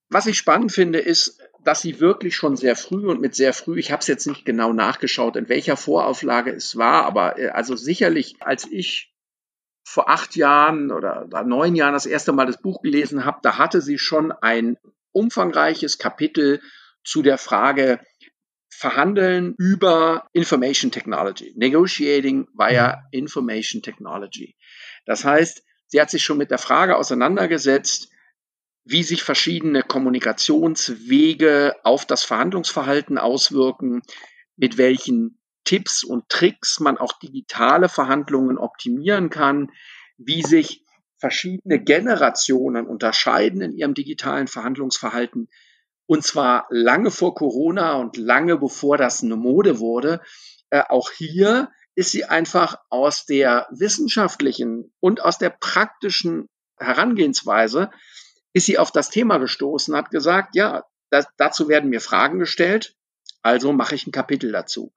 Was 0.09 0.27
ich 0.27 0.37
spannend 0.37 0.71
finde, 0.71 0.99
ist, 0.99 1.41
dass 1.63 1.81
sie 1.81 1.99
wirklich 1.99 2.35
schon 2.35 2.55
sehr 2.55 2.75
früh 2.75 3.07
und 3.07 3.19
mit 3.19 3.35
sehr 3.35 3.53
früh, 3.53 3.79
ich 3.79 3.91
habe 3.91 4.01
es 4.01 4.07
jetzt 4.07 4.27
nicht 4.27 4.45
genau 4.45 4.71
nachgeschaut, 4.71 5.35
in 5.35 5.49
welcher 5.49 5.75
Vorauflage 5.75 6.51
es 6.51 6.77
war, 6.77 7.05
aber 7.05 7.39
äh, 7.39 7.49
also 7.49 7.75
sicherlich, 7.75 8.35
als 8.39 8.65
ich 8.69 9.13
vor 9.89 10.09
acht 10.09 10.35
Jahren 10.35 10.91
oder 10.91 11.25
neun 11.45 11.73
Jahren 11.73 11.93
das 11.93 12.05
erste 12.05 12.33
Mal 12.33 12.45
das 12.45 12.61
Buch 12.61 12.81
gelesen 12.81 13.23
habe, 13.23 13.39
da 13.41 13.57
hatte 13.57 13.79
sie 13.79 13.97
schon 13.97 14.33
ein 14.33 14.77
umfangreiches 15.13 15.97
Kapitel 15.97 16.61
zu 17.05 17.21
der 17.21 17.37
Frage 17.37 18.01
Verhandeln 18.69 19.55
über 19.57 20.27
Information 20.33 20.91
Technology, 20.91 21.53
Negotiating 21.55 22.49
via. 22.53 23.05
Information 23.11 23.81
Technology. 23.81 24.57
Das 25.05 25.23
heißt, 25.23 25.63
sie 25.87 26.01
hat 26.01 26.09
sich 26.09 26.21
schon 26.21 26.37
mit 26.37 26.51
der 26.51 26.57
Frage 26.57 26.97
auseinandergesetzt, 26.97 28.09
wie 28.83 29.03
sich 29.03 29.23
verschiedene 29.23 29.83
Kommunikationswege 29.83 31.77
auf 31.83 32.05
das 32.05 32.23
Verhandlungsverhalten 32.23 33.17
auswirken, 33.17 34.01
mit 34.57 34.77
welchen 34.77 35.36
Tipps 35.67 36.05
und 36.05 36.29
Tricks 36.29 36.79
man 36.79 36.97
auch 36.97 37.19
digitale 37.19 37.89
Verhandlungen 37.89 38.57
optimieren 38.57 39.29
kann, 39.29 39.69
wie 40.17 40.41
sich 40.41 40.85
verschiedene 41.17 41.77
Generationen 41.83 42.87
unterscheiden 42.87 43.59
in 43.59 43.73
ihrem 43.73 43.93
digitalen 43.93 44.47
Verhandlungsverhalten. 44.47 45.49
Und 46.05 46.23
zwar 46.23 46.67
lange 46.69 47.11
vor 47.11 47.35
Corona 47.35 47.95
und 47.95 48.15
lange 48.15 48.57
bevor 48.57 48.95
das 48.95 49.21
eine 49.21 49.35
Mode 49.35 49.79
wurde. 49.79 50.21
Äh, 50.69 50.83
auch 50.87 51.11
hier 51.11 51.69
ist 51.95 52.11
sie 52.11 52.23
einfach 52.23 52.77
aus 52.89 53.25
der 53.25 53.67
wissenschaftlichen 53.69 54.93
und 55.01 55.21
aus 55.21 55.37
der 55.37 55.49
praktischen 55.49 56.47
Herangehensweise, 56.77 57.91
ist 58.53 58.67
sie 58.67 58.77
auf 58.77 58.91
das 58.91 59.09
Thema 59.09 59.37
gestoßen, 59.37 59.97
hat 59.97 60.11
gesagt, 60.11 60.55
ja, 60.55 60.85
das, 61.09 61.27
dazu 61.35 61.67
werden 61.67 61.89
mir 61.89 61.99
Fragen 61.99 62.39
gestellt, 62.39 62.95
also 63.41 63.73
mache 63.73 63.95
ich 63.95 64.07
ein 64.07 64.13
Kapitel 64.13 64.53
dazu 64.53 64.93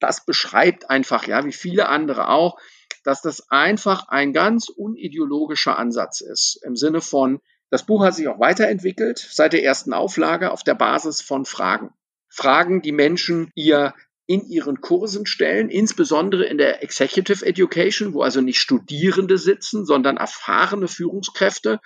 das 0.00 0.24
beschreibt 0.24 0.90
einfach, 0.90 1.26
ja, 1.26 1.44
wie 1.44 1.52
viele 1.52 1.88
andere 1.88 2.28
auch, 2.28 2.58
dass 3.04 3.22
das 3.22 3.50
einfach 3.50 4.08
ein 4.08 4.32
ganz 4.32 4.68
unideologischer 4.68 5.78
Ansatz 5.78 6.20
ist. 6.20 6.60
Im 6.64 6.76
Sinne 6.76 7.00
von, 7.00 7.40
das 7.70 7.86
Buch 7.86 8.04
hat 8.04 8.14
sich 8.14 8.28
auch 8.28 8.40
weiterentwickelt 8.40 9.18
seit 9.18 9.52
der 9.52 9.62
ersten 9.64 9.92
Auflage 9.92 10.50
auf 10.50 10.64
der 10.64 10.74
Basis 10.74 11.20
von 11.20 11.44
Fragen. 11.44 11.90
Fragen, 12.28 12.82
die 12.82 12.92
Menschen 12.92 13.50
ihr 13.54 13.94
in 14.26 14.46
ihren 14.46 14.80
Kursen 14.80 15.26
stellen, 15.26 15.70
insbesondere 15.70 16.44
in 16.44 16.56
der 16.56 16.82
Executive 16.84 17.44
Education, 17.44 18.14
wo 18.14 18.22
also 18.22 18.40
nicht 18.40 18.58
Studierende 18.58 19.38
sitzen, 19.38 19.84
sondern 19.84 20.16
erfahrene 20.16 20.86
Führungskräfte, 20.86 21.80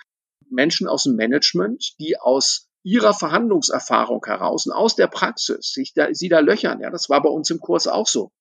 Menschen 0.49 0.87
aus 0.87 1.05
dem 1.05 1.15
Management, 1.15 1.95
die 1.99 2.19
aus 2.19 2.64
ihrer 2.85 3.15
Verhandlungserfahrung 3.15 4.23
heraus 4.25 4.67
und 4.67 4.71
aus 4.71 4.95
der 4.95 5.07
Praxis 5.07 5.73
sich 5.73 5.93
da, 5.95 6.13
sie 6.13 6.29
da 6.29 6.39
löchern. 6.39 6.79
Ja, 6.81 6.91
das 6.91 7.09
war 7.09 7.21
bei 7.21 7.29
uns 7.29 7.49
im 7.49 7.59
Kurs 7.59 7.87
auch 7.87 8.07
so, 8.07 8.31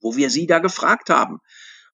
wo 0.00 0.16
wir 0.16 0.30
sie 0.30 0.46
da 0.46 0.60
gefragt 0.60 1.10
haben 1.10 1.40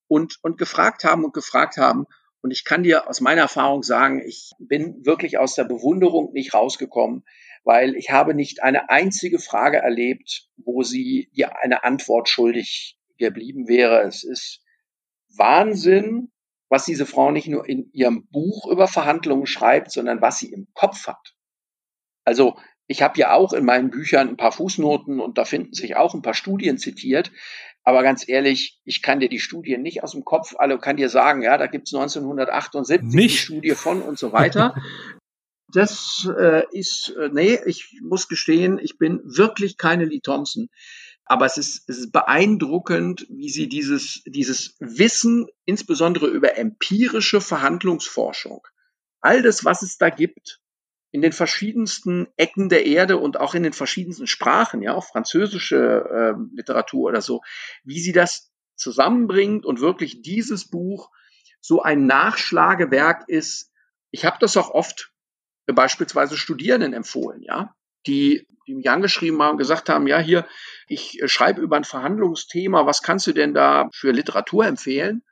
und, 0.07 0.39
und 0.43 0.59
gefragt 0.59 1.03
haben 1.03 1.25
und 1.25 1.35
gefragt 1.35 1.79
haben. 1.79 2.07
Und 2.41 2.53
ich 2.53 2.65
kann 2.65 2.85
dir 2.85 3.09
aus 3.09 3.21
meiner 3.21 3.43
Erfahrung 3.43 3.83
sagen, 3.83 4.23
ich 4.25 4.53
bin 4.61 5.05
wirklich 5.05 5.39
aus 5.39 5.55
der 5.57 5.65
Bewunderung 5.65 6.33
nicht 6.33 6.55
rausgekommen, 6.55 7.25
weil 7.65 7.97
ich 7.97 8.11
habe 8.11 8.35
nicht 8.35 8.63
eine 8.63 8.89
einzige 8.89 9.41
Frage 9.41 9.79
erlebt, 9.79 10.49
wo 10.57 10.85
sie 10.85 11.31
dir 11.35 11.59
eine 11.59 11.83
Antwort 11.83 12.29
schuldig 12.29 12.97
geblieben 13.19 13.67
wäre. 13.67 14.03
Es 14.03 14.23
ist 14.23 14.61
Wahnsinn, 15.37 16.31
was 16.69 16.85
diese 16.85 17.07
Frau 17.07 17.33
nicht 17.33 17.49
nur 17.49 17.69
in 17.69 17.91
ihrem 17.93 18.29
Buch 18.29 18.69
über 18.71 18.87
Verhandlungen 18.87 19.47
schreibt, 19.47 19.91
sondern 19.91 20.21
was 20.21 20.39
sie 20.39 20.53
im 20.53 20.69
Kopf 20.75 21.09
hat. 21.09 21.35
Also 22.25 22.57
ich 22.87 23.03
habe 23.03 23.19
ja 23.19 23.33
auch 23.33 23.53
in 23.53 23.65
meinen 23.65 23.91
Büchern 23.91 24.29
ein 24.29 24.37
paar 24.37 24.53
Fußnoten 24.53 25.21
und 25.21 25.39
da 25.39 25.45
finden 25.45 25.73
sich 25.73 25.97
auch 25.97 26.15
ein 26.15 26.23
paar 26.23 26.35
Studien 26.35 26.79
zitiert. 26.79 27.31
Aber 27.85 28.03
ganz 28.03 28.29
ehrlich, 28.29 28.81
ich 28.85 29.03
kann 29.03 29.21
dir 29.21 29.29
die 29.29 29.41
Studien 29.41 29.83
nicht 29.83 30.03
aus 30.03 30.13
dem 30.13 30.25
Kopf, 30.25 30.55
alle 30.57 30.79
kann 30.79 30.97
dir 30.97 31.09
sagen, 31.09 31.43
ja, 31.43 31.59
da 31.59 31.67
gibt's 31.67 31.93
1978 31.93 33.15
nicht. 33.15 33.35
die 33.35 33.39
Studie 33.39 33.71
von 33.73 34.03
und 34.03 34.19
so 34.19 34.33
weiter. 34.33 34.75
Das 35.75 36.29
äh, 36.39 36.65
ist, 36.73 37.15
äh, 37.19 37.31
nee, 37.33 37.59
ich 37.65 37.99
muss 38.03 38.29
gestehen, 38.29 38.79
ich 38.79 38.99
bin 38.99 39.23
wirklich 39.25 39.79
keine 39.79 40.05
Lee 40.05 40.21
Thompson. 40.21 40.69
Aber 41.25 41.47
es 41.47 41.57
ist, 41.57 41.89
es 41.89 41.97
ist 41.97 42.13
beeindruckend, 42.13 43.27
wie 43.31 43.49
sie 43.49 43.69
dieses, 43.69 44.23
dieses 44.27 44.77
Wissen, 44.81 45.47
insbesondere 45.65 46.27
über 46.27 46.59
empirische 46.59 47.41
Verhandlungsforschung, 47.41 48.67
all 49.23 49.41
das, 49.41 49.65
was 49.65 49.81
es 49.81 49.97
da 49.97 50.11
gibt, 50.11 50.61
in 51.13 51.21
den 51.21 51.33
verschiedensten 51.33 52.27
Ecken 52.37 52.71
der 52.71 52.87
Erde 52.87 53.19
und 53.19 53.39
auch 53.39 53.55
in 53.55 53.63
den 53.63 53.75
verschiedensten 53.75 54.27
Sprachen, 54.27 54.83
ja, 54.83 54.95
auch 54.95 55.05
französische 55.05 56.37
äh, 56.37 56.57
Literatur 56.57 57.11
oder 57.11 57.21
so, 57.21 57.43
wie 57.85 58.01
sie 58.01 58.13
das 58.13 58.51
zusammenbringt 58.77 59.67
und 59.67 59.81
wirklich 59.81 60.23
dieses 60.23 60.69
Buch 60.69 61.11
so 61.61 61.83
ein 61.83 62.07
Nachschlagewerk 62.07 63.29
ist. 63.29 63.71
Ich 64.11 64.25
habe 64.25 64.39
das 64.41 64.57
auch 64.57 64.71
oft 64.71 65.13
beispielsweise 65.67 66.37
Studierenden 66.37 66.95
empfohlen, 66.95 67.43
ja. 67.43 67.75
die, 68.07 68.49
die 68.67 68.75
mich 68.75 68.91
angeschrieben 68.91 69.41
haben 69.43 69.53
und 69.53 69.59
gesagt 69.59 69.91
haben, 69.91 70.07
ja, 70.07 70.19
hier, 70.19 70.47
ich 70.89 71.23
äh, 71.23 71.29
schreibe 71.29 71.61
über 71.61 71.77
ein 71.77 71.85
Verhandlungsthema, 71.85 72.87
was 72.87 73.03
kannst 73.03 73.27
du 73.27 73.33
denn 73.33 73.53
da 73.53 73.91
für 73.93 74.13
Literatur 74.13 74.67
empfehlen? 74.67 75.23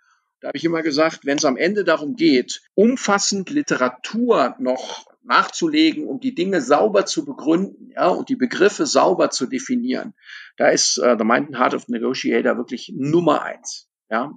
Da 0.40 0.48
habe 0.48 0.58
ich 0.58 0.64
immer 0.64 0.82
gesagt, 0.82 1.24
wenn 1.24 1.38
es 1.38 1.44
am 1.44 1.56
Ende 1.56 1.84
darum 1.84 2.16
geht, 2.16 2.62
umfassend 2.74 3.50
Literatur 3.50 4.56
noch 4.58 5.09
nachzulegen, 5.22 6.06
um 6.06 6.20
die 6.20 6.34
Dinge 6.34 6.60
sauber 6.60 7.06
zu 7.06 7.24
begründen, 7.24 7.90
ja, 7.94 8.08
und 8.08 8.28
die 8.28 8.36
Begriffe 8.36 8.86
sauber 8.86 9.30
zu 9.30 9.46
definieren, 9.46 10.14
da 10.56 10.68
ist 10.68 10.98
äh, 10.98 11.16
The 11.18 11.24
Mind 11.24 11.48
and 11.48 11.58
Heart 11.58 11.74
of 11.74 11.88
Negotiator 11.88 12.56
wirklich 12.56 12.92
Nummer 12.96 13.42
eins, 13.42 13.88
ja, 14.08 14.32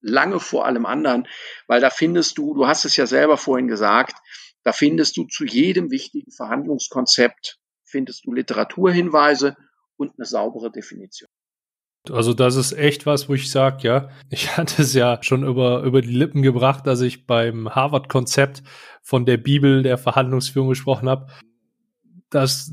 lange 0.00 0.40
vor 0.40 0.66
allem 0.66 0.86
anderen, 0.86 1.26
weil 1.66 1.80
da 1.80 1.90
findest 1.90 2.38
du, 2.38 2.54
du 2.54 2.66
hast 2.66 2.84
es 2.84 2.96
ja 2.96 3.06
selber 3.06 3.36
vorhin 3.36 3.68
gesagt, 3.68 4.16
da 4.62 4.72
findest 4.72 5.16
du 5.16 5.24
zu 5.24 5.44
jedem 5.44 5.90
wichtigen 5.90 6.32
Verhandlungskonzept 6.32 7.58
findest 7.84 8.26
du 8.26 8.32
Literaturhinweise 8.32 9.56
und 9.96 10.12
eine 10.18 10.26
saubere 10.26 10.70
Definition. 10.70 11.25
Also 12.10 12.34
das 12.34 12.56
ist 12.56 12.72
echt 12.72 13.06
was, 13.06 13.28
wo 13.28 13.34
ich 13.34 13.50
sage, 13.50 13.86
ja, 13.86 14.08
ich 14.30 14.56
hatte 14.56 14.82
es 14.82 14.94
ja 14.94 15.18
schon 15.22 15.44
über, 15.44 15.82
über 15.82 16.00
die 16.02 16.12
Lippen 16.12 16.42
gebracht, 16.42 16.86
dass 16.86 17.00
ich 17.00 17.26
beim 17.26 17.74
Harvard-Konzept 17.74 18.62
von 19.02 19.24
der 19.26 19.36
Bibel 19.36 19.82
der 19.82 19.98
Verhandlungsführung 19.98 20.68
gesprochen 20.68 21.08
habe. 21.08 21.28
Das, 22.30 22.72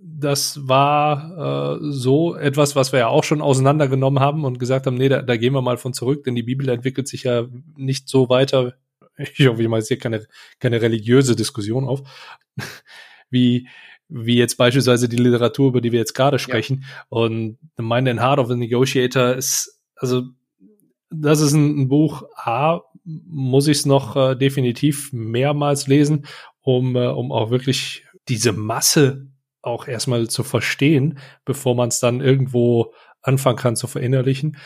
das 0.00 0.66
war 0.66 1.76
äh, 1.76 1.92
so 1.92 2.34
etwas, 2.34 2.74
was 2.74 2.92
wir 2.92 3.00
ja 3.00 3.08
auch 3.08 3.24
schon 3.24 3.40
auseinandergenommen 3.40 4.20
haben 4.20 4.44
und 4.44 4.58
gesagt 4.58 4.86
haben, 4.86 4.96
nee, 4.96 5.08
da, 5.08 5.22
da 5.22 5.36
gehen 5.36 5.52
wir 5.52 5.62
mal 5.62 5.76
von 5.76 5.92
zurück, 5.92 6.24
denn 6.24 6.34
die 6.34 6.42
Bibel 6.42 6.68
entwickelt 6.68 7.06
sich 7.06 7.24
ja 7.24 7.46
nicht 7.76 8.08
so 8.08 8.28
weiter. 8.28 8.74
Ich 9.36 9.48
hoffe, 9.48 9.60
ich 9.60 9.68
mache 9.68 9.80
jetzt 9.80 9.88
hier 9.88 9.98
keine, 9.98 10.28
keine 10.60 10.80
religiöse 10.80 11.34
Diskussion 11.34 11.88
auf, 11.88 12.02
wie, 13.30 13.66
wie 14.08 14.36
jetzt 14.36 14.56
beispielsweise 14.56 15.08
die 15.08 15.16
Literatur, 15.16 15.68
über 15.68 15.80
die 15.80 15.92
wir 15.92 15.98
jetzt 15.98 16.14
gerade 16.14 16.38
sprechen. 16.38 16.84
Ja. 16.84 17.04
Und 17.10 17.58
The 17.76 17.82
Mind 17.82 18.08
and 18.08 18.20
Heart 18.20 18.38
of 18.38 18.48
the 18.48 18.56
Negotiator 18.56 19.34
ist, 19.34 19.80
also 19.96 20.22
das 21.10 21.40
ist 21.40 21.52
ein, 21.52 21.82
ein 21.82 21.88
Buch, 21.88 22.24
A, 22.36 22.80
muss 23.04 23.68
ich 23.68 23.78
es 23.78 23.86
noch 23.86 24.16
äh, 24.16 24.34
definitiv 24.34 25.12
mehrmals 25.12 25.86
lesen, 25.86 26.26
um, 26.60 26.96
äh, 26.96 27.06
um 27.06 27.32
auch 27.32 27.50
wirklich 27.50 28.04
diese 28.28 28.52
Masse 28.52 29.28
auch 29.62 29.88
erstmal 29.88 30.28
zu 30.28 30.42
verstehen, 30.42 31.18
bevor 31.44 31.74
man 31.74 31.88
es 31.88 32.00
dann 32.00 32.20
irgendwo 32.20 32.92
anfangen 33.22 33.56
kann 33.56 33.76
zu 33.76 33.86
verinnerlichen. 33.86 34.56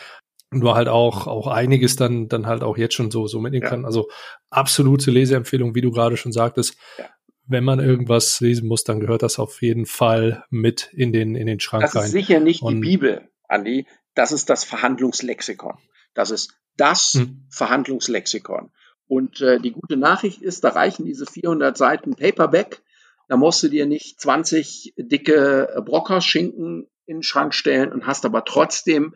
Und 0.51 0.61
du 0.61 0.73
halt 0.73 0.87
auch, 0.87 1.25
auch 1.27 1.47
einiges 1.47 1.95
dann, 1.95 2.27
dann 2.27 2.45
halt 2.45 2.63
auch 2.63 2.77
jetzt 2.77 2.93
schon 2.93 3.09
so, 3.09 3.27
so 3.27 3.39
mitnehmen 3.39 3.63
ja. 3.63 3.69
kann. 3.69 3.85
Also 3.85 4.07
absolute 4.51 5.09
Leseempfehlung, 5.09 5.73
wie 5.73 5.81
du 5.81 5.91
gerade 5.91 6.15
schon 6.15 6.31
sagtest. 6.31 6.77
Ja 6.97 7.05
wenn 7.45 7.63
man 7.63 7.79
irgendwas 7.79 8.39
lesen 8.39 8.67
muss, 8.67 8.83
dann 8.83 8.99
gehört 8.99 9.23
das 9.23 9.39
auf 9.39 9.61
jeden 9.61 9.85
Fall 9.85 10.45
mit 10.49 10.89
in 10.93 11.11
den, 11.11 11.35
in 11.35 11.47
den 11.47 11.59
Schrank 11.59 11.83
das 11.83 11.95
rein. 11.95 12.01
Das 12.01 12.07
ist 12.07 12.13
sicher 12.13 12.39
nicht 12.39 12.61
Und 12.61 12.75
die 12.75 12.81
Bibel, 12.81 13.29
Andi. 13.47 13.87
Das 14.15 14.31
ist 14.31 14.49
das 14.49 14.63
Verhandlungslexikon. 14.63 15.77
Das 16.13 16.31
ist 16.31 16.53
das 16.77 17.13
hm. 17.13 17.45
Verhandlungslexikon. 17.49 18.71
Und 19.07 19.41
äh, 19.41 19.59
die 19.59 19.71
gute 19.71 19.97
Nachricht 19.97 20.41
ist, 20.41 20.63
da 20.63 20.69
reichen 20.69 21.05
diese 21.05 21.25
400 21.25 21.77
Seiten 21.77 22.15
Paperback. 22.15 22.81
Da 23.27 23.37
musst 23.37 23.63
du 23.63 23.67
dir 23.67 23.85
nicht 23.85 24.21
20 24.21 24.93
dicke 24.97 25.81
Brockhaus-Schinken 25.85 26.87
in 27.05 27.17
den 27.17 27.23
Schrank 27.23 27.53
stellen 27.53 27.91
und 27.91 28.07
hast 28.07 28.25
aber 28.25 28.45
trotzdem 28.45 29.15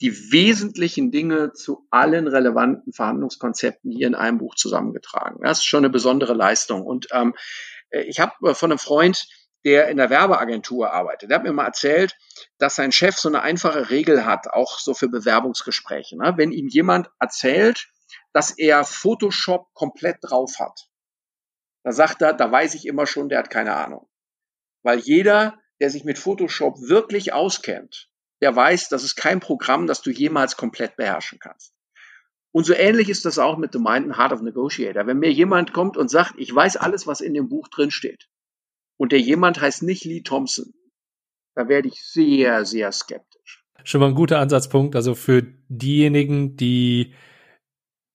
die 0.00 0.32
wesentlichen 0.32 1.10
Dinge 1.10 1.52
zu 1.52 1.86
allen 1.90 2.28
relevanten 2.28 2.92
Verhandlungskonzepten 2.92 3.90
hier 3.90 4.06
in 4.06 4.14
einem 4.14 4.38
Buch 4.38 4.54
zusammengetragen. 4.54 5.40
Das 5.42 5.58
ist 5.58 5.64
schon 5.64 5.84
eine 5.84 5.90
besondere 5.90 6.34
Leistung. 6.34 6.82
Und 6.82 7.08
ähm, 7.12 7.34
äh, 7.90 8.02
ich 8.02 8.20
habe 8.20 8.32
äh, 8.50 8.54
von 8.54 8.70
einem 8.70 8.78
Freund, 8.78 9.26
der 9.64 9.88
in 9.88 9.96
der 9.96 10.08
Werbeagentur 10.08 10.92
arbeitet, 10.92 11.30
der 11.30 11.38
hat 11.38 11.44
mir 11.44 11.52
mal 11.52 11.66
erzählt, 11.66 12.16
dass 12.58 12.76
sein 12.76 12.92
Chef 12.92 13.16
so 13.16 13.28
eine 13.28 13.42
einfache 13.42 13.90
Regel 13.90 14.24
hat, 14.24 14.46
auch 14.48 14.78
so 14.78 14.94
für 14.94 15.08
Bewerbungsgespräche. 15.08 16.16
Ne? 16.16 16.34
Wenn 16.36 16.52
ihm 16.52 16.68
jemand 16.68 17.10
erzählt, 17.18 17.88
dass 18.32 18.56
er 18.56 18.84
Photoshop 18.84 19.66
komplett 19.74 20.18
drauf 20.22 20.60
hat, 20.60 20.88
da 21.82 21.92
sagt 21.92 22.22
er, 22.22 22.34
da 22.34 22.50
weiß 22.50 22.74
ich 22.74 22.86
immer 22.86 23.06
schon, 23.06 23.28
der 23.28 23.40
hat 23.40 23.50
keine 23.50 23.74
Ahnung. 23.74 24.08
Weil 24.82 25.00
jeder, 25.00 25.58
der 25.80 25.90
sich 25.90 26.04
mit 26.04 26.18
Photoshop 26.18 26.80
wirklich 26.80 27.32
auskennt, 27.32 28.07
der 28.40 28.54
weiß, 28.54 28.88
das 28.88 29.04
ist 29.04 29.16
kein 29.16 29.40
Programm, 29.40 29.86
das 29.86 30.02
du 30.02 30.10
jemals 30.10 30.56
komplett 30.56 30.96
beherrschen 30.96 31.38
kannst. 31.38 31.72
Und 32.52 32.64
so 32.64 32.72
ähnlich 32.72 33.08
ist 33.08 33.24
das 33.24 33.38
auch 33.38 33.58
mit 33.58 33.72
The 33.72 33.78
Mind 33.78 34.06
and 34.06 34.16
Heart 34.16 34.32
of 34.32 34.42
Negotiator. 34.42 35.06
Wenn 35.06 35.18
mir 35.18 35.32
jemand 35.32 35.72
kommt 35.72 35.96
und 35.96 36.10
sagt, 36.10 36.34
ich 36.38 36.54
weiß 36.54 36.76
alles, 36.76 37.06
was 37.06 37.20
in 37.20 37.34
dem 37.34 37.48
Buch 37.48 37.68
drin 37.68 37.90
steht, 37.90 38.28
und 38.96 39.12
der 39.12 39.20
jemand 39.20 39.60
heißt 39.60 39.82
nicht 39.82 40.04
Lee 40.04 40.22
Thompson, 40.22 40.74
da 41.54 41.68
werde 41.68 41.88
ich 41.88 42.02
sehr, 42.02 42.64
sehr 42.64 42.90
skeptisch. 42.92 43.64
Schon 43.84 44.00
mal 44.00 44.08
ein 44.08 44.14
guter 44.14 44.38
Ansatzpunkt. 44.38 44.96
Also 44.96 45.14
für 45.14 45.42
diejenigen, 45.68 46.56
die 46.56 47.14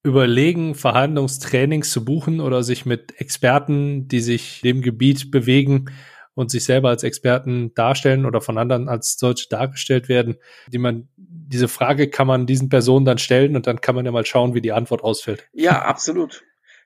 überlegen, 0.04 0.76
Verhandlungstrainings 0.76 1.92
zu 1.92 2.04
buchen 2.04 2.42
oder 2.42 2.64
sich 2.64 2.86
mit 2.86 3.20
Experten, 3.20 4.08
die 4.08 4.20
sich 4.20 4.62
dem 4.62 4.82
Gebiet 4.82 5.32
bewegen, 5.32 5.90
und 6.36 6.52
sich 6.52 6.66
selber 6.66 6.90
als 6.90 7.04
Experten 7.04 7.74
darstellen 7.76 8.26
oder 8.26 8.42
von 8.42 8.58
anderen 8.58 8.90
als 8.90 9.18
solche 9.18 9.50
dargestellt 9.50 10.10
werden, 10.10 10.38
die 10.68 10.78
man, 10.78 11.08
diese 11.16 11.68
Frage 11.68 12.10
kann 12.10 12.28
man 12.28 12.46
diesen 12.46 12.70
Personen 12.70 13.06
dann 13.06 13.18
stellen 13.18 13.56
und 13.56 13.68
dann 13.68 13.82
kann 13.82 13.96
man 13.96 14.06
ja 14.06 14.12
mal 14.12 14.26
schauen, 14.26 14.54
wie 14.54 14.62
die 14.62 14.72
Antwort 14.72 15.04
ausfällt. 15.04 15.48
Ja, 15.54 15.84
absolut. 15.84 16.44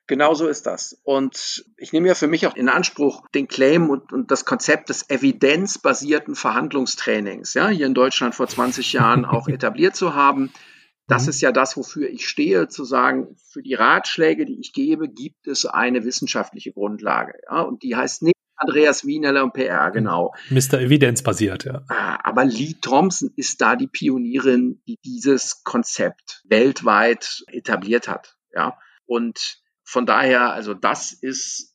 Genau 0.08 0.32
so 0.32 0.48
ist 0.48 0.64
das. 0.64 0.98
Und 1.04 1.66
ich 1.76 1.92
nehme 1.92 2.08
ja 2.08 2.14
für 2.14 2.28
mich 2.28 2.46
auch 2.46 2.56
in 2.56 2.70
Anspruch 2.70 3.28
den 3.34 3.46
Claim 3.46 3.90
und, 3.90 4.10
und 4.10 4.30
das 4.30 4.46
Konzept 4.46 4.88
des 4.88 5.10
evidenzbasierten 5.10 6.34
Verhandlungstrainings, 6.34 7.52
ja, 7.52 7.68
hier 7.68 7.86
in 7.86 7.92
Deutschland 7.92 8.34
vor 8.34 8.48
20 8.48 8.94
Jahren 8.94 9.26
auch 9.26 9.48
etabliert 9.48 9.94
zu 9.94 10.14
haben. 10.14 10.50
Das 11.08 11.24
mhm. 11.24 11.28
ist 11.28 11.40
ja 11.42 11.52
das, 11.52 11.76
wofür 11.76 12.08
ich 12.08 12.26
stehe, 12.26 12.68
zu 12.68 12.84
sagen, 12.84 13.36
für 13.52 13.62
die 13.62 13.74
Ratschläge, 13.74 14.46
die 14.46 14.58
ich 14.58 14.72
gebe, 14.72 15.10
gibt 15.10 15.46
es 15.46 15.66
eine 15.66 16.04
wissenschaftliche 16.04 16.72
Grundlage. 16.72 17.34
Ja, 17.50 17.60
und 17.60 17.82
die 17.82 17.94
heißt 17.94 18.22
nicht 18.22 18.37
Andreas 18.58 19.06
Wieneller 19.06 19.44
und 19.44 19.52
PR, 19.52 19.90
genau. 19.90 20.34
Mr. 20.50 20.80
Evidenz 20.80 21.22
basiert, 21.22 21.64
ja. 21.64 21.82
Ah, 21.88 22.18
aber 22.24 22.44
Lee 22.44 22.74
Thompson 22.80 23.30
ist 23.36 23.60
da 23.60 23.76
die 23.76 23.86
Pionierin, 23.86 24.82
die 24.86 24.98
dieses 25.04 25.62
Konzept 25.64 26.42
weltweit 26.44 27.44
etabliert 27.48 28.08
hat, 28.08 28.36
ja. 28.52 28.76
Und 29.06 29.60
von 29.84 30.04
daher, 30.04 30.52
also 30.52 30.74
das 30.74 31.12
ist 31.12 31.74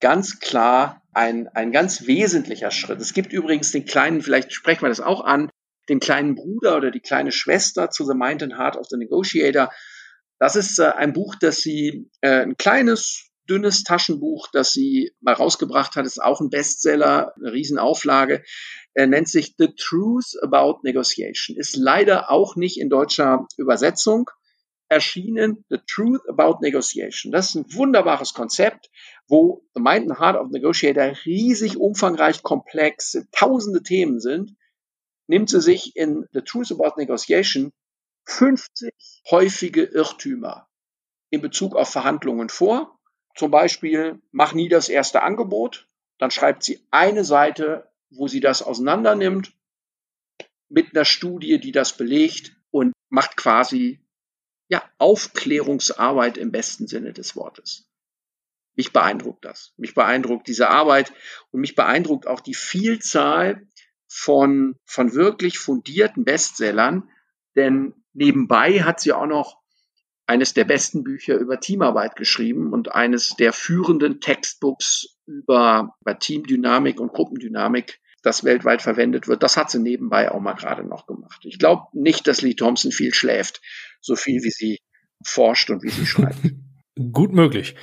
ganz 0.00 0.38
klar 0.38 1.02
ein, 1.12 1.48
ein 1.48 1.72
ganz 1.72 2.06
wesentlicher 2.06 2.70
Schritt. 2.70 3.00
Es 3.00 3.12
gibt 3.12 3.32
übrigens 3.32 3.72
den 3.72 3.84
kleinen, 3.84 4.22
vielleicht 4.22 4.52
sprechen 4.52 4.82
wir 4.82 4.88
das 4.88 5.00
auch 5.00 5.24
an, 5.24 5.50
den 5.88 6.00
kleinen 6.00 6.34
Bruder 6.34 6.76
oder 6.76 6.90
die 6.90 7.00
kleine 7.00 7.32
Schwester 7.32 7.90
zu 7.90 8.04
The 8.04 8.14
Mind 8.14 8.42
and 8.42 8.56
Heart 8.56 8.76
of 8.76 8.86
the 8.88 8.96
Negotiator. 8.96 9.72
Das 10.38 10.54
ist 10.54 10.78
äh, 10.78 10.92
ein 10.96 11.12
Buch, 11.12 11.34
das 11.40 11.58
sie 11.58 12.10
äh, 12.20 12.42
ein 12.42 12.56
kleines, 12.56 13.27
dünnes 13.48 13.82
Taschenbuch, 13.82 14.48
das 14.52 14.72
sie 14.72 15.12
mal 15.20 15.34
rausgebracht 15.34 15.96
hat, 15.96 16.06
ist 16.06 16.22
auch 16.22 16.40
ein 16.40 16.50
Bestseller, 16.50 17.34
eine 17.36 17.52
Riesenauflage. 17.52 18.42
Er 18.94 19.06
nennt 19.06 19.28
sich 19.28 19.54
The 19.58 19.74
Truth 19.76 20.36
About 20.42 20.80
Negotiation. 20.82 21.56
Ist 21.56 21.76
leider 21.76 22.30
auch 22.30 22.56
nicht 22.56 22.78
in 22.78 22.90
deutscher 22.90 23.46
Übersetzung 23.56 24.30
erschienen. 24.88 25.64
The 25.68 25.78
Truth 25.86 26.28
About 26.28 26.58
Negotiation. 26.60 27.32
Das 27.32 27.50
ist 27.50 27.54
ein 27.54 27.74
wunderbares 27.74 28.34
Konzept, 28.34 28.90
wo 29.26 29.64
The 29.74 29.80
Mind 29.80 30.10
and 30.10 30.20
Heart 30.20 30.36
of 30.36 30.50
Negotiator 30.50 31.12
riesig 31.24 31.76
umfangreich 31.76 32.42
komplex, 32.42 33.18
tausende 33.32 33.82
Themen 33.82 34.20
sind. 34.20 34.56
Nimmt 35.26 35.50
sie 35.50 35.60
sich 35.60 35.94
in 35.94 36.26
The 36.32 36.40
Truth 36.40 36.72
About 36.72 36.94
Negotiation 36.96 37.72
50 38.24 38.92
häufige 39.30 39.84
Irrtümer 39.84 40.68
in 41.30 41.40
Bezug 41.40 41.76
auf 41.76 41.90
Verhandlungen 41.90 42.48
vor 42.48 42.97
zum 43.38 43.50
Beispiel, 43.50 44.20
mach 44.32 44.52
nie 44.52 44.68
das 44.68 44.88
erste 44.88 45.22
Angebot. 45.22 45.88
Dann 46.18 46.30
schreibt 46.30 46.64
sie 46.64 46.84
eine 46.90 47.24
Seite, 47.24 47.88
wo 48.10 48.26
sie 48.26 48.40
das 48.40 48.62
auseinander 48.62 49.14
nimmt, 49.14 49.52
mit 50.68 50.94
einer 50.94 51.04
Studie, 51.04 51.58
die 51.58 51.72
das 51.72 51.96
belegt 51.96 52.56
und 52.70 52.92
macht 53.08 53.36
quasi 53.36 54.00
ja, 54.68 54.82
Aufklärungsarbeit 54.98 56.36
im 56.36 56.50
besten 56.50 56.86
Sinne 56.86 57.12
des 57.12 57.36
Wortes. 57.36 57.88
Mich 58.74 58.92
beeindruckt 58.92 59.44
das. 59.44 59.72
Mich 59.76 59.94
beeindruckt 59.94 60.46
diese 60.46 60.68
Arbeit 60.68 61.12
und 61.50 61.60
mich 61.60 61.74
beeindruckt 61.74 62.26
auch 62.26 62.40
die 62.40 62.54
Vielzahl 62.54 63.66
von, 64.08 64.76
von 64.84 65.14
wirklich 65.14 65.58
fundierten 65.58 66.24
Bestsellern, 66.24 67.10
denn 67.56 67.94
nebenbei 68.12 68.82
hat 68.82 69.00
sie 69.00 69.12
auch 69.12 69.26
noch 69.26 69.58
eines 70.28 70.54
der 70.54 70.64
besten 70.64 71.02
Bücher 71.02 71.36
über 71.38 71.58
Teamarbeit 71.58 72.14
geschrieben 72.14 72.72
und 72.72 72.94
eines 72.94 73.30
der 73.30 73.52
führenden 73.52 74.20
Textbooks 74.20 75.18
über, 75.26 75.96
über 76.00 76.18
Teamdynamik 76.18 77.00
und 77.00 77.12
Gruppendynamik, 77.12 78.00
das 78.22 78.44
weltweit 78.44 78.82
verwendet 78.82 79.26
wird. 79.26 79.42
Das 79.42 79.56
hat 79.56 79.70
sie 79.70 79.80
nebenbei 79.80 80.30
auch 80.30 80.40
mal 80.40 80.54
gerade 80.54 80.84
noch 80.84 81.06
gemacht. 81.06 81.40
Ich 81.44 81.58
glaube 81.58 81.84
nicht, 81.92 82.26
dass 82.26 82.42
Lee 82.42 82.54
Thompson 82.54 82.92
viel 82.92 83.14
schläft, 83.14 83.60
so 84.00 84.16
viel 84.16 84.42
wie 84.42 84.50
sie 84.50 84.78
forscht 85.24 85.70
und 85.70 85.82
wie 85.82 85.90
sie 85.90 86.06
schreibt. 86.06 86.38
Gut 87.12 87.32
möglich. 87.32 87.74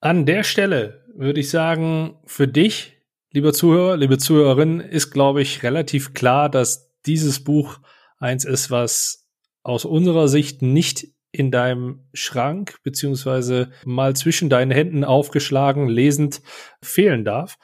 An 0.00 0.26
der 0.26 0.44
Stelle 0.44 1.04
würde 1.14 1.40
ich 1.40 1.50
sagen, 1.50 2.18
für 2.24 2.46
dich 2.46 2.98
Lieber 3.30 3.52
Zuhörer, 3.52 3.98
liebe 3.98 4.16
Zuhörerin, 4.16 4.80
ist, 4.80 5.10
glaube 5.10 5.42
ich, 5.42 5.62
relativ 5.62 6.14
klar, 6.14 6.48
dass 6.48 6.94
dieses 7.04 7.44
Buch 7.44 7.78
eins 8.18 8.46
ist, 8.46 8.70
was 8.70 9.28
aus 9.62 9.84
unserer 9.84 10.28
Sicht 10.28 10.62
nicht 10.62 11.08
in 11.38 11.50
deinem 11.50 12.00
Schrank 12.12 12.78
beziehungsweise 12.82 13.70
mal 13.84 14.16
zwischen 14.16 14.50
deinen 14.50 14.70
Händen 14.70 15.04
aufgeschlagen, 15.04 15.88
lesend 15.88 16.42
fehlen 16.82 17.24
darf. 17.24 17.58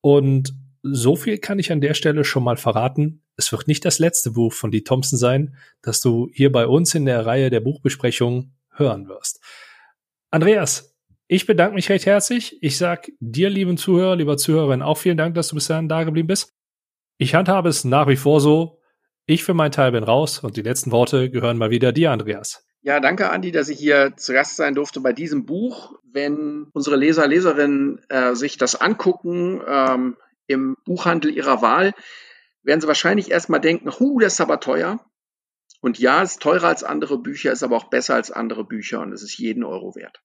Und 0.00 0.54
so 0.82 1.16
viel 1.16 1.38
kann 1.38 1.58
ich 1.58 1.72
an 1.72 1.80
der 1.80 1.94
Stelle 1.94 2.24
schon 2.24 2.42
mal 2.42 2.56
verraten. 2.56 3.22
Es 3.36 3.52
wird 3.52 3.68
nicht 3.68 3.84
das 3.84 3.98
letzte 3.98 4.32
Buch 4.32 4.52
von 4.52 4.72
Lee 4.72 4.80
Thompson 4.80 5.18
sein, 5.18 5.56
das 5.82 6.00
du 6.00 6.28
hier 6.32 6.50
bei 6.50 6.66
uns 6.66 6.94
in 6.94 7.04
der 7.04 7.26
Reihe 7.26 7.50
der 7.50 7.60
Buchbesprechung 7.60 8.52
hören 8.74 9.08
wirst. 9.08 9.40
Andreas, 10.30 10.96
ich 11.28 11.46
bedanke 11.46 11.74
mich 11.74 11.88
recht 11.90 12.06
herzlich. 12.06 12.60
Ich 12.62 12.76
sag 12.76 13.10
dir, 13.20 13.50
lieben 13.50 13.76
Zuhörer, 13.76 14.16
lieber 14.16 14.36
Zuhörerin, 14.36 14.82
auch 14.82 14.98
vielen 14.98 15.16
Dank, 15.16 15.34
dass 15.34 15.48
du 15.48 15.54
bis 15.54 15.66
dahin 15.66 15.88
da 15.88 16.04
geblieben 16.04 16.28
bist. 16.28 16.54
Ich 17.18 17.34
handhabe 17.34 17.68
es 17.68 17.84
nach 17.84 18.08
wie 18.08 18.16
vor 18.16 18.40
so. 18.40 18.80
Ich 19.26 19.44
für 19.44 19.54
meinen 19.54 19.72
Teil 19.72 19.92
bin 19.92 20.02
raus 20.02 20.40
und 20.40 20.56
die 20.56 20.62
letzten 20.62 20.90
Worte 20.90 21.30
gehören 21.30 21.58
mal 21.58 21.70
wieder 21.70 21.92
dir, 21.92 22.10
Andreas. 22.10 22.66
Ja, 22.82 22.98
danke, 22.98 23.28
Andi, 23.30 23.52
dass 23.52 23.68
ich 23.68 23.78
hier 23.78 24.16
zu 24.16 24.32
Gast 24.32 24.56
sein 24.56 24.74
durfte 24.74 25.00
bei 25.00 25.12
diesem 25.12 25.44
Buch. 25.44 25.98
Wenn 26.02 26.68
unsere 26.72 26.96
Leser, 26.96 27.26
Leserinnen 27.26 28.00
äh, 28.08 28.34
sich 28.34 28.56
das 28.56 28.74
angucken 28.74 29.60
ähm, 29.66 30.16
im 30.46 30.76
Buchhandel 30.86 31.30
ihrer 31.30 31.60
Wahl, 31.60 31.92
werden 32.62 32.80
sie 32.80 32.88
wahrscheinlich 32.88 33.30
erstmal 33.30 33.60
denken, 33.60 33.90
hu, 33.90 34.18
das 34.18 34.34
ist 34.34 34.40
aber 34.40 34.60
teuer. 34.60 35.04
Und 35.82 35.98
ja, 35.98 36.22
es 36.22 36.32
ist 36.32 36.42
teurer 36.42 36.68
als 36.68 36.82
andere 36.82 37.18
Bücher, 37.18 37.52
ist 37.52 37.62
aber 37.62 37.76
auch 37.76 37.90
besser 37.90 38.14
als 38.14 38.30
andere 38.30 38.64
Bücher 38.64 39.00
und 39.00 39.12
es 39.12 39.22
ist 39.22 39.36
jeden 39.38 39.64
Euro 39.64 39.94
wert. 39.94 40.22